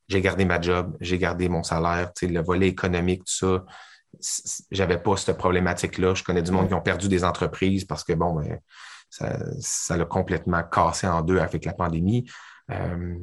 J'ai 0.08 0.20
gardé 0.20 0.44
ma 0.44 0.60
job, 0.60 0.96
j'ai 1.00 1.18
gardé 1.18 1.48
mon 1.48 1.62
salaire, 1.62 2.10
le 2.20 2.40
volet 2.40 2.66
économique, 2.66 3.20
tout 3.24 3.32
ça 3.32 3.64
j'avais 4.70 4.98
pas 4.98 5.16
cette 5.16 5.36
problématique-là. 5.38 6.14
Je 6.14 6.24
connais 6.24 6.42
du 6.42 6.50
monde 6.50 6.68
qui 6.68 6.74
ont 6.74 6.80
perdu 6.80 7.08
des 7.08 7.24
entreprises 7.24 7.84
parce 7.84 8.04
que, 8.04 8.12
bon, 8.12 8.34
ben, 8.34 8.58
ça 9.60 9.96
l'a 9.96 10.04
complètement 10.04 10.62
cassé 10.62 11.06
en 11.06 11.22
deux 11.22 11.38
avec 11.38 11.64
la 11.64 11.72
pandémie. 11.72 12.30
Euh, 12.70 13.16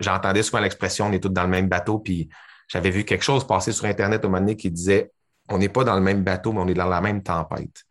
j'entendais 0.00 0.42
souvent 0.42 0.60
l'expression 0.60 1.06
on 1.06 1.12
est 1.12 1.20
tous 1.20 1.30
dans 1.30 1.42
le 1.42 1.48
même 1.48 1.68
bateau, 1.68 1.98
puis 1.98 2.28
j'avais 2.68 2.90
vu 2.90 3.04
quelque 3.04 3.24
chose 3.24 3.46
passer 3.46 3.72
sur 3.72 3.86
Internet 3.86 4.24
au 4.24 4.28
moment 4.28 4.40
donné 4.40 4.56
qui 4.56 4.70
disait 4.70 5.10
on 5.48 5.58
n'est 5.58 5.68
pas 5.68 5.82
dans 5.82 5.94
le 5.94 6.00
même 6.00 6.22
bateau, 6.22 6.52
mais 6.52 6.60
on 6.60 6.68
est 6.68 6.74
dans 6.74 6.88
la 6.88 7.00
même 7.00 7.22
tempête. 7.22 7.84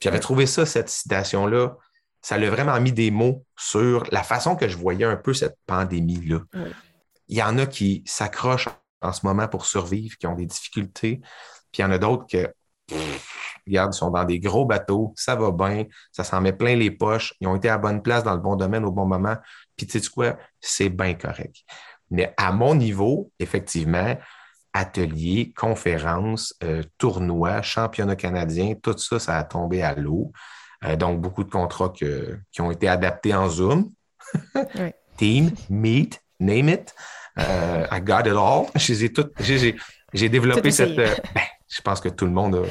J'avais 0.00 0.20
trouvé 0.20 0.46
ça, 0.46 0.66
cette 0.66 0.88
citation-là, 0.88 1.76
ça 2.20 2.38
l'a 2.38 2.50
vraiment 2.50 2.78
mis 2.80 2.92
des 2.92 3.10
mots 3.10 3.44
sur 3.56 4.04
la 4.12 4.22
façon 4.22 4.56
que 4.56 4.68
je 4.68 4.76
voyais 4.76 5.04
un 5.04 5.16
peu 5.16 5.34
cette 5.34 5.56
pandémie-là. 5.66 6.40
Il 7.28 7.36
y 7.36 7.42
en 7.42 7.58
a 7.58 7.66
qui 7.66 8.02
s'accrochent 8.06 8.68
en 9.02 9.12
ce 9.12 9.26
moment 9.26 9.48
pour 9.48 9.66
survivre, 9.66 10.16
qui 10.16 10.26
ont 10.26 10.34
des 10.34 10.46
difficultés. 10.46 11.20
Puis 11.70 11.80
il 11.80 11.82
y 11.82 11.84
en 11.84 11.90
a 11.90 11.98
d'autres 11.98 12.26
que, 12.26 12.52
regarde, 13.66 13.94
ils 13.94 13.96
sont 13.96 14.10
dans 14.10 14.24
des 14.24 14.40
gros 14.40 14.64
bateaux, 14.64 15.12
ça 15.16 15.36
va 15.36 15.50
bien, 15.50 15.84
ça 16.10 16.24
s'en 16.24 16.40
met 16.40 16.52
plein 16.52 16.76
les 16.76 16.90
poches, 16.90 17.34
ils 17.40 17.48
ont 17.48 17.56
été 17.56 17.68
à 17.68 17.78
bonne 17.78 18.02
place 18.02 18.24
dans 18.24 18.34
le 18.34 18.40
bon 18.40 18.56
domaine 18.56 18.84
au 18.84 18.92
bon 18.92 19.06
moment. 19.06 19.36
Puis 19.76 19.86
tu 19.86 20.00
sais 20.00 20.10
quoi, 20.10 20.36
c'est 20.60 20.88
bien 20.88 21.14
correct. 21.14 21.56
Mais 22.10 22.34
à 22.36 22.52
mon 22.52 22.74
niveau, 22.74 23.30
effectivement, 23.38 24.16
ateliers, 24.72 25.52
conférences, 25.56 26.54
euh, 26.62 26.82
tournois, 26.98 27.62
championnats 27.62 28.16
canadiens, 28.16 28.74
tout 28.74 28.96
ça, 28.98 29.18
ça 29.18 29.38
a 29.38 29.44
tombé 29.44 29.82
à 29.82 29.94
l'eau. 29.94 30.32
Euh, 30.84 30.96
donc, 30.96 31.20
beaucoup 31.20 31.44
de 31.44 31.50
contrats 31.50 31.92
qui 31.92 32.60
ont 32.60 32.70
été 32.70 32.88
adaptés 32.88 33.34
en 33.34 33.48
Zoom. 33.48 33.90
Team, 35.16 35.50
Meet, 35.68 36.22
name 36.40 36.68
it. 36.68 36.94
Euh, 37.38 37.86
I 37.90 38.00
got 38.00 38.20
it 38.26 38.34
all. 38.34 38.66
J'ai 38.76 40.28
développé 40.28 40.70
cette. 40.70 40.98
Euh, 40.98 41.14
ben, 41.34 41.42
je 41.68 41.80
pense 41.80 42.00
que 42.00 42.08
tout 42.08 42.26
le 42.26 42.32
monde, 42.32 42.66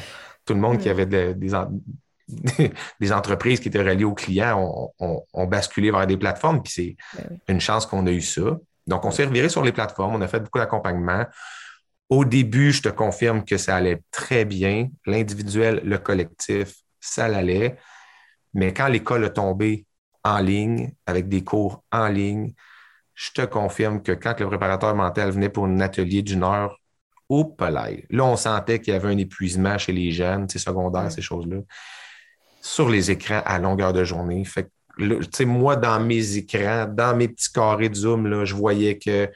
tout 0.45 0.53
le 0.53 0.59
monde 0.59 0.77
qui 0.77 0.87
mm. 0.87 0.91
avait 0.91 1.05
des, 1.05 1.35
des, 2.99 3.11
entreprises 3.11 3.59
qui 3.59 3.67
étaient 3.67 3.81
reliées 3.81 4.03
aux 4.03 4.13
clients 4.13 4.93
ont, 4.99 5.47
basculé 5.47 5.91
vers 5.91 6.05
des 6.05 6.17
plateformes. 6.17 6.61
Puis 6.61 6.73
c'est 6.73 6.95
ben 7.17 7.55
une 7.55 7.61
chance 7.61 7.85
qu'on 7.85 8.05
a 8.07 8.11
eu 8.11 8.21
ça. 8.21 8.57
Donc, 8.87 9.05
on 9.05 9.11
s'est 9.11 9.25
reviré 9.25 9.49
sur 9.49 9.63
les 9.63 9.71
plateformes. 9.71 10.15
On 10.15 10.21
a 10.21 10.27
fait 10.27 10.39
beaucoup 10.39 10.59
d'accompagnement. 10.59 11.25
Au 12.09 12.25
début, 12.25 12.71
je 12.71 12.81
te 12.81 12.89
confirme 12.89 13.45
que 13.45 13.57
ça 13.57 13.75
allait 13.75 14.01
très 14.11 14.43
bien. 14.43 14.89
L'individuel, 15.05 15.81
le 15.83 15.97
collectif, 15.97 16.75
ça 16.99 17.27
l'allait. 17.27 17.77
Mais 18.53 18.73
quand 18.73 18.87
l'école 18.87 19.23
a 19.25 19.29
tombé 19.29 19.85
en 20.23 20.39
ligne, 20.39 20.91
avec 21.05 21.29
des 21.29 21.43
cours 21.43 21.83
en 21.91 22.07
ligne, 22.07 22.53
je 23.21 23.31
te 23.31 23.45
confirme 23.45 24.01
que 24.01 24.13
quand 24.13 24.39
le 24.39 24.47
préparateur 24.47 24.95
mental 24.95 25.29
venait 25.29 25.49
pour 25.49 25.65
un 25.65 25.79
atelier 25.79 26.23
d'une 26.23 26.43
heure, 26.43 26.79
au 27.29 27.55
là, 27.59 28.25
on 28.25 28.35
sentait 28.35 28.79
qu'il 28.79 28.93
y 28.93 28.95
avait 28.95 29.09
un 29.09 29.17
épuisement 29.17 29.77
chez 29.77 29.91
les 29.91 30.11
jeunes, 30.11 30.49
secondaires, 30.49 31.11
ces 31.11 31.21
choses-là, 31.21 31.57
sur 32.61 32.89
les 32.89 33.11
écrans 33.11 33.41
à 33.45 33.59
longueur 33.59 33.93
de 33.93 34.03
journée. 34.03 34.43
Fait 34.43 34.69
que, 34.97 35.43
moi, 35.43 35.75
dans 35.75 35.99
mes 35.99 36.37
écrans, 36.37 36.87
dans 36.87 37.15
mes 37.15 37.27
petits 37.27 37.51
carrés 37.51 37.89
de 37.89 37.95
Zoom, 37.95 38.25
là, 38.25 38.43
je 38.43 38.55
voyais 38.55 38.97
que 38.97 39.29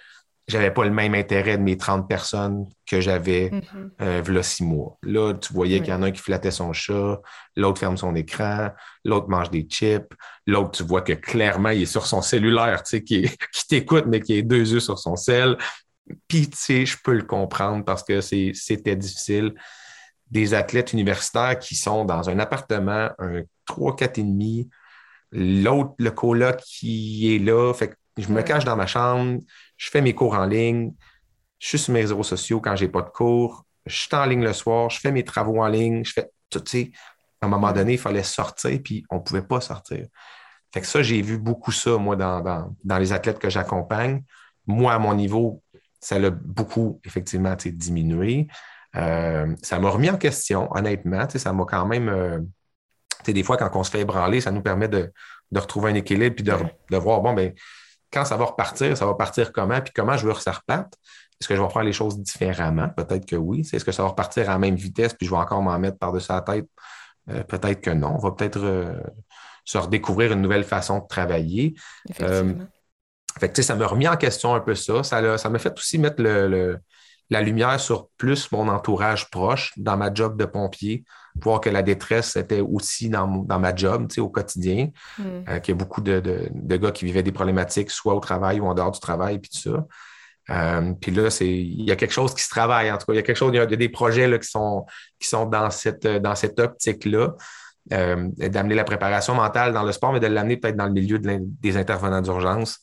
j'avais 0.47 0.71
pas 0.71 0.83
le 0.83 0.91
même 0.91 1.15
intérêt 1.15 1.57
de 1.57 1.63
mes 1.63 1.75
30 1.75 2.07
personnes 2.07 2.67
que 2.85 3.01
j'avais 3.01 3.49
mm 3.49 4.31
là 4.31 4.43
six 4.43 4.63
mois. 4.63 4.97
Là, 5.03 5.33
tu 5.33 5.53
voyais 5.53 5.79
qu'il 5.79 5.89
y 5.89 5.93
en 5.93 6.03
a 6.03 6.07
un 6.07 6.11
qui 6.11 6.21
flattait 6.21 6.51
son 6.51 6.73
chat, 6.73 7.19
l'autre 7.55 7.79
ferme 7.79 7.97
son 7.97 8.15
écran, 8.15 8.69
l'autre 9.03 9.27
mange 9.29 9.49
des 9.49 9.63
chips, 9.63 10.11
l'autre, 10.45 10.71
tu 10.71 10.83
vois 10.83 11.01
que 11.01 11.13
clairement, 11.13 11.69
il 11.69 11.83
est 11.83 11.87
sur 11.87 12.05
son 12.05 12.21
cellulaire, 12.21 12.83
tu 12.83 12.97
sais, 12.97 13.03
qui, 13.03 13.23
qui 13.53 13.67
t'écoute, 13.67 14.05
mais 14.07 14.19
qui 14.19 14.37
a 14.37 14.41
deux 14.41 14.73
yeux 14.73 14.79
sur 14.79 14.99
son 14.99 15.15
sel. 15.15 15.57
Puis, 16.27 16.49
tu 16.49 16.57
sais, 16.57 16.85
je 16.85 16.97
peux 17.03 17.13
le 17.13 17.23
comprendre 17.23 17.83
parce 17.83 18.03
que 18.03 18.21
c'était 18.21 18.95
difficile. 18.95 19.53
Des 20.29 20.53
athlètes 20.53 20.93
universitaires 20.93 21.57
qui 21.57 21.75
sont 21.75 22.05
dans 22.05 22.29
un 22.29 22.39
appartement, 22.39 23.09
un 23.17 23.41
3, 23.65 23.95
4 23.95 24.19
et 24.19 24.23
demi, 24.23 24.69
l'autre, 25.31 25.93
le 25.97 26.11
coloc 26.11 26.57
qui 26.57 27.35
est 27.35 27.39
là, 27.39 27.73
fait 27.73 27.89
que 27.89 27.95
je 28.17 28.29
me 28.29 28.41
cache 28.41 28.65
dans 28.65 28.75
ma 28.75 28.87
chambre, 28.87 29.39
je 29.77 29.89
fais 29.89 30.01
mes 30.01 30.13
cours 30.13 30.35
en 30.35 30.45
ligne, 30.45 30.93
je 31.59 31.67
suis 31.67 31.79
sur 31.79 31.93
mes 31.93 32.01
réseaux 32.01 32.23
sociaux 32.23 32.61
quand 32.61 32.75
j'ai 32.75 32.87
pas 32.87 33.01
de 33.01 33.09
cours, 33.09 33.65
je 33.85 33.95
suis 33.95 34.15
en 34.15 34.25
ligne 34.25 34.43
le 34.43 34.53
soir, 34.53 34.89
je 34.89 34.99
fais 34.99 35.11
mes 35.11 35.23
travaux 35.23 35.61
en 35.61 35.67
ligne, 35.67 36.03
je 36.03 36.13
fais 36.13 36.29
tout, 36.49 36.59
tu 36.59 36.71
sais, 36.71 36.91
à 37.41 37.45
un 37.45 37.49
moment 37.49 37.71
donné, 37.71 37.93
il 37.93 37.99
fallait 37.99 38.23
sortir, 38.23 38.79
puis 38.83 39.03
on 39.09 39.15
ne 39.15 39.21
pouvait 39.21 39.41
pas 39.41 39.61
sortir. 39.61 40.07
Fait 40.73 40.81
que 40.81 40.87
ça, 40.87 41.01
j'ai 41.01 41.21
vu 41.21 41.37
beaucoup 41.37 41.71
ça, 41.71 41.97
moi, 41.97 42.15
dans, 42.15 42.75
les 42.99 43.13
athlètes 43.13 43.39
que 43.39 43.49
j'accompagne. 43.49 44.23
Moi, 44.67 44.93
à 44.93 44.99
mon 44.99 45.13
niveau, 45.13 45.61
ça 45.99 46.19
l'a 46.19 46.31
beaucoup, 46.31 46.99
effectivement, 47.05 47.55
diminué. 47.55 48.47
Euh, 48.95 49.55
ça 49.61 49.79
m'a 49.79 49.89
remis 49.89 50.09
en 50.09 50.17
question, 50.17 50.67
honnêtement. 50.75 51.27
Ça 51.29 51.53
m'a 51.53 51.65
quand 51.65 51.85
même. 51.85 52.09
Euh, 52.09 52.39
des 53.25 53.43
fois, 53.43 53.57
quand 53.57 53.69
on 53.73 53.83
se 53.83 53.91
fait 53.91 54.01
ébranler, 54.01 54.41
ça 54.41 54.51
nous 54.51 54.61
permet 54.61 54.87
de, 54.87 55.11
retrouver 55.53 55.91
un 55.91 55.95
équilibre 55.95 56.35
puis 56.35 56.43
de, 56.43 56.53
de 56.91 56.97
voir, 56.97 57.21
bon, 57.21 57.33
ben 57.33 57.53
quand 58.15 58.23
ça 58.23 58.37
va 58.37 58.45
repartir, 58.45 58.95
ça 58.97 59.05
va 59.05 59.13
partir 59.13 59.51
comment, 59.51 59.81
puis 59.81 59.91
comment 59.93 60.15
je 60.15 60.25
veux 60.25 60.33
que 60.33 60.39
ça 60.39 60.53
reparte? 60.53 60.93
Est-ce 61.39 61.49
que 61.49 61.55
je 61.55 61.61
vais 61.61 61.69
faire 61.69 61.83
les 61.83 61.91
choses 61.91 62.17
différemment? 62.17 62.87
Peut-être 62.87 63.25
que 63.25 63.35
oui. 63.35 63.67
Est-ce 63.71 63.83
que 63.83 63.91
ça 63.91 64.03
va 64.03 64.09
repartir 64.09 64.49
à 64.49 64.53
la 64.53 64.59
même 64.59 64.75
vitesse, 64.75 65.13
puis 65.13 65.27
je 65.27 65.31
vais 65.31 65.37
encore 65.37 65.61
m'en 65.61 65.77
mettre 65.77 65.97
par-dessus 65.97 66.31
la 66.31 66.39
tête? 66.39 66.65
Euh, 67.29 67.43
peut-être 67.43 67.81
que 67.81 67.89
non. 67.89 68.15
On 68.15 68.19
va 68.19 68.31
peut-être 68.31 68.63
euh, 68.63 68.97
se 69.65 69.77
redécouvrir 69.77 70.31
une 70.31 70.41
nouvelle 70.41 70.63
façon 70.63 70.99
de 70.99 71.07
travailler. 71.07 71.75
Euh, 72.21 72.53
fait 73.37 73.61
ça 73.61 73.75
m'a 73.75 73.85
remis 73.85 74.07
en 74.07 74.15
question 74.15 74.55
un 74.55 74.61
peu 74.61 74.75
ça. 74.75 75.03
Ça, 75.03 75.37
ça 75.37 75.49
m'a 75.49 75.59
fait 75.59 75.77
aussi 75.77 75.97
mettre 75.97 76.23
le, 76.23 76.79
la 77.29 77.41
lumière 77.41 77.79
sur 77.79 78.09
plus 78.17 78.51
mon 78.51 78.67
entourage 78.67 79.29
proche 79.29 79.73
dans 79.77 79.97
ma 79.97 80.13
job 80.13 80.37
de 80.37 80.45
pompier, 80.45 81.03
voir 81.35 81.59
que 81.59 81.69
la 81.69 81.81
détresse 81.81 82.35
était 82.35 82.61
aussi 82.61 83.09
dans, 83.09 83.27
ma 83.27 83.75
job, 83.75 84.07
au 84.17 84.29
quotidien, 84.29 84.89
hmm. 85.17 85.23
euh, 85.49 85.59
qu'il 85.59 85.73
y 85.73 85.75
a 85.75 85.77
beaucoup 85.77 86.01
de, 86.01 86.49
gars 86.53 86.91
qui 86.91 87.05
vivaient 87.05 87.23
des 87.23 87.31
problématiques, 87.31 87.91
soit 87.91 88.13
au 88.13 88.19
travail 88.19 88.59
ou 88.59 88.67
en 88.67 88.73
dehors 88.73 88.91
du 88.91 88.99
travail, 88.99 89.39
puis 89.39 89.49
tout 89.49 89.71
ça. 89.71 89.85
Euh, 90.51 90.93
puis 91.01 91.11
là, 91.11 91.35
il 91.41 91.83
y 91.83 91.91
a 91.91 91.95
quelque 91.95 92.13
chose 92.13 92.35
qui 92.35 92.43
se 92.43 92.49
travaille, 92.49 92.91
en 92.91 92.97
tout 92.97 93.07
cas, 93.07 93.13
il 93.13 93.17
y 93.17 93.19
a 93.19 93.23
quelque 93.23 93.37
chose, 93.37 93.51
il 93.53 93.57
y 93.57 93.59
a 93.59 93.65
des 93.65 93.89
projets 93.89 94.27
là, 94.27 94.37
qui, 94.37 94.47
sont, 94.47 94.85
qui 95.19 95.27
sont 95.27 95.45
dans 95.45 95.71
cette, 95.71 96.05
dans 96.05 96.35
cette 96.35 96.59
optique-là. 96.59 97.35
Euh, 97.93 98.29
d'amener 98.37 98.73
la 98.73 98.83
préparation 98.83 99.35
mentale 99.35 99.71
dans 99.71 99.83
le 99.83 99.91
sport, 99.91 100.11
mais 100.11 100.19
de 100.19 100.25
l'amener 100.25 100.57
peut-être 100.57 100.75
dans 100.75 100.87
le 100.87 100.91
milieu 100.91 101.19
des 101.19 101.77
intervenants 101.77 102.21
d'urgence. 102.21 102.79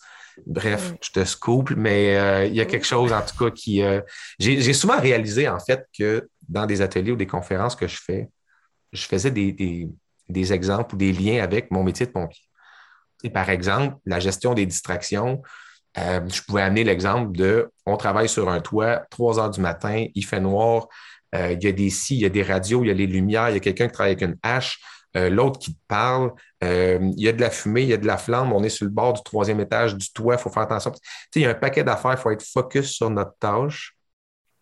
Bref, 0.46 0.94
je 1.02 1.10
te 1.10 1.24
scoop, 1.24 1.70
mais 1.76 2.16
euh, 2.16 2.46
il 2.46 2.54
y 2.54 2.60
a 2.60 2.64
quelque 2.64 2.86
chose, 2.86 3.12
en 3.12 3.22
tout 3.22 3.36
cas, 3.36 3.50
qui. 3.50 3.82
Euh, 3.82 4.00
j'ai 4.38 4.72
souvent 4.72 4.98
réalisé, 4.98 5.48
en 5.48 5.58
fait, 5.58 5.86
que 5.96 6.28
dans 6.48 6.66
des 6.66 6.80
ateliers 6.82 7.12
ou 7.12 7.16
des 7.16 7.26
conférences 7.26 7.76
que 7.76 7.86
je 7.86 7.98
fais, 8.00 8.28
je 8.92 9.06
faisais 9.06 9.30
des, 9.30 10.52
exemples 10.52 10.94
ou 10.94 10.98
des 10.98 11.12
liens 11.12 11.42
avec 11.42 11.70
mon 11.70 11.82
métier 11.82 12.06
de 12.06 12.12
pompier. 12.12 12.44
Et 13.24 13.30
par 13.30 13.50
exemple, 13.50 13.96
la 14.06 14.20
gestion 14.20 14.54
des 14.54 14.66
distractions, 14.66 15.42
euh, 15.98 16.20
je 16.28 16.42
pouvais 16.42 16.62
amener 16.62 16.84
l'exemple 16.84 17.36
de 17.36 17.70
on 17.86 17.96
travaille 17.96 18.28
sur 18.28 18.48
un 18.48 18.60
toit, 18.60 19.04
3 19.10 19.38
heures 19.38 19.50
du 19.50 19.60
matin, 19.60 20.06
il 20.14 20.24
fait 20.24 20.40
noir, 20.40 20.88
il 21.34 21.62
y 21.62 21.66
a 21.66 21.72
des 21.72 21.88
scies, 21.88 22.16
il 22.16 22.20
y 22.20 22.26
a 22.26 22.28
des 22.28 22.42
radios, 22.42 22.84
il 22.84 22.88
y 22.88 22.90
a 22.90 22.94
les 22.94 23.06
lumières, 23.06 23.48
il 23.48 23.54
y 23.54 23.56
a 23.56 23.60
quelqu'un 23.60 23.86
qui 23.86 23.92
travaille 23.92 24.12
avec 24.12 24.22
une 24.22 24.36
hache. 24.42 24.78
Euh, 25.16 25.28
l'autre 25.28 25.58
qui 25.58 25.74
te 25.74 25.80
parle, 25.88 26.32
euh, 26.64 26.98
il 27.16 27.22
y 27.22 27.28
a 27.28 27.32
de 27.32 27.40
la 27.40 27.50
fumée, 27.50 27.82
il 27.82 27.88
y 27.88 27.92
a 27.92 27.98
de 27.98 28.06
la 28.06 28.16
flamme, 28.16 28.52
on 28.52 28.62
est 28.62 28.68
sur 28.68 28.84
le 28.84 28.90
bord 28.90 29.12
du 29.12 29.22
troisième 29.22 29.60
étage 29.60 29.96
du 29.96 30.10
toit, 30.12 30.34
il 30.34 30.40
faut 30.40 30.50
faire 30.50 30.62
attention. 30.62 30.90
Tu 30.90 30.98
sais, 30.98 31.40
il 31.40 31.42
y 31.42 31.46
a 31.46 31.50
un 31.50 31.54
paquet 31.54 31.84
d'affaires, 31.84 32.12
il 32.12 32.18
faut 32.18 32.30
être 32.30 32.44
focus 32.44 32.90
sur 32.90 33.10
notre 33.10 33.36
tâche, 33.38 33.96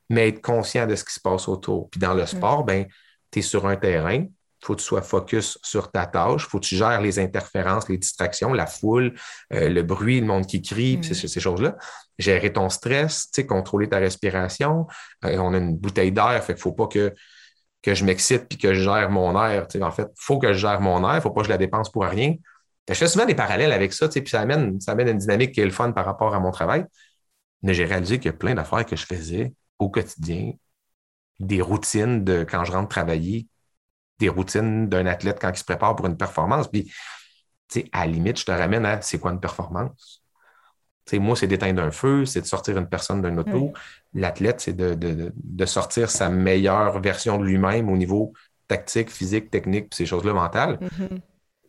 mais 0.09 0.29
être 0.29 0.43
conscient 0.43 0.87
de 0.87 0.97
ce 0.97 1.05
qui 1.05 1.15
se 1.15 1.21
passe 1.21 1.49
autour. 1.49 1.89
Puis 1.91 2.01
dans 2.01 2.15
le 2.15 2.27
sport, 2.27 2.65
ben, 2.65 2.87
tu 3.31 3.39
es 3.39 3.43
sur 3.43 3.67
un 3.67 3.77
terrain, 3.77 4.25
il 4.63 4.67
faut 4.67 4.75
que 4.75 4.81
tu 4.81 4.87
sois 4.87 5.03
focus 5.03 5.57
sur 5.63 5.91
ta 5.91 6.07
tâche, 6.07 6.45
il 6.47 6.51
faut 6.51 6.59
que 6.59 6.67
tu 6.67 6.77
gères 6.77 7.01
les 7.01 7.19
interférences, 7.19 7.89
les 7.89 7.97
distractions, 7.97 8.53
la 8.53 8.67
foule, 8.67 9.15
euh, 9.53 9.69
le 9.69 9.83
bruit, 9.83 10.21
le 10.21 10.27
monde 10.27 10.47
qui 10.47 10.61
crie, 10.61 10.99
mm. 10.99 11.03
ces, 11.03 11.41
choses-là. 11.41 11.77
Gérer 12.19 12.53
ton 12.53 12.69
stress, 12.69 13.31
contrôler 13.49 13.89
ta 13.89 13.99
respiration. 13.99 14.87
On 15.23 15.55
a 15.55 15.59
une 15.59 15.77
bouteille 15.77 16.13
d'air, 16.13 16.43
fait 16.45 16.53
qu'il 16.53 16.61
ne 16.61 16.63
faut 16.63 16.73
pas 16.73 16.89
que, 16.89 17.15
que 17.83 17.95
je 17.95 18.05
m'excite 18.05 18.49
puis 18.49 18.59
que 18.59 18.75
je 18.75 18.83
gère 18.83 19.11
mon 19.11 19.33
air. 19.43 19.67
En 19.81 19.91
fait, 19.91 20.03
il 20.03 20.23
faut 20.23 20.39
que 20.39 20.53
je 20.53 20.59
gère 20.59 20.81
mon 20.81 21.03
air, 21.05 21.15
il 21.15 21.17
ne 21.17 21.21
faut 21.21 21.31
pas 21.31 21.41
que 21.41 21.47
je 21.47 21.53
la 21.53 21.59
dépense 21.59 21.91
pour 21.91 22.05
rien. 22.05 22.35
Je 22.89 22.95
fais 22.95 23.07
souvent 23.07 23.27
des 23.27 23.35
parallèles 23.35 23.73
avec 23.73 23.93
ça, 23.93 24.09
puis 24.09 24.27
ça 24.27 24.41
amène, 24.41 24.81
ça 24.81 24.93
amène 24.93 25.09
une 25.09 25.19
dynamique 25.19 25.53
qui 25.53 25.61
est 25.61 25.65
le 25.65 25.71
fun 25.71 25.93
par 25.93 26.05
rapport 26.05 26.35
à 26.35 26.41
mon 26.41 26.51
travail. 26.51 26.85
Mais 27.63 27.75
j'ai 27.75 27.85
réalisé 27.85 28.19
qu'il 28.19 28.27
y 28.27 28.35
a 28.35 28.37
plein 28.37 28.55
d'affaires 28.55 28.85
que 28.85 28.97
je 28.97 29.07
faisais 29.07 29.55
au 29.79 29.89
quotidien, 29.89 30.53
des 31.39 31.63
routines 31.63 32.25
de 32.25 32.45
quand 32.45 32.65
je 32.65 32.73
rentre 32.73 32.89
travailler 32.89 33.47
des 34.21 34.29
routines 34.29 34.89
d'un 34.89 35.07
athlète 35.07 35.39
quand 35.41 35.51
il 35.51 35.57
se 35.57 35.65
prépare 35.65 35.97
pour 35.97 36.07
une 36.07 36.17
performance. 36.17 36.69
Puis, 36.69 36.93
à 37.93 38.07
la 38.07 38.13
limite, 38.13 38.39
je 38.39 38.45
te 38.45 38.53
ramène 38.53 38.85
à 38.85 39.01
c'est 39.01 39.19
quoi 39.19 39.33
une 39.33 39.41
performance? 39.41 40.23
moi, 41.15 41.35
c'est 41.35 41.49
d'éteindre 41.49 41.83
un 41.83 41.91
feu, 41.91 42.25
c'est 42.25 42.41
de 42.41 42.47
sortir 42.47 42.79
une 42.79 42.89
personne 42.89 43.21
d'un 43.21 43.37
auto. 43.37 43.73
L'athlète, 44.15 44.61
c'est 44.61 44.77
de, 44.77 45.65
sortir 45.67 46.11
sa 46.11 46.29
meilleure 46.29 47.01
version 47.01 47.39
de 47.39 47.45
lui-même 47.45 47.89
au 47.89 47.97
niveau 47.97 48.33
tactique, 48.69 49.11
physique, 49.11 49.51
technique, 49.51 49.95
ces 49.95 50.07
choses-là 50.07 50.33
mentales. 50.33 50.79
Mm-hmm 50.81 51.21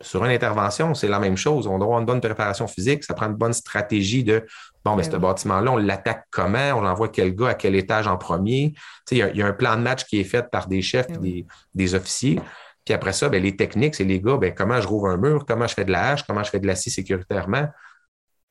sur 0.01 0.25
une 0.25 0.31
intervention, 0.31 0.93
c'est 0.93 1.07
la 1.07 1.19
même 1.19 1.37
chose. 1.37 1.67
On 1.67 1.77
doit 1.77 1.85
avoir 1.85 1.99
une 1.99 2.05
bonne 2.05 2.21
préparation 2.21 2.67
physique, 2.67 3.03
ça 3.03 3.13
prend 3.13 3.27
une 3.27 3.35
bonne 3.35 3.53
stratégie 3.53 4.23
de 4.23 4.45
bon, 4.83 4.95
mais 4.95 5.03
ben, 5.03 5.11
ce 5.11 5.17
bâtiment-là, 5.17 5.71
on 5.71 5.77
l'attaque 5.77 6.25
comment, 6.31 6.71
on 6.75 6.85
envoie 6.85 7.09
quel 7.09 7.35
gars 7.35 7.49
à 7.49 7.53
quel 7.53 7.75
étage 7.75 8.07
en 8.07 8.17
premier? 8.17 8.73
Il 9.11 9.17
y, 9.17 9.37
y, 9.37 9.41
a 9.41 9.47
un 9.47 9.53
plan 9.53 9.75
de 9.75 9.81
match 9.81 10.05
qui 10.05 10.19
est 10.19 10.25
fait 10.25 10.49
par 10.49 10.67
des 10.67 10.81
chefs 10.81 11.07
et 11.23 11.45
des, 11.73 11.95
officiers. 11.95 12.39
Puis 12.85 12.93
après 12.93 13.13
ça, 13.13 13.29
ben, 13.29 13.41
les 13.41 13.55
techniques, 13.55 13.95
c'est 13.95 14.03
les 14.03 14.19
gars, 14.19 14.37
ben, 14.37 14.53
comment 14.53 14.81
je 14.81 14.87
rouvre 14.87 15.07
un 15.07 15.17
mur, 15.17 15.45
comment 15.45 15.67
je 15.67 15.73
fais 15.73 15.85
de 15.85 15.91
la 15.91 16.11
hache, 16.11 16.23
comment 16.23 16.43
je 16.43 16.49
fais 16.49 16.59
de 16.59 16.67
la 16.67 16.75
scie 16.75 16.91
sécuritairement? 16.91 17.67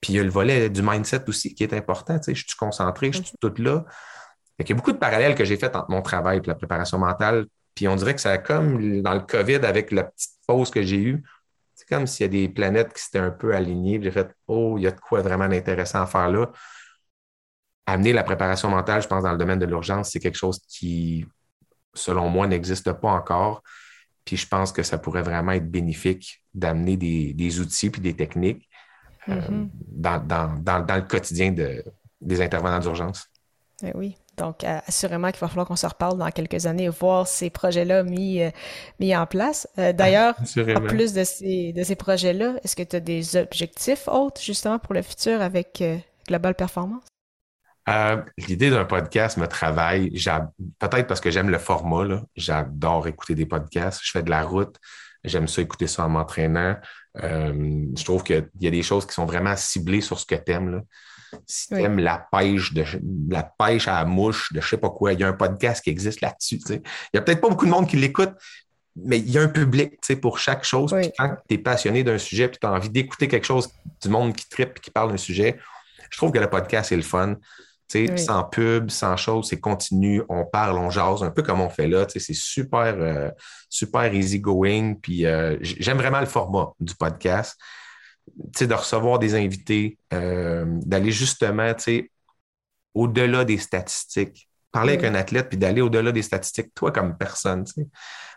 Puis 0.01 0.15
il 0.15 0.17
y 0.17 0.21
a 0.21 0.23
le 0.23 0.31
volet 0.31 0.71
du 0.71 0.83
mindset 0.83 1.29
aussi 1.29 1.55
qui 1.55 1.63
est 1.63 1.75
important. 1.75 2.19
Je 2.27 2.33
suis 2.33 2.57
concentré, 2.59 3.13
je 3.13 3.23
suis 3.23 3.37
tout 3.41 3.53
là. 3.59 3.85
Il 4.59 4.69
y 4.69 4.73
a 4.73 4.75
beaucoup 4.75 4.93
de 4.93 4.99
parallèles 4.99 5.35
que 5.35 5.45
j'ai 5.45 5.57
fait 5.57 5.75
entre 5.75 5.91
mon 5.91 6.03
travail 6.03 6.39
et 6.39 6.47
la 6.47 6.55
préparation 6.55 6.99
mentale. 6.99 7.47
Puis 7.75 7.89
on 7.89 7.97
dirait 7.97 8.15
que 8.15 8.21
ça 8.21 8.37
comme 8.39 9.03
dans 9.03 9.15
le 9.15 9.21
COVID 9.21 9.57
avec 9.65 9.91
la 9.91 10.05
petite 10.05 10.33
pause 10.47 10.71
que 10.71 10.83
j'ai 10.83 10.99
eue, 10.99 11.23
c'est 11.75 11.89
comme 11.89 12.07
s'il 12.07 12.25
y 12.25 12.29
a 12.29 12.29
des 12.29 12.49
planètes 12.49 12.93
qui 12.93 13.03
s'étaient 13.03 13.19
un 13.19 13.31
peu 13.31 13.55
alignées. 13.55 14.01
J'ai 14.03 14.11
fait, 14.11 14.31
oh, 14.47 14.77
il 14.77 14.83
y 14.83 14.87
a 14.87 14.91
de 14.91 15.01
quoi 15.01 15.23
vraiment 15.23 15.45
intéressant 15.45 16.03
à 16.03 16.07
faire 16.07 16.31
là. 16.31 16.51
Amener 17.87 18.13
la 18.13 18.23
préparation 18.23 18.69
mentale, 18.69 19.03
je 19.03 19.09
pense, 19.09 19.23
dans 19.23 19.33
le 19.33 19.39
domaine 19.39 19.59
de 19.59 19.67
l'urgence, 19.67 20.11
c'est 20.11 20.21
quelque 20.21 20.37
chose 20.37 20.61
qui, 20.69 21.27
selon 21.95 22.29
moi, 22.29 22.47
n'existe 22.47 22.93
pas 22.93 23.09
encore. 23.09 23.63
Puis 24.25 24.37
je 24.37 24.47
pense 24.47 24.73
que 24.73 24.83
ça 24.83 24.99
pourrait 24.99 25.23
vraiment 25.23 25.53
être 25.53 25.71
bénéfique 25.71 26.45
d'amener 26.55 26.97
des, 26.97 27.61
outils 27.61 27.91
puis 27.91 28.01
des 28.01 28.15
techniques 28.15 28.69
euh, 29.31 29.41
mm-hmm. 29.41 30.63
dans, 30.63 30.97
le 30.97 31.03
quotidien 31.03 31.53
des 32.21 32.43
intervenants 32.43 32.81
d'urgence. 32.81 33.31
Eh 33.83 33.93
oui. 33.95 34.17
Donc, 34.37 34.65
euh, 34.65 34.79
assurément 34.87 35.31
qu'il 35.31 35.41
va 35.41 35.49
falloir 35.49 35.67
qu'on 35.67 35.77
se 35.77 35.87
reparle 35.87 36.19
dans 36.19 36.31
quelques 36.31 36.65
années 36.67 36.85
et 36.85 36.89
voir 36.89 37.27
ces 37.27 37.51
projets-là 37.51 38.03
mis, 38.03 38.43
euh, 38.43 38.51
mis 38.99 39.15
en 39.15 39.27
place. 39.27 39.69
Euh, 39.79 39.93
d'ailleurs, 39.93 40.35
en 40.39 40.81
plus 40.81 41.13
de 41.13 41.25
ces, 41.25 41.73
de 41.75 41.83
ces 41.83 41.95
projets-là, 41.95 42.55
est-ce 42.65 42.75
que 42.75 42.83
tu 42.83 42.97
as 42.97 43.01
des 43.01 43.37
objectifs 43.37 44.09
autres, 44.09 44.41
justement, 44.41 44.79
pour 44.79 44.95
le 44.95 45.03
futur 45.03 45.43
avec 45.43 45.83
Global 46.27 46.55
Performance? 46.55 47.05
L'idée 48.39 48.71
d'un 48.71 48.85
podcast 48.85 49.37
me 49.37 49.47
travaille. 49.47 50.11
Peut-être 50.79 51.07
parce 51.07 51.21
que 51.21 51.31
j'aime 51.31 51.51
le 51.51 51.59
format. 51.59 52.23
J'adore 52.37 53.09
écouter 53.09 53.35
des 53.35 53.47
podcasts. 53.47 54.01
Je 54.03 54.13
fais 54.13 54.23
de 54.23 54.31
la 54.31 54.43
route. 54.43 54.77
J'aime 55.25 55.49
ça 55.49 55.61
écouter 55.61 55.87
ça 55.87 56.07
en 56.07 56.09
m'entraînant. 56.09 56.77
Je 57.15 58.05
trouve 58.05 58.23
qu'il 58.23 58.49
y 58.61 58.67
a 58.67 58.71
des 58.71 58.83
choses 58.83 59.07
qui 59.07 59.15
sont 59.15 59.27
vraiment 59.27 59.57
ciblées 59.57 60.01
sur 60.01 60.19
ce 60.19 60.27
que 60.27 60.35
tu 60.35 60.53
aimes. 60.53 60.83
Si 61.47 61.69
tu 61.69 61.81
aimes 61.81 62.01
la 62.01 62.27
pêche, 62.33 62.73
de, 62.73 62.85
la 63.29 63.45
pêche 63.45 63.87
à 63.87 64.01
la 64.01 64.05
mouche, 64.05 64.53
de 64.53 64.61
je 64.61 64.69
sais 64.69 64.77
pas 64.77 64.91
quoi, 64.91 65.13
il 65.13 65.21
y 65.21 65.25
a 65.25 65.29
un 65.29 65.33
podcast 65.33 65.83
qui 65.83 65.91
existe 65.91 66.21
là-dessus. 66.21 66.61
Il 66.69 66.83
n'y 67.15 67.19
a 67.19 67.23
peut-être 67.23 67.41
pas 67.41 67.49
beaucoup 67.49 67.67
de 67.67 67.71
monde 67.71 67.89
qui 67.89 67.97
l'écoute, 67.97 68.33
mais 68.97 69.19
il 69.19 69.31
y 69.31 69.39
a 69.39 69.43
un 69.43 69.49
public 69.49 69.95
pour 70.21 70.39
chaque 70.39 70.65
chose. 70.65 70.95
quand 71.17 71.37
tu 71.49 71.55
es 71.55 71.59
passionné 71.59 72.03
d'un 72.03 72.19
sujet 72.19 72.45
et 72.45 72.51
tu 72.51 72.59
as 72.67 72.73
envie 72.73 72.91
d'écouter 72.91 73.29
quelque 73.29 73.47
chose 73.47 73.71
du 74.03 74.09
monde 74.09 74.35
qui 74.35 74.49
tripe 74.49 74.77
et 74.77 74.81
qui 74.81 74.91
parle 74.91 75.11
d'un 75.11 75.17
sujet, 75.17 75.59
je 76.11 76.17
trouve 76.17 76.33
que 76.33 76.39
le 76.39 76.51
podcast 76.51 76.91
est 76.91 76.97
le 76.97 77.03
fun. 77.03 77.37
Sans 78.17 78.45
pub, 78.45 78.91
sans 78.91 79.17
chose, 79.17 79.49
c'est 79.49 79.59
continu, 79.59 80.23
on 80.29 80.45
parle, 80.45 80.79
on 80.79 80.91
jase, 80.91 81.23
un 81.23 81.31
peu 81.31 81.43
comme 81.43 81.61
on 81.61 81.69
fait 81.69 81.89
là. 81.89 82.07
C'est 82.09 82.21
super, 82.33 82.95
euh, 82.99 83.31
super 83.69 84.13
easy 84.15 84.41
going. 84.41 84.95
Puis 84.95 85.27
euh, 85.27 85.57
j'aime 85.61 85.99
vraiment 85.99 86.21
le 86.21 86.27
format 86.27 86.73
du 86.79 86.95
podcast 86.95 87.59
de 88.61 88.73
recevoir 88.73 89.19
des 89.19 89.35
invités, 89.35 89.99
euh, 90.13 90.65
d'aller 90.67 91.11
justement 91.11 91.73
au-delà 92.95 93.45
des 93.45 93.59
statistiques. 93.59 94.49
Parler 94.71 94.93
avec 94.93 95.05
un 95.05 95.17
athlète, 95.17 95.49
puis 95.49 95.59
d'aller 95.59 95.81
au-delà 95.81 96.13
des 96.13 96.23
statistiques, 96.23 96.73
toi 96.75 96.93
comme 96.93 97.19
personne, 97.19 97.65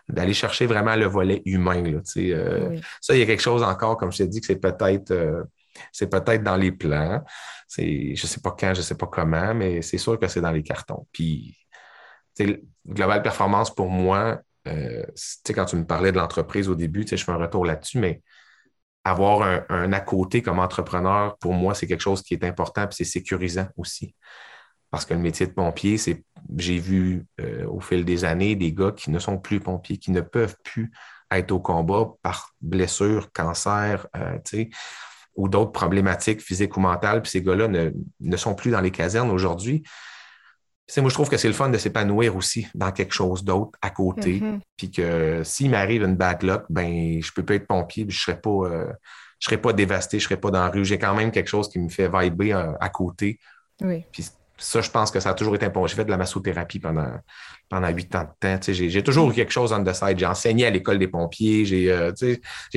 d'aller 0.08 0.34
chercher 0.34 0.66
vraiment 0.66 0.96
le 0.96 1.06
volet 1.06 1.42
humain. 1.44 1.80
Là, 1.80 2.00
Ça, 2.02 3.14
il 3.14 3.20
y 3.20 3.22
a 3.22 3.26
quelque 3.26 3.40
chose 3.40 3.62
encore, 3.62 3.96
comme 3.96 4.10
je 4.10 4.18
t'ai 4.18 4.26
dit, 4.26 4.40
que 4.40 4.48
c'est 4.48 4.56
peut-être 4.56 5.12
c'est 5.92 6.08
peut-être 6.08 6.42
dans 6.42 6.56
les 6.56 6.72
plans. 6.72 7.22
Je 7.76 8.10
ne 8.10 8.16
sais 8.16 8.40
pas 8.40 8.54
quand, 8.58 8.74
je 8.74 8.80
ne 8.80 8.84
sais 8.84 8.96
pas 8.96 9.06
comment, 9.06 9.54
mais 9.54 9.82
c'est 9.82 9.98
sûr 9.98 10.18
que 10.18 10.28
c'est 10.28 10.40
dans 10.40 10.52
les 10.52 10.62
cartons. 10.62 11.06
Puis, 11.12 11.56
Global 12.86 13.22
Performance, 13.22 13.74
pour 13.74 13.88
moi, 13.88 14.40
quand 14.64 15.64
tu 15.64 15.76
me 15.76 15.84
parlais 15.84 16.12
de 16.12 16.16
l'entreprise 16.16 16.68
au 16.68 16.74
début, 16.74 17.06
je 17.06 17.16
fais 17.16 17.32
un 17.32 17.36
retour 17.36 17.64
là-dessus, 17.64 17.98
mais 17.98 18.22
avoir 19.04 19.64
un, 19.68 19.92
à 19.92 20.00
côté 20.00 20.42
comme 20.42 20.58
entrepreneur, 20.58 21.36
pour 21.38 21.52
moi, 21.52 21.74
c'est 21.74 21.86
quelque 21.86 22.00
chose 22.00 22.22
qui 22.22 22.34
est 22.34 22.44
important 22.44 22.84
et 22.84 22.92
c'est 22.92 23.04
sécurisant 23.04 23.68
aussi. 23.76 24.14
Parce 24.90 25.04
que 25.04 25.12
le 25.12 25.20
métier 25.20 25.46
de 25.46 25.52
pompier, 25.52 25.96
j'ai 26.56 26.78
vu 26.78 27.26
euh, 27.40 27.66
au 27.66 27.80
fil 27.80 28.04
des 28.04 28.24
années 28.24 28.56
des 28.56 28.72
gars 28.72 28.92
qui 28.92 29.10
ne 29.10 29.18
sont 29.18 29.38
plus 29.38 29.60
pompiers, 29.60 29.98
qui 29.98 30.10
ne 30.10 30.20
peuvent 30.20 30.56
plus 30.64 30.90
être 31.30 31.50
au 31.50 31.60
combat 31.60 32.12
par 32.22 32.54
blessure, 32.60 33.30
cancer, 33.32 34.06
euh, 34.16 34.38
ou 35.36 35.48
d'autres 35.48 35.72
problématiques 35.72 36.40
physiques 36.40 36.76
ou 36.76 36.80
mentales. 36.80 37.22
Puis 37.22 37.30
ces 37.32 37.42
gars-là 37.42 37.68
ne, 37.68 37.90
ne, 38.20 38.36
sont 38.36 38.54
plus 38.54 38.70
dans 38.70 38.80
les 38.80 38.90
casernes 38.90 39.30
aujourd'hui 39.30 39.84
moi, 40.98 41.08
je 41.08 41.14
trouve 41.14 41.28
que 41.28 41.36
c'est 41.36 41.48
le 41.48 41.54
fun 41.54 41.70
de 41.70 41.78
s'épanouir 41.78 42.36
aussi 42.36 42.66
dans 42.74 42.92
quelque 42.92 43.14
chose 43.14 43.42
d'autre 43.42 43.78
à 43.80 43.90
côté. 43.90 44.40
Mm-hmm. 44.40 44.60
Puis 44.76 44.90
que 44.90 45.42
s'il 45.44 45.70
m'arrive 45.70 46.02
une 46.02 46.16
bad 46.16 46.42
luck, 46.42 46.64
ben, 46.68 47.22
je 47.22 47.32
peux 47.32 47.44
pas 47.44 47.54
être 47.54 47.66
pompier, 47.66 48.04
je 48.08 48.20
serais 48.20 48.40
pas, 48.40 48.50
euh, 48.50 48.92
je 49.38 49.46
serais 49.46 49.60
pas 49.60 49.72
dévasté, 49.72 50.18
je 50.18 50.24
serais 50.24 50.36
pas 50.36 50.50
dans 50.50 50.60
la 50.60 50.70
rue. 50.70 50.84
J'ai 50.84 50.98
quand 50.98 51.14
même 51.14 51.30
quelque 51.30 51.48
chose 51.48 51.68
qui 51.68 51.78
me 51.78 51.88
fait 51.88 52.08
vibrer 52.08 52.52
euh, 52.52 52.72
à 52.80 52.90
côté. 52.90 53.38
Oui. 53.80 54.04
Puis 54.12 54.26
ça, 54.56 54.80
je 54.80 54.90
pense 54.90 55.10
que 55.10 55.20
ça 55.20 55.30
a 55.30 55.34
toujours 55.34 55.54
été 55.54 55.66
important. 55.66 55.86
J'ai 55.86 55.96
fait 55.96 56.04
de 56.04 56.10
la 56.10 56.16
massothérapie 56.16 56.78
pendant, 56.78 57.10
pendant 57.68 57.88
huit 57.88 58.14
ans 58.14 58.24
de 58.24 58.28
temps. 58.38 58.72
J'ai 58.72 59.02
toujours 59.02 59.30
eu 59.30 59.34
quelque 59.34 59.52
chose 59.52 59.72
on 59.72 59.82
the 59.82 59.92
side. 59.92 60.18
J'ai 60.18 60.26
enseigné 60.26 60.66
à 60.66 60.70
l'école 60.70 60.98
des 60.98 61.08
pompiers. 61.08 61.64
J'ai 61.64 61.90
euh, 61.90 62.12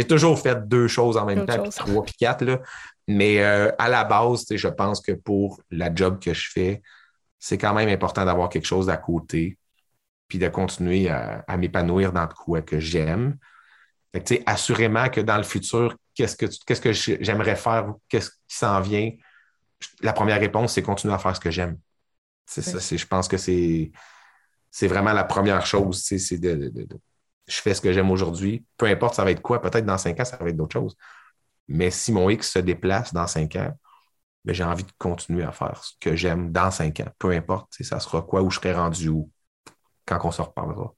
toujours 0.08 0.40
fait 0.40 0.68
deux 0.68 0.88
choses 0.88 1.18
en 1.18 1.26
même 1.26 1.46
temps, 1.46 1.62
puis 1.62 1.72
trois, 1.72 2.04
puis 2.04 2.16
quatre. 2.20 2.44
Là. 2.44 2.60
Mais 3.08 3.42
à 3.44 3.90
la 3.90 4.04
base, 4.04 4.46
je 4.50 4.68
pense 4.68 5.02
que 5.02 5.12
pour 5.12 5.62
la 5.72 5.94
job 5.94 6.20
que 6.22 6.34
je 6.34 6.50
fais, 6.52 6.82
c'est 7.40 7.58
quand 7.58 7.74
même 7.74 7.90
important 7.90 8.26
d'avoir 8.26 8.50
quelque 8.50 8.66
chose 8.66 8.90
à 8.90 8.98
côté, 8.98 9.58
puis 10.28 10.40
de 10.40 10.48
continuer 10.48 11.10
à, 11.10 11.58
m'épanouir 11.58 12.12
dans 12.12 12.28
quoi 12.28 12.62
que 12.62 12.80
j'aime. 12.80 13.38
assurément 14.46 15.10
que 15.10 15.22
dans 15.22 15.38
le 15.38 15.44
futur, 15.44 15.96
qu'est-ce 16.16 16.36
que, 16.36 16.48
qu'est-ce 16.66 16.82
que 16.82 16.92
j'aimerais 17.24 17.56
faire, 17.56 17.94
qu'est-ce 18.10 18.32
qui 18.32 18.58
s'en 18.58 18.82
vient? 18.82 19.12
La 20.02 20.14
première 20.14 20.40
réponse, 20.40 20.74
c'est 20.74 20.82
continuer 20.82 21.14
à 21.14 21.18
faire 21.18 21.36
ce 21.36 21.40
que 21.40 21.52
j'aime. 21.52 21.78
C'est 22.46 22.62
ça, 22.62 22.80
je 22.80 23.06
pense 23.06 23.28
que 23.28 23.38
c'est, 23.38 23.92
c'est 24.72 24.88
vraiment 24.88 25.14
la 25.14 25.24
première 25.24 25.66
chose. 25.66 26.02
C'est 26.04 26.38
de, 26.38 26.72
je 27.48 27.62
fais 27.62 27.74
ce 27.74 27.82
que 27.82 27.92
j'aime 27.92 28.10
aujourd'hui. 28.10 28.66
Peu 28.78 28.86
importe, 28.86 29.16
ça 29.16 29.24
va 29.24 29.32
être 29.32 29.42
quoi? 29.42 29.62
Peut-être 29.62 29.86
dans 29.86 29.98
cinq 29.98 30.20
ans, 30.20 30.26
ça 30.26 30.38
va 30.38 30.50
être 30.50 30.58
d'autres 30.58 30.74
choses. 30.74 30.96
Mais 31.68 31.92
si 31.92 32.12
mon 32.12 32.30
X 32.30 32.52
se 32.52 32.60
déplace 32.60 33.14
dans 33.14 33.28
cinq 33.28 33.58
ans, 33.58 33.74
mais 34.46 34.54
j'ai 34.54 34.64
envie 34.64 34.84
de 34.84 34.92
continuer 34.98 35.44
à 35.44 35.52
faire 35.52 35.84
ce 35.84 35.92
que 36.00 36.16
j'aime 36.16 36.54
dans 36.54 36.72
cinq 36.72 37.02
ans. 37.02 37.10
Peu 37.20 37.32
importe, 37.32 37.74
ça 37.82 38.00
sera 38.00 38.22
quoi, 38.22 38.42
où 38.42 38.50
je 38.50 38.60
serai 38.60 38.74
rendu 38.74 39.10
où, 39.10 39.30
quand 40.06 40.20
on 40.24 40.32
se 40.32 40.42
reparlera. 40.42 40.94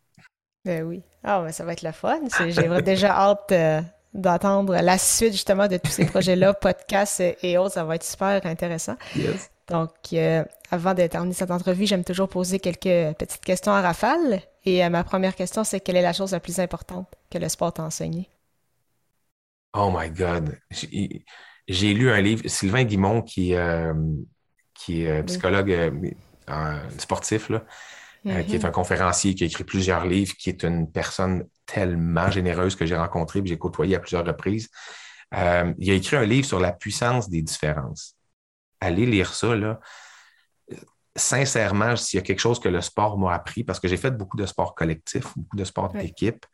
Ben 0.63 0.83
oui. 0.83 1.01
Ah, 1.23 1.51
ça 1.51 1.65
va 1.65 1.73
être 1.73 1.81
la 1.81 1.93
fun. 1.93 2.19
J'ai 2.47 2.81
déjà 2.83 3.11
hâte 3.11 3.51
euh, 3.51 3.81
d'entendre 4.13 4.73
la 4.73 4.97
suite 4.97 5.33
justement 5.33 5.67
de 5.67 5.77
tous 5.77 5.91
ces 5.91 6.05
projets-là, 6.05 6.53
podcasts 6.61 7.21
et 7.43 7.57
autres. 7.57 7.73
Ça 7.73 7.83
va 7.83 7.95
être 7.95 8.03
super 8.03 8.45
intéressant. 8.45 8.95
Donc, 9.67 9.91
euh, 10.13 10.43
avant 10.71 10.93
de 10.93 11.05
terminer 11.07 11.33
cette 11.33 11.51
entrevue, 11.51 11.85
j'aime 11.85 12.03
toujours 12.03 12.27
poser 12.27 12.59
quelques 12.59 13.15
petites 13.17 13.41
questions 13.41 13.71
à 13.71 13.81
rafale. 13.81 14.41
Et 14.65 14.83
euh, 14.83 14.89
ma 14.89 15.03
première 15.03 15.35
question, 15.35 15.63
c'est 15.63 15.79
quelle 15.79 15.95
est 15.95 16.01
la 16.01 16.13
chose 16.13 16.31
la 16.31 16.39
plus 16.39 16.59
importante 16.59 17.07
que 17.29 17.37
le 17.37 17.47
sport 17.49 17.73
t'a 17.73 17.83
enseigné? 17.83 18.29
Oh 19.73 19.93
my 19.95 20.09
God. 20.09 20.57
J'ai 21.67 21.93
lu 21.93 22.09
un 22.09 22.21
livre, 22.21 22.41
Sylvain 22.47 22.83
Guimont, 22.83 23.21
qui, 23.21 23.53
euh, 23.53 23.93
qui 24.73 25.03
est 25.03 25.23
psychologue 25.23 26.15
sportif, 26.97 27.49
là, 27.49 27.63
qui 28.23 28.29
est 28.29 28.57
mm-hmm. 28.57 28.65
un 28.65 28.71
conférencier, 28.71 29.35
qui 29.35 29.43
a 29.43 29.47
écrit 29.47 29.63
plusieurs 29.63 30.05
livres, 30.05 30.33
qui 30.37 30.49
est 30.49 30.63
une 30.63 30.91
personne 30.91 31.45
tellement 31.65 32.29
généreuse 32.29 32.75
que 32.75 32.85
j'ai 32.85 32.95
rencontrée, 32.95 33.41
que 33.41 33.47
j'ai 33.47 33.57
côtoyé 33.57 33.95
à 33.95 33.99
plusieurs 33.99 34.25
reprises. 34.25 34.69
il 35.33 35.91
a 35.91 35.93
écrit 35.93 36.17
un 36.17 36.25
livre 36.25 36.45
sur 36.45 36.59
la 36.59 36.71
puissance 36.71 37.29
des 37.29 37.41
différences 37.41 38.15
allez 38.79 39.05
lire 39.05 39.33
ça, 39.33 39.55
là. 39.55 39.79
Sincèrement, 41.15 41.95
s'il 41.95 42.17
y 42.17 42.21
a 42.21 42.23
quelque 42.23 42.39
chose 42.39 42.59
que 42.59 42.69
le 42.69 42.81
sport 42.81 43.17
m'a 43.17 43.33
appris, 43.33 43.63
parce 43.63 43.79
que 43.79 43.87
j'ai 43.87 43.97
fait 43.97 44.11
beaucoup 44.11 44.37
de 44.37 44.45
sport 44.45 44.75
collectif, 44.75 45.25
beaucoup 45.35 45.57
de 45.57 45.65
sport 45.65 45.91
d'équipe, 45.91 46.45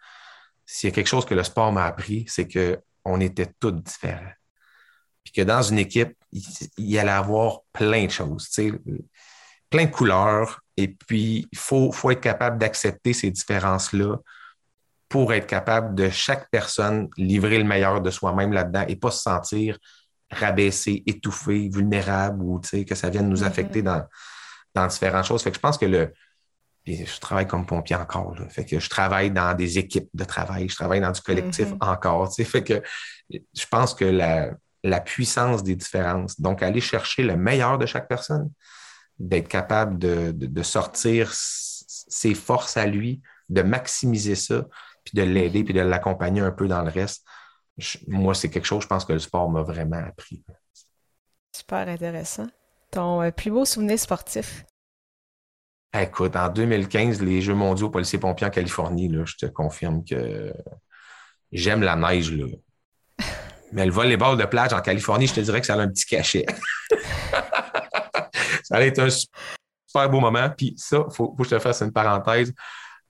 s'il 0.65 0.89
y 0.89 0.91
a 0.91 0.95
quelque 0.95 1.07
chose 1.07 1.25
que 1.25 1.35
le 1.35 1.43
sport 1.43 1.71
m'a 1.71 1.85
appris, 1.85 2.25
c'est 2.27 2.47
qu'on 2.47 3.19
était 3.19 3.51
tous 3.59 3.71
différents. 3.71 4.33
Puis 5.23 5.33
que 5.33 5.41
dans 5.41 5.61
une 5.61 5.77
équipe, 5.77 6.15
il, 6.31 6.43
y 6.77 6.97
allait 6.97 7.11
avoir 7.11 7.61
plein 7.73 8.05
de 8.05 8.11
choses, 8.11 8.49
plein 9.69 9.85
de 9.85 9.91
couleurs. 9.91 10.61
Et 10.77 10.89
puis, 10.89 11.47
il 11.51 11.57
faut, 11.57 11.91
faut 11.91 12.11
être 12.11 12.21
capable 12.21 12.57
d'accepter 12.57 13.13
ces 13.13 13.31
différences-là 13.31 14.17
pour 15.09 15.33
être 15.33 15.47
capable 15.47 15.95
de 15.95 16.09
chaque 16.09 16.49
personne 16.49 17.09
livrer 17.17 17.57
le 17.57 17.63
meilleur 17.63 18.01
de 18.01 18.09
soi-même 18.09 18.51
là-dedans 18.51 18.85
et 18.87 18.95
pas 18.95 19.11
se 19.11 19.21
sentir 19.21 19.77
rabaissé, 20.31 21.03
étouffé, 21.05 21.69
vulnérable 21.69 22.41
ou 22.41 22.59
que 22.59 22.95
ça 22.95 23.09
vienne 23.09 23.29
nous 23.29 23.37
mm-hmm. 23.37 23.47
affecter 23.47 23.81
dans, 23.81 24.03
dans 24.73 24.87
différentes 24.87 25.25
choses. 25.25 25.43
Fait 25.43 25.51
que 25.51 25.55
je 25.55 25.61
pense 25.61 25.77
que 25.77 25.85
le. 25.85 26.13
je 26.85 27.19
travaille 27.19 27.47
comme 27.47 27.65
pompier 27.65 27.95
encore. 27.95 28.35
Fait 28.49 28.65
que 28.65 28.79
je 28.79 28.89
travaille 28.89 29.31
dans 29.31 29.53
des 29.55 29.77
équipes 29.77 30.09
de 30.13 30.23
travail, 30.23 30.67
je 30.67 30.75
travaille 30.75 31.01
dans 31.01 31.11
du 31.11 31.21
collectif 31.21 31.69
mm-hmm. 31.69 31.91
encore. 31.91 32.33
Fait 32.33 32.63
que 32.63 32.81
je 33.29 33.65
pense 33.69 33.93
que 33.93 34.05
la, 34.05 34.49
la 34.83 34.99
puissance 34.99 35.63
des 35.63 35.75
différences, 35.75 36.39
donc 36.39 36.61
aller 36.61 36.81
chercher 36.81 37.23
le 37.23 37.37
meilleur 37.37 37.77
de 37.77 37.85
chaque 37.85 38.07
personne, 38.07 38.51
d'être 39.19 39.47
capable 39.47 39.97
de, 39.97 40.31
de, 40.31 40.63
sortir 40.63 41.31
ses 41.33 42.33
forces 42.33 42.77
à 42.77 42.85
lui, 42.85 43.21
de 43.49 43.61
maximiser 43.61 44.35
ça, 44.35 44.65
puis 45.03 45.13
de 45.15 45.23
l'aider, 45.23 45.63
puis 45.63 45.73
de 45.73 45.81
l'accompagner 45.81 46.41
un 46.41 46.51
peu 46.51 46.67
dans 46.67 46.81
le 46.81 46.89
reste 46.89 47.25
moi, 48.07 48.33
c'est 48.33 48.49
quelque 48.49 48.65
chose, 48.65 48.83
je 48.83 48.87
pense 48.87 49.05
que 49.05 49.13
le 49.13 49.19
sport 49.19 49.49
m'a 49.49 49.61
vraiment 49.61 50.01
appris. 50.07 50.43
Super 51.51 51.87
intéressant. 51.87 52.47
Ton 52.91 53.21
euh, 53.21 53.31
plus 53.31 53.51
beau 53.51 53.65
souvenir 53.65 53.99
sportif? 53.99 54.65
Écoute, 55.93 56.35
en 56.35 56.49
2015, 56.49 57.21
les 57.21 57.41
Jeux 57.41 57.53
mondiaux 57.53 57.89
policiers 57.89 58.19
pompiers 58.19 58.47
en 58.47 58.49
Californie, 58.49 59.07
là, 59.07 59.23
je 59.25 59.35
te 59.35 59.45
confirme 59.45 60.03
que 60.03 60.53
j'aime 61.51 61.81
la 61.81 61.95
neige. 61.95 62.31
Là. 62.31 62.47
Mais 63.71 63.85
le 63.85 63.91
volleyball 63.91 64.37
de 64.37 64.45
plage 64.45 64.73
en 64.73 64.81
Californie, 64.81 65.27
je 65.27 65.35
te 65.35 65.39
dirais 65.39 65.61
que 65.61 65.67
ça 65.67 65.75
a 65.75 65.79
un 65.79 65.89
petit 65.89 66.05
cachet. 66.05 66.45
ça 68.65 68.75
allait 68.75 68.87
être 68.87 68.99
un 68.99 69.09
super 69.09 70.09
beau 70.09 70.19
moment. 70.19 70.49
Puis 70.55 70.73
ça, 70.75 71.05
il 71.07 71.15
faut, 71.15 71.29
que 71.29 71.43
je 71.43 71.49
te 71.51 71.59
fasse 71.59 71.81
une 71.81 71.91
parenthèse. 71.91 72.51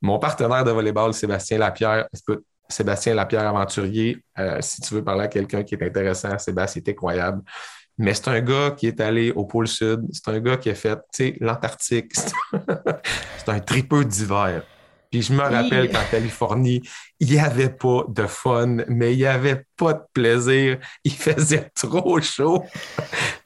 Mon 0.02 0.20
partenaire 0.20 0.64
de 0.64 0.72
volleyball, 0.72 1.14
Sébastien 1.14 1.58
Lapierre, 1.58 2.08
écoute, 2.14 2.44
Sébastien 2.68 3.14
Lapierre 3.14 3.48
Aventurier, 3.48 4.24
euh, 4.38 4.58
si 4.60 4.82
tu 4.82 4.96
veux 4.96 5.04
parler 5.04 5.24
à 5.24 5.28
quelqu'un 5.28 5.64
qui 5.64 5.76
est 5.76 5.84
intéressant, 5.84 6.38
Sébastien 6.38 6.82
est 6.86 6.92
incroyable. 6.92 7.42
Mais 7.98 8.14
c'est 8.14 8.28
un 8.28 8.42
gars 8.42 8.72
qui 8.72 8.88
est 8.88 9.00
allé 9.00 9.32
au 9.32 9.46
pôle 9.46 9.68
Sud. 9.68 10.02
C'est 10.12 10.28
un 10.30 10.40
gars 10.40 10.58
qui 10.58 10.70
a 10.70 10.76
fait, 10.76 11.00
l'Antarctique. 11.40 12.12
c'est 13.38 13.50
un 13.50 13.60
tripeux 13.60 14.04
d'hiver. 14.04 14.64
Puis 15.16 15.22
je 15.22 15.32
me 15.32 15.44
rappelle 15.44 15.90
qu'en 15.90 16.04
Californie, 16.12 16.82
il 17.22 17.30
n'y 17.30 17.40
avait 17.40 17.70
pas 17.70 18.04
de 18.10 18.28
fun, 18.28 18.80
mais 18.90 19.14
il 19.14 19.20
n'y 19.20 19.26
avait 19.26 19.64
pas 19.78 19.94
de 19.94 20.02
plaisir. 20.12 20.78
Il 21.06 21.12
faisait 21.14 21.72
trop 21.74 22.20
chaud. 22.20 22.66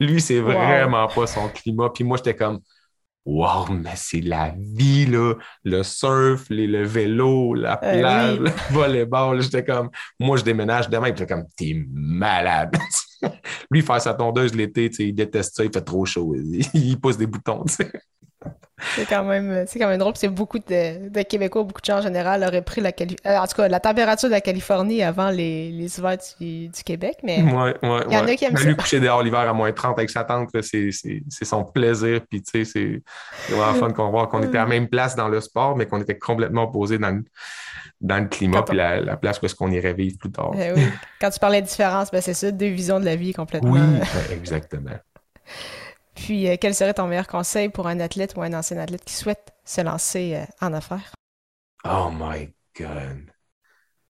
Lui, 0.00 0.20
c'est 0.20 0.40
vraiment 0.40 1.06
pas 1.06 1.28
son 1.28 1.48
climat. 1.48 1.90
Puis 1.94 2.02
moi, 2.02 2.16
j'étais 2.16 2.34
comme, 2.34 2.58
Wow, 3.24 3.68
mais 3.70 3.94
c'est 3.94 4.20
la 4.20 4.52
vie, 4.58 5.06
là. 5.06 5.34
Le 5.62 5.84
surf, 5.84 6.46
les, 6.50 6.66
le 6.66 6.84
vélo, 6.84 7.54
la 7.54 7.78
euh, 7.84 8.00
plage, 8.00 8.38
le 8.40 8.50
volleyball. 8.74 9.40
J'étais 9.40 9.64
comme, 9.64 9.90
moi, 10.18 10.38
je 10.38 10.42
déménage 10.42 10.90
demain. 10.90 11.06
J'étais 11.06 11.26
comme, 11.26 11.44
t'es 11.56 11.86
malade. 11.92 12.74
Lui, 13.70 13.82
faire 13.82 14.02
sa 14.02 14.14
tondeuse 14.14 14.56
l'été, 14.56 14.90
il 14.98 15.14
déteste 15.14 15.54
ça, 15.54 15.64
il 15.64 15.70
fait 15.72 15.82
trop 15.82 16.04
chaud. 16.04 16.34
Il, 16.74 16.98
pousse 16.98 17.16
des 17.16 17.28
boutons, 17.28 17.64
C'est 18.94 19.06
quand 19.06 19.24
même, 19.24 19.64
c'est 19.66 19.78
quand 19.78 19.88
même 19.88 19.98
drôle. 19.98 20.14
C'est 20.16 20.28
beaucoup 20.28 20.58
de, 20.58 21.22
Québécois, 21.22 21.62
beaucoup 21.64 21.80
de 21.80 21.84
gens 21.84 21.98
en 21.98 22.02
général 22.02 22.42
auraient 22.42 22.62
pris 22.62 22.80
la 22.80 22.90
euh, 22.90 23.36
en 23.36 23.46
tout 23.46 23.56
cas, 23.56 23.68
la 23.68 23.80
température 23.80 24.28
de 24.28 24.34
la 24.34 24.40
Californie 24.40 25.02
avant 25.02 25.30
les, 25.30 25.70
les 25.70 25.98
hivers 25.98 26.16
du, 26.40 26.70
Québec, 26.84 27.18
mais 27.22 27.42
ouais, 27.42 27.76
ouais, 27.82 28.00
il 28.08 28.14
y 28.14 28.16
en 28.16 28.26
a 28.26 28.34
qui 28.34 28.44
aiment. 28.44 28.56
Lui 28.56 28.76
coucher 28.76 29.00
dehors 29.00 29.22
l'hiver 29.22 29.40
à 29.40 29.52
moins 29.52 29.70
30 29.72 29.98
avec 29.98 30.10
sa 30.10 30.24
tante, 30.24 30.50
c'est, 30.62 30.90
son 31.42 31.64
plaisir. 31.64 32.20
Puis 32.28 32.42
tu 32.42 32.64
sais, 32.64 33.02
c'est 33.48 33.54
vraiment 33.54 33.74
fun 33.74 33.90
qu'on 33.92 34.10
voit 34.10 34.26
qu'on 34.26 34.42
était 34.42 34.58
à 34.58 34.62
la 34.62 34.68
même 34.68 34.88
place 34.88 35.14
dans 35.14 35.28
le 35.28 35.40
sport, 35.40 35.76
mais 35.76 35.86
qu'on 35.86 36.00
était 36.00 36.18
complètement 36.18 36.64
opposés 36.64 36.98
dans 36.98 37.10
le, 37.10 37.24
dans 38.00 38.18
le 38.18 38.28
climat 38.28 38.62
puis 38.62 38.76
la, 38.76 39.16
place 39.16 39.40
où 39.42 39.46
est-ce 39.46 39.54
qu'on 39.54 39.70
irait 39.70 39.94
vivre 39.94 40.16
plus 40.18 40.32
tard. 40.32 40.52
Eh 40.56 40.72
oui. 40.72 40.86
Quand 41.20 41.30
tu 41.30 41.38
parlais 41.38 41.60
de 41.60 41.66
différence, 41.66 42.10
ben 42.10 42.20
c'est 42.20 42.34
ça, 42.34 42.50
deux 42.50 42.68
visions 42.68 42.98
de 42.98 43.04
la 43.04 43.16
vie 43.16 43.34
complètement. 43.34 43.72
Oui, 43.72 43.80
exactement. 44.32 44.96
Puis, 46.20 46.46
euh, 46.48 46.56
quel 46.60 46.74
serait 46.74 46.92
ton 46.92 47.06
meilleur 47.06 47.26
conseil 47.26 47.70
pour 47.70 47.86
un 47.86 47.98
athlète 47.98 48.34
ou 48.36 48.42
un 48.42 48.52
ancien 48.52 48.76
athlète 48.76 49.04
qui 49.04 49.14
souhaite 49.14 49.54
se 49.64 49.80
lancer 49.80 50.36
euh, 50.36 50.44
en 50.60 50.74
affaires? 50.74 51.14
Oh 51.82 52.10
my 52.12 52.52
God. 52.78 53.32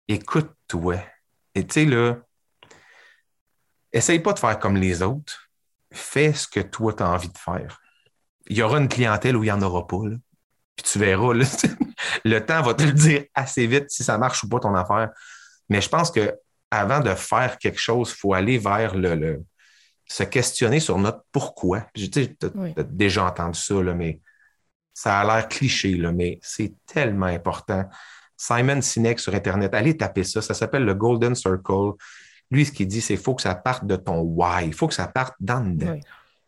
Écoute-toi. 0.09 0.97
Et 1.55 1.65
tu 1.65 1.73
sais, 1.73 1.85
là, 1.85 2.17
essaye 3.93 4.19
pas 4.19 4.33
de 4.33 4.39
faire 4.39 4.59
comme 4.59 4.75
les 4.75 5.01
autres. 5.01 5.49
Fais 5.93 6.33
ce 6.33 6.45
que 6.45 6.59
toi, 6.59 6.91
tu 6.91 7.03
as 7.03 7.09
envie 7.09 7.29
de 7.29 7.37
faire. 7.37 7.79
Il 8.47 8.57
y 8.57 8.61
aura 8.61 8.79
une 8.79 8.89
clientèle 8.89 9.37
où 9.37 9.43
il 9.43 9.47
n'y 9.47 9.51
en 9.51 9.61
aura 9.61 9.87
pas. 9.87 10.01
Puis 10.75 10.85
tu 10.85 10.99
verras, 10.99 11.33
le 12.25 12.39
temps 12.39 12.61
va 12.63 12.73
te 12.73 12.83
le 12.83 12.91
dire 12.91 13.23
assez 13.33 13.65
vite 13.65 13.89
si 13.89 14.03
ça 14.03 14.17
marche 14.17 14.43
ou 14.43 14.49
pas 14.49 14.59
ton 14.59 14.75
affaire. 14.75 15.09
Mais 15.69 15.79
je 15.79 15.87
pense 15.87 16.11
que 16.11 16.35
avant 16.69 16.99
de 16.99 17.15
faire 17.15 17.57
quelque 17.59 17.79
chose, 17.79 18.11
il 18.11 18.19
faut 18.19 18.33
aller 18.33 18.57
vers 18.57 18.93
le, 18.93 19.41
se 20.13 20.21
questionner 20.21 20.79
sur 20.79 20.99
notre 20.99 21.23
pourquoi. 21.31 21.87
Tu 21.95 22.37
as, 22.43 22.83
déjà 22.83 23.25
entendu 23.25 23.59
ça, 23.59 23.81
là, 23.81 23.95
mais 23.95 24.19
ça 24.93 25.19
a 25.19 25.25
l'air 25.25 25.47
cliché, 25.47 25.95
là, 25.95 26.11
mais 26.11 26.37
c'est 26.43 26.71
tellement 26.85 27.25
important. 27.25 27.85
Simon 28.37 28.79
Sinek 28.79 29.19
sur 29.19 29.33
Internet, 29.33 29.73
allez 29.73 29.97
taper 29.97 30.23
ça, 30.23 30.43
ça 30.43 30.53
s'appelle 30.53 30.85
le 30.85 30.93
Golden 30.93 31.33
Circle. 31.33 31.93
Lui, 32.51 32.63
ce 32.63 32.71
qu'il 32.71 32.87
dit, 32.87 33.01
c'est 33.01 33.15
qu'il 33.15 33.23
faut 33.23 33.33
que 33.33 33.41
ça 33.41 33.55
parte 33.55 33.85
de 33.85 33.95
ton 33.95 34.19
why, 34.19 34.67
il 34.67 34.75
faut 34.75 34.87
que 34.87 34.93
ça 34.93 35.07
parte 35.07 35.33
dans 35.39 35.61
dedans. 35.61 35.97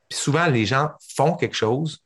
Puis 0.09 0.19
souvent, 0.19 0.45
les 0.45 0.67
gens 0.67 0.91
font 1.15 1.33
quelque 1.33 1.55
chose, 1.55 2.03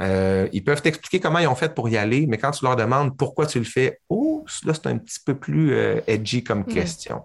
euh, 0.00 0.48
ils 0.52 0.62
peuvent 0.62 0.80
t'expliquer 0.80 1.18
comment 1.18 1.40
ils 1.40 1.48
ont 1.48 1.56
fait 1.56 1.74
pour 1.74 1.88
y 1.88 1.96
aller, 1.96 2.28
mais 2.28 2.38
quand 2.38 2.52
tu 2.52 2.64
leur 2.64 2.76
demandes 2.76 3.16
pourquoi 3.16 3.46
tu 3.46 3.58
le 3.58 3.64
fais, 3.64 3.98
oh, 4.08 4.46
là, 4.64 4.74
c'est 4.74 4.86
un 4.86 4.98
petit 4.98 5.18
peu 5.26 5.34
plus 5.34 5.72
euh, 5.72 6.00
edgy 6.06 6.44
comme 6.44 6.64
question. 6.64 7.24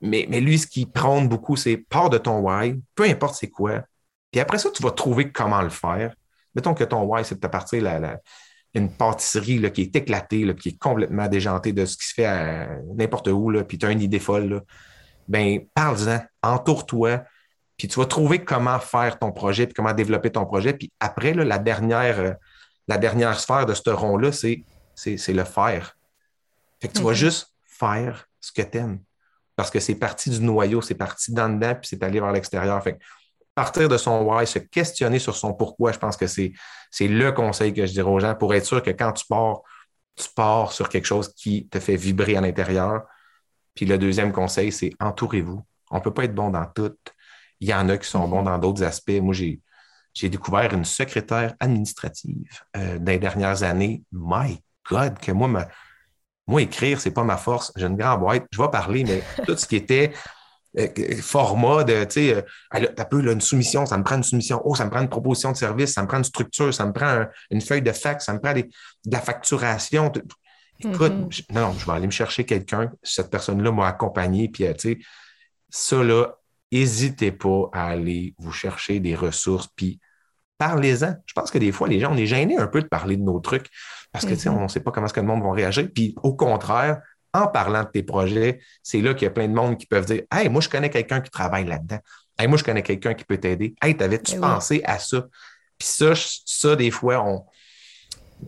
Mais, 0.00 0.26
lui, 0.26 0.58
ce 0.58 0.66
qui 0.66 0.86
prône 0.86 1.28
beaucoup, 1.28 1.56
c'est 1.56 1.76
pars 1.76 2.10
de 2.10 2.18
ton 2.18 2.40
why, 2.40 2.80
peu 2.94 3.04
importe 3.04 3.36
c'est 3.36 3.48
quoi. 3.48 3.82
Puis 4.30 4.40
après 4.40 4.58
ça, 4.58 4.70
tu 4.70 4.82
vas 4.82 4.90
trouver 4.90 5.30
comment 5.30 5.62
le 5.62 5.70
faire. 5.70 6.14
Mettons 6.54 6.74
que 6.74 6.84
ton 6.84 7.02
why, 7.04 7.24
c'est 7.24 7.40
de 7.40 7.46
partir 7.46 7.82
la, 7.82 8.18
une 8.74 8.90
pâtisserie 8.90 9.58
là, 9.58 9.70
qui 9.70 9.82
est 9.82 9.96
éclatée, 9.96 10.54
qui 10.56 10.70
est 10.70 10.78
complètement 10.78 11.28
déjantée 11.28 11.72
de 11.72 11.86
ce 11.86 11.96
qui 11.96 12.06
se 12.06 12.14
fait 12.14 12.68
n'importe 12.96 13.28
où, 13.28 13.50
là, 13.50 13.64
puis 13.64 13.78
tu 13.78 13.86
as 13.86 13.90
une 13.90 14.02
idée 14.02 14.18
folle. 14.18 14.48
Là. 14.48 14.60
Ben, 15.28 15.60
parle-en, 15.74 16.20
entoure-toi, 16.42 17.22
puis 17.76 17.88
tu 17.88 17.98
vas 17.98 18.06
trouver 18.06 18.44
comment 18.44 18.78
faire 18.78 19.18
ton 19.18 19.32
projet, 19.32 19.66
puis 19.66 19.74
comment 19.74 19.92
développer 19.92 20.30
ton 20.30 20.44
projet. 20.44 20.72
Puis 20.74 20.92
après, 21.00 21.34
là, 21.34 21.44
la, 21.44 21.58
dernière, 21.58 22.20
euh, 22.20 22.32
la 22.88 22.98
dernière 22.98 23.38
sphère 23.38 23.66
de 23.66 23.74
ce 23.74 23.90
rond-là, 23.90 24.32
c'est, 24.32 24.64
c'est, 24.94 25.32
le 25.32 25.44
faire. 25.44 25.96
Fait 26.80 26.88
que 26.88 26.94
tu 26.94 27.02
vas 27.02 27.14
juste 27.14 27.54
faire 27.64 28.28
ce 28.40 28.52
que 28.52 28.62
tu 28.62 28.78
aimes 28.78 28.98
parce 29.56 29.70
que 29.70 29.80
c'est 29.80 29.94
parti 29.94 30.30
du 30.30 30.40
noyau, 30.40 30.82
c'est 30.82 30.94
parti 30.94 31.32
d'en 31.32 31.48
dedans, 31.48 31.74
puis 31.74 31.88
c'est 31.88 32.02
allé 32.02 32.20
vers 32.20 32.32
l'extérieur. 32.32 32.82
Fait 32.82 32.98
partir 33.54 33.88
de 33.88 33.96
son 33.96 34.22
why, 34.22 34.46
se 34.46 34.58
questionner 34.58 35.18
sur 35.18 35.36
son 35.36 35.54
pourquoi, 35.54 35.92
je 35.92 35.98
pense 35.98 36.16
que 36.16 36.26
c'est, 36.26 36.52
le 37.00 37.30
conseil 37.30 37.72
que 37.72 37.86
je 37.86 37.92
dirais 37.92 38.10
aux 38.10 38.20
gens 38.20 38.34
pour 38.34 38.54
être 38.54 38.66
sûr 38.66 38.82
que 38.82 38.90
quand 38.90 39.12
tu 39.12 39.24
pars, 39.26 39.60
tu 40.16 40.28
pars 40.34 40.72
sur 40.72 40.88
quelque 40.88 41.06
chose 41.06 41.32
qui 41.34 41.68
te 41.68 41.78
fait 41.78 41.96
vibrer 41.96 42.36
à 42.36 42.40
l'intérieur. 42.40 43.02
Puis 43.74 43.86
le 43.86 43.98
deuxième 43.98 44.32
conseil, 44.32 44.72
c'est 44.72 44.92
entourez-vous. 45.00 45.64
On 45.90 45.96
ne 45.96 46.00
peut 46.00 46.12
pas 46.12 46.24
être 46.24 46.34
bon 46.34 46.50
dans 46.50 46.66
tout. 46.66 46.96
Il 47.60 47.68
y 47.68 47.74
en 47.74 47.88
a 47.88 47.96
qui 47.96 48.08
sont 48.08 48.26
bons 48.28 48.42
dans 48.42 48.58
d'autres 48.58 48.82
aspects. 48.82 49.20
Moi, 49.20 49.34
j'ai, 49.34 49.60
j'ai 50.12 50.28
découvert 50.28 50.72
une 50.72 50.84
secrétaire 50.84 51.54
administrative 51.60 52.62
euh, 52.76 52.98
dans 52.98 53.12
les 53.12 53.18
dernières 53.18 53.62
années. 53.62 54.02
My 54.12 54.60
God, 54.88 55.18
que 55.18 55.32
moi, 55.32 55.48
ma, 55.48 55.68
moi, 56.46 56.62
écrire, 56.62 57.00
c'est 57.00 57.10
pas 57.10 57.24
ma 57.24 57.36
force. 57.36 57.72
J'ai 57.76 57.86
une 57.86 57.96
grande 57.96 58.20
boîte. 58.20 58.44
Je 58.50 58.60
vais 58.60 58.68
parler, 58.68 59.04
mais 59.04 59.22
tout 59.46 59.56
ce 59.56 59.66
qui 59.66 59.76
était 59.76 60.12
euh, 60.78 60.88
format 61.22 61.84
de, 61.84 62.04
tu 62.04 62.32
sais, 62.32 62.44
t'as 62.70 63.04
peu 63.04 63.24
une 63.30 63.40
soumission, 63.40 63.86
ça 63.86 63.96
me 63.96 64.02
prend 64.02 64.16
une 64.16 64.24
soumission, 64.24 64.60
oh, 64.64 64.74
ça 64.74 64.84
me 64.84 64.90
prend 64.90 65.00
une 65.00 65.08
proposition 65.08 65.52
de 65.52 65.56
service, 65.56 65.92
ça 65.92 66.02
me 66.02 66.08
prend 66.08 66.18
une 66.18 66.24
structure, 66.24 66.74
ça 66.74 66.84
me 66.84 66.92
prend 66.92 67.26
une 67.50 67.60
feuille 67.60 67.82
de 67.82 67.92
fax, 67.92 68.24
ça 68.24 68.32
me 68.32 68.40
prend 68.40 68.52
de 68.52 68.66
la 69.10 69.20
facturation. 69.20 70.10
Écoute, 70.80 71.12
mm-hmm. 71.12 71.54
non, 71.54 71.72
je 71.78 71.86
vais 71.86 71.92
aller 71.92 72.06
me 72.06 72.12
chercher 72.12 72.44
quelqu'un, 72.44 72.90
cette 73.02 73.30
personne-là 73.30 73.70
m'a 73.70 73.86
accompagné, 73.86 74.48
puis, 74.48 74.64
tu 74.74 74.78
sais, 74.78 74.98
ça, 75.70 76.02
là, 76.02 76.34
n'hésitez 76.72 77.30
pas 77.30 77.68
à 77.72 77.86
aller 77.90 78.34
vous 78.38 78.52
chercher 78.52 78.98
des 78.98 79.14
ressources, 79.14 79.68
puis 79.76 80.00
parlez-en. 80.58 81.14
Je 81.24 81.32
pense 81.34 81.52
que 81.52 81.58
des 81.58 81.70
fois, 81.70 81.86
les 81.86 82.00
gens, 82.00 82.12
on 82.12 82.16
est 82.16 82.26
gênés 82.26 82.58
un 82.58 82.66
peu 82.66 82.82
de 82.82 82.88
parler 82.88 83.16
de 83.16 83.22
nos 83.22 83.38
trucs 83.38 83.70
parce 84.14 84.26
que, 84.26 84.30
tu 84.30 84.36
sais, 84.36 84.48
mm-hmm. 84.48 84.58
on 84.58 84.62
ne 84.62 84.68
sait 84.68 84.78
pas 84.78 84.92
comment 84.92 85.06
est-ce 85.06 85.12
que 85.12 85.18
le 85.18 85.26
monde 85.26 85.42
va 85.42 85.50
réagir. 85.50 85.88
Puis, 85.92 86.14
au 86.22 86.34
contraire, 86.34 87.00
en 87.32 87.48
parlant 87.48 87.82
de 87.82 87.88
tes 87.88 88.04
projets, 88.04 88.60
c'est 88.80 89.00
là 89.00 89.12
qu'il 89.12 89.24
y 89.24 89.26
a 89.26 89.32
plein 89.32 89.48
de 89.48 89.52
monde 89.52 89.76
qui 89.76 89.86
peuvent 89.86 90.06
dire 90.06 90.22
Hey, 90.30 90.48
moi, 90.48 90.60
je 90.60 90.68
connais 90.68 90.88
quelqu'un 90.88 91.20
qui 91.20 91.32
travaille 91.32 91.64
là-dedans. 91.64 91.98
Hey, 92.38 92.46
moi, 92.46 92.56
je 92.56 92.62
connais 92.62 92.84
quelqu'un 92.84 93.14
qui 93.14 93.24
peut 93.24 93.38
t'aider. 93.38 93.74
Hey, 93.82 93.96
t'avais-tu 93.96 94.36
eh 94.36 94.40
pensé 94.40 94.82
à 94.84 95.00
ça? 95.00 95.26
Puis 95.76 95.88
ça, 95.88 96.12
ça, 96.14 96.76
des 96.76 96.92
fois, 96.92 97.24
on. 97.26 97.44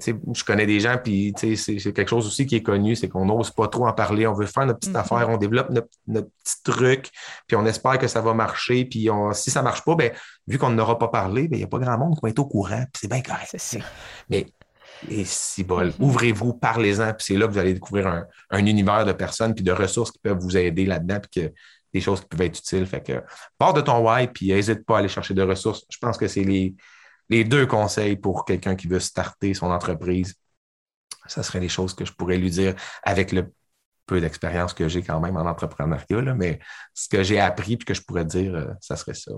Je 0.01 0.45
connais 0.45 0.67
des 0.67 0.79
gens, 0.79 0.99
puis 1.03 1.35
c'est 1.37 1.93
quelque 1.93 2.09
chose 2.09 2.29
aussi 2.29 2.47
qui 2.47 2.57
est 2.57 2.63
connu, 2.63 2.95
c'est 2.95 3.09
qu'on 3.09 3.25
n'ose 3.25 3.51
pas 3.51 3.67
trop 3.67 3.89
en 3.89 3.93
parler. 3.93 4.27
On 4.29 4.35
veut 4.35 4.47
faire 4.47 4.67
notre 4.67 4.79
petite 4.79 4.95
mm-hmm. 4.95 5.01
affaire, 5.01 5.29
on 5.31 5.37
développe 5.37 5.71
notre, 5.71 6.29
petit 6.45 6.63
truc, 6.63 7.11
puis 7.49 7.57
on 7.57 7.67
espère 7.67 7.99
que 7.99 8.07
ça 8.07 8.21
va 8.21 8.35
marcher. 8.35 8.85
Puis 8.85 9.09
si 9.33 9.51
ça 9.51 9.61
ne 9.61 9.65
marche 9.65 9.85
pas, 9.85 9.97
ben, 9.97 10.13
vu 10.47 10.59
qu'on 10.59 10.71
n'aura 10.71 10.97
pas 10.97 11.09
parlé, 11.09 11.49
ben, 11.49 11.57
il 11.57 11.59
n'y 11.59 11.65
a 11.65 11.69
pas 11.69 11.79
grand 11.79 11.99
monde 11.99 12.15
qui 12.15 12.21
va 12.23 12.29
être 12.29 12.39
au 12.39 12.47
courant, 12.47 12.85
puis 12.93 13.01
c'est 13.01 13.11
bien 13.11 13.23
correct. 13.23 13.57
Mais 14.31 14.47
et 15.11 15.25
si 15.25 15.65
bol, 15.65 15.89
mm-hmm. 15.89 16.01
ouvrez-vous, 16.03 16.55
parlez-en, 16.55 17.13
puis 17.15 17.25
c'est 17.27 17.37
là 17.37 17.47
que 17.47 17.53
vous 17.53 17.59
allez 17.59 17.75
découvrir 17.75 18.25
un, 18.51 18.67
univers 18.67 19.05
de 19.05 19.13
personnes 19.13 19.55
puis 19.55 19.65
de 19.65 19.73
ressources 19.73 20.11
qui 20.11 20.19
peuvent 20.19 20.39
vous 20.39 20.57
aider 20.57 20.87
là-dedans, 20.87 21.21
puis 21.21 21.43
que 21.43 21.55
des 21.93 22.01
choses 22.01 22.21
qui 22.21 22.27
peuvent 22.29 22.43
être 22.43 22.59
utiles. 22.59 22.87
Fait 22.87 23.03
que 23.03 23.23
pars 23.59 23.75
de 23.75 23.81
ton 23.81 23.99
why, 23.99 24.29
puis 24.29 24.49
n'hésite 24.49 24.85
pas 24.85 24.97
à 24.97 24.99
aller 25.01 25.09
chercher 25.09 25.35
des 25.35 25.43
ressources. 25.43 25.85
Je 25.89 25.99
pense 25.99 26.19
que 26.19 26.29
c'est 26.29 26.45
les, 26.45 26.75
les 27.29 27.45
deux 27.45 27.67
conseils 27.67 28.17
pour 28.17 28.45
quelqu'un 28.45 28.77
qui 28.77 28.87
veut 28.87 29.01
starter 29.01 29.55
son 29.55 29.71
entreprise. 29.71 30.35
Ça 31.27 31.43
serait 31.43 31.61
les 31.61 31.69
choses 31.69 31.95
que 31.95 32.05
je 32.05 32.13
pourrais 32.13 32.37
lui 32.37 32.51
dire 32.51 32.75
avec 33.03 33.33
le 33.33 33.53
peu 34.07 34.21
d'expérience 34.21 34.73
que 34.73 34.89
j'ai 34.89 35.03
quand 35.03 35.21
même 35.21 35.37
en 35.37 35.47
entrepreneuriat, 35.47 36.35
mais 36.35 36.61
ce 36.95 37.09
que 37.09 37.23
j'ai 37.23 37.41
appris 37.41 37.75
et 37.75 37.79
que 37.79 37.93
je 37.93 38.03
pourrais 38.03 38.25
dire, 38.25 38.55
euh, 38.55 38.67
ça 38.81 38.97
serait 38.97 39.15
ça. 39.15 39.33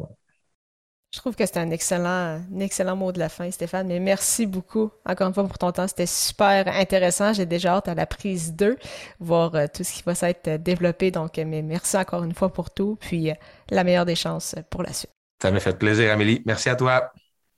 Je 1.15 1.21
trouve 1.21 1.35
que 1.35 1.47
c'était 1.47 1.61
un 1.61 1.71
excellent, 1.71 2.39
un 2.55 2.61
excellent 2.61 2.95
mot 2.95 3.13
de 3.13 3.19
la 3.19 3.31
fin, 3.31 3.51
Stéphane. 3.51 3.87
Mais 3.87 3.99
merci 3.99 4.47
beaucoup, 4.47 4.91
encore 5.07 5.29
une 5.29 5.35
fois, 5.35 5.45
pour 5.45 5.57
ton 5.57 5.73
temps. 5.73 5.89
C'était 5.89 6.05
super 6.05 6.69
intéressant. 6.69 7.33
J'ai 7.33 7.47
déjà 7.47 7.77
hâte 7.77 7.89
à 7.89 7.95
la 7.95 8.05
prise 8.05 8.55
2, 8.55 8.77
voir 9.19 9.55
euh, 9.55 9.67
tout 9.75 9.85
ce 9.85 9.95
qui 9.95 10.03
va 10.05 10.15
s'être 10.15 10.57
développé. 10.57 11.11
Donc, 11.11 11.39
euh, 11.39 11.45
mais 11.47 11.63
merci 11.63 11.97
encore 11.97 12.25
une 12.25 12.35
fois 12.35 12.53
pour 12.53 12.71
tout. 12.71 12.99
Puis, 13.01 13.31
euh, 13.31 13.35
la 13.71 13.85
meilleure 13.85 14.05
des 14.05 14.17
chances 14.17 14.55
pour 14.69 14.83
la 14.83 14.93
suite. 14.93 15.11
Ça 15.43 15.51
m'a 15.51 15.61
fait 15.61 15.79
plaisir, 15.79 16.13
Amélie. 16.13 16.43
Merci 16.45 16.69
à 16.69 16.77
toi. 16.77 17.11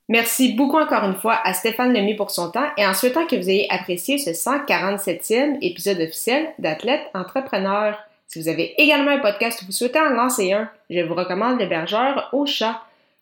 Merci 0.07 0.53
beaucoup 0.53 0.77
encore 0.77 1.03
une 1.03 1.15
fois 1.15 1.39
à 1.43 1.53
Stéphane 1.53 1.93
Lemieux 1.93 2.15
pour 2.15 2.31
son 2.31 2.51
temps 2.51 2.67
et 2.77 2.85
en 2.85 2.93
souhaitant 2.93 3.25
que 3.27 3.35
vous 3.35 3.49
ayez 3.49 3.67
apprécié 3.69 4.17
ce 4.17 4.31
147e 4.31 5.57
épisode 5.61 5.99
officiel 5.99 6.49
d'Athlète 6.59 7.01
Entrepreneur. 7.13 7.97
Si 8.27 8.41
vous 8.41 8.47
avez 8.47 8.81
également 8.81 9.11
un 9.11 9.19
podcast 9.19 9.61
ou 9.61 9.65
vous 9.65 9.71
souhaitez 9.71 9.99
en 9.99 10.09
lancer 10.09 10.53
un, 10.53 10.69
je 10.89 11.01
vous 11.01 11.15
recommande 11.15 11.59
l'hébergeur 11.59 12.29
au 12.33 12.45
chat. 12.45 12.81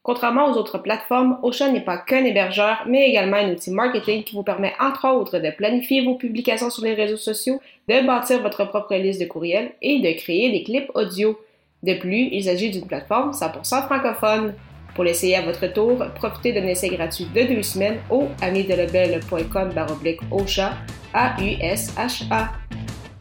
Contrairement 0.10 0.49
aux 0.49 0.57
autres 0.57 0.80
plateformes, 0.80 1.38
Ocean 1.43 1.72
n'est 1.72 1.82
pas 1.82 1.99
qu'un 1.99 2.26
hébergeur, 2.26 2.84
mais 2.88 3.07
également 3.07 3.38
un 3.38 3.51
outil 3.51 3.70
marketing 3.70 4.24
qui 4.24 4.34
vous 4.34 4.41
permet 4.41 4.74
entre 4.80 5.07
autres 5.07 5.38
de 5.38 5.51
planifier 5.51 6.03
vos 6.03 6.16
publications 6.16 6.72
sur 6.72 6.84
les 6.84 6.95
réseaux 6.95 7.16
sociaux, 7.16 7.62
de 7.88 8.07
bâtir 8.07 8.41
votre 8.41 8.66
propre 8.66 8.95
liste 8.95 9.22
de 9.22 9.28
courriels 9.28 9.70
et 9.84 9.99
de 9.99 10.20
créer 10.20 10.51
des 10.51 10.64
clips 10.64 10.89
audio. 10.95 11.39
De 11.84 11.93
plus, 11.93 12.28
il 12.32 12.43
s'agit 12.43 12.72
d'une 12.72 12.88
plateforme 12.88 13.34
100% 13.34 13.86
francophone. 13.86 14.55
Pour 14.95 15.03
l'essayer 15.03 15.36
à 15.36 15.43
votre 15.43 15.72
tour, 15.72 16.03
profitez 16.16 16.53
d'un 16.53 16.66
essai 16.66 16.89
gratuit 16.89 17.28
de 17.32 17.43
deux 17.43 17.62
semaines 17.62 17.99
au 18.10 18.30
amidelebel.com 18.41 19.74
baroblique 19.76 20.22
Ocha, 20.32 20.72
A-U-S-H-A. 21.14 22.49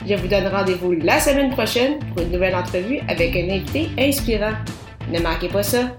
Je 0.07 0.14
vous 0.14 0.26
donne 0.26 0.47
rendez-vous 0.47 0.93
la 0.93 1.20
semaine 1.20 1.51
prochaine 1.51 1.99
pour 2.14 2.22
une 2.22 2.32
nouvelle 2.32 2.55
entrevue 2.55 3.01
avec 3.09 3.36
un 3.36 3.51
invité 3.51 3.89
inspirant. 3.99 4.55
Ne 5.12 5.20
manquez 5.20 5.49
pas 5.49 5.62
ça! 5.62 5.91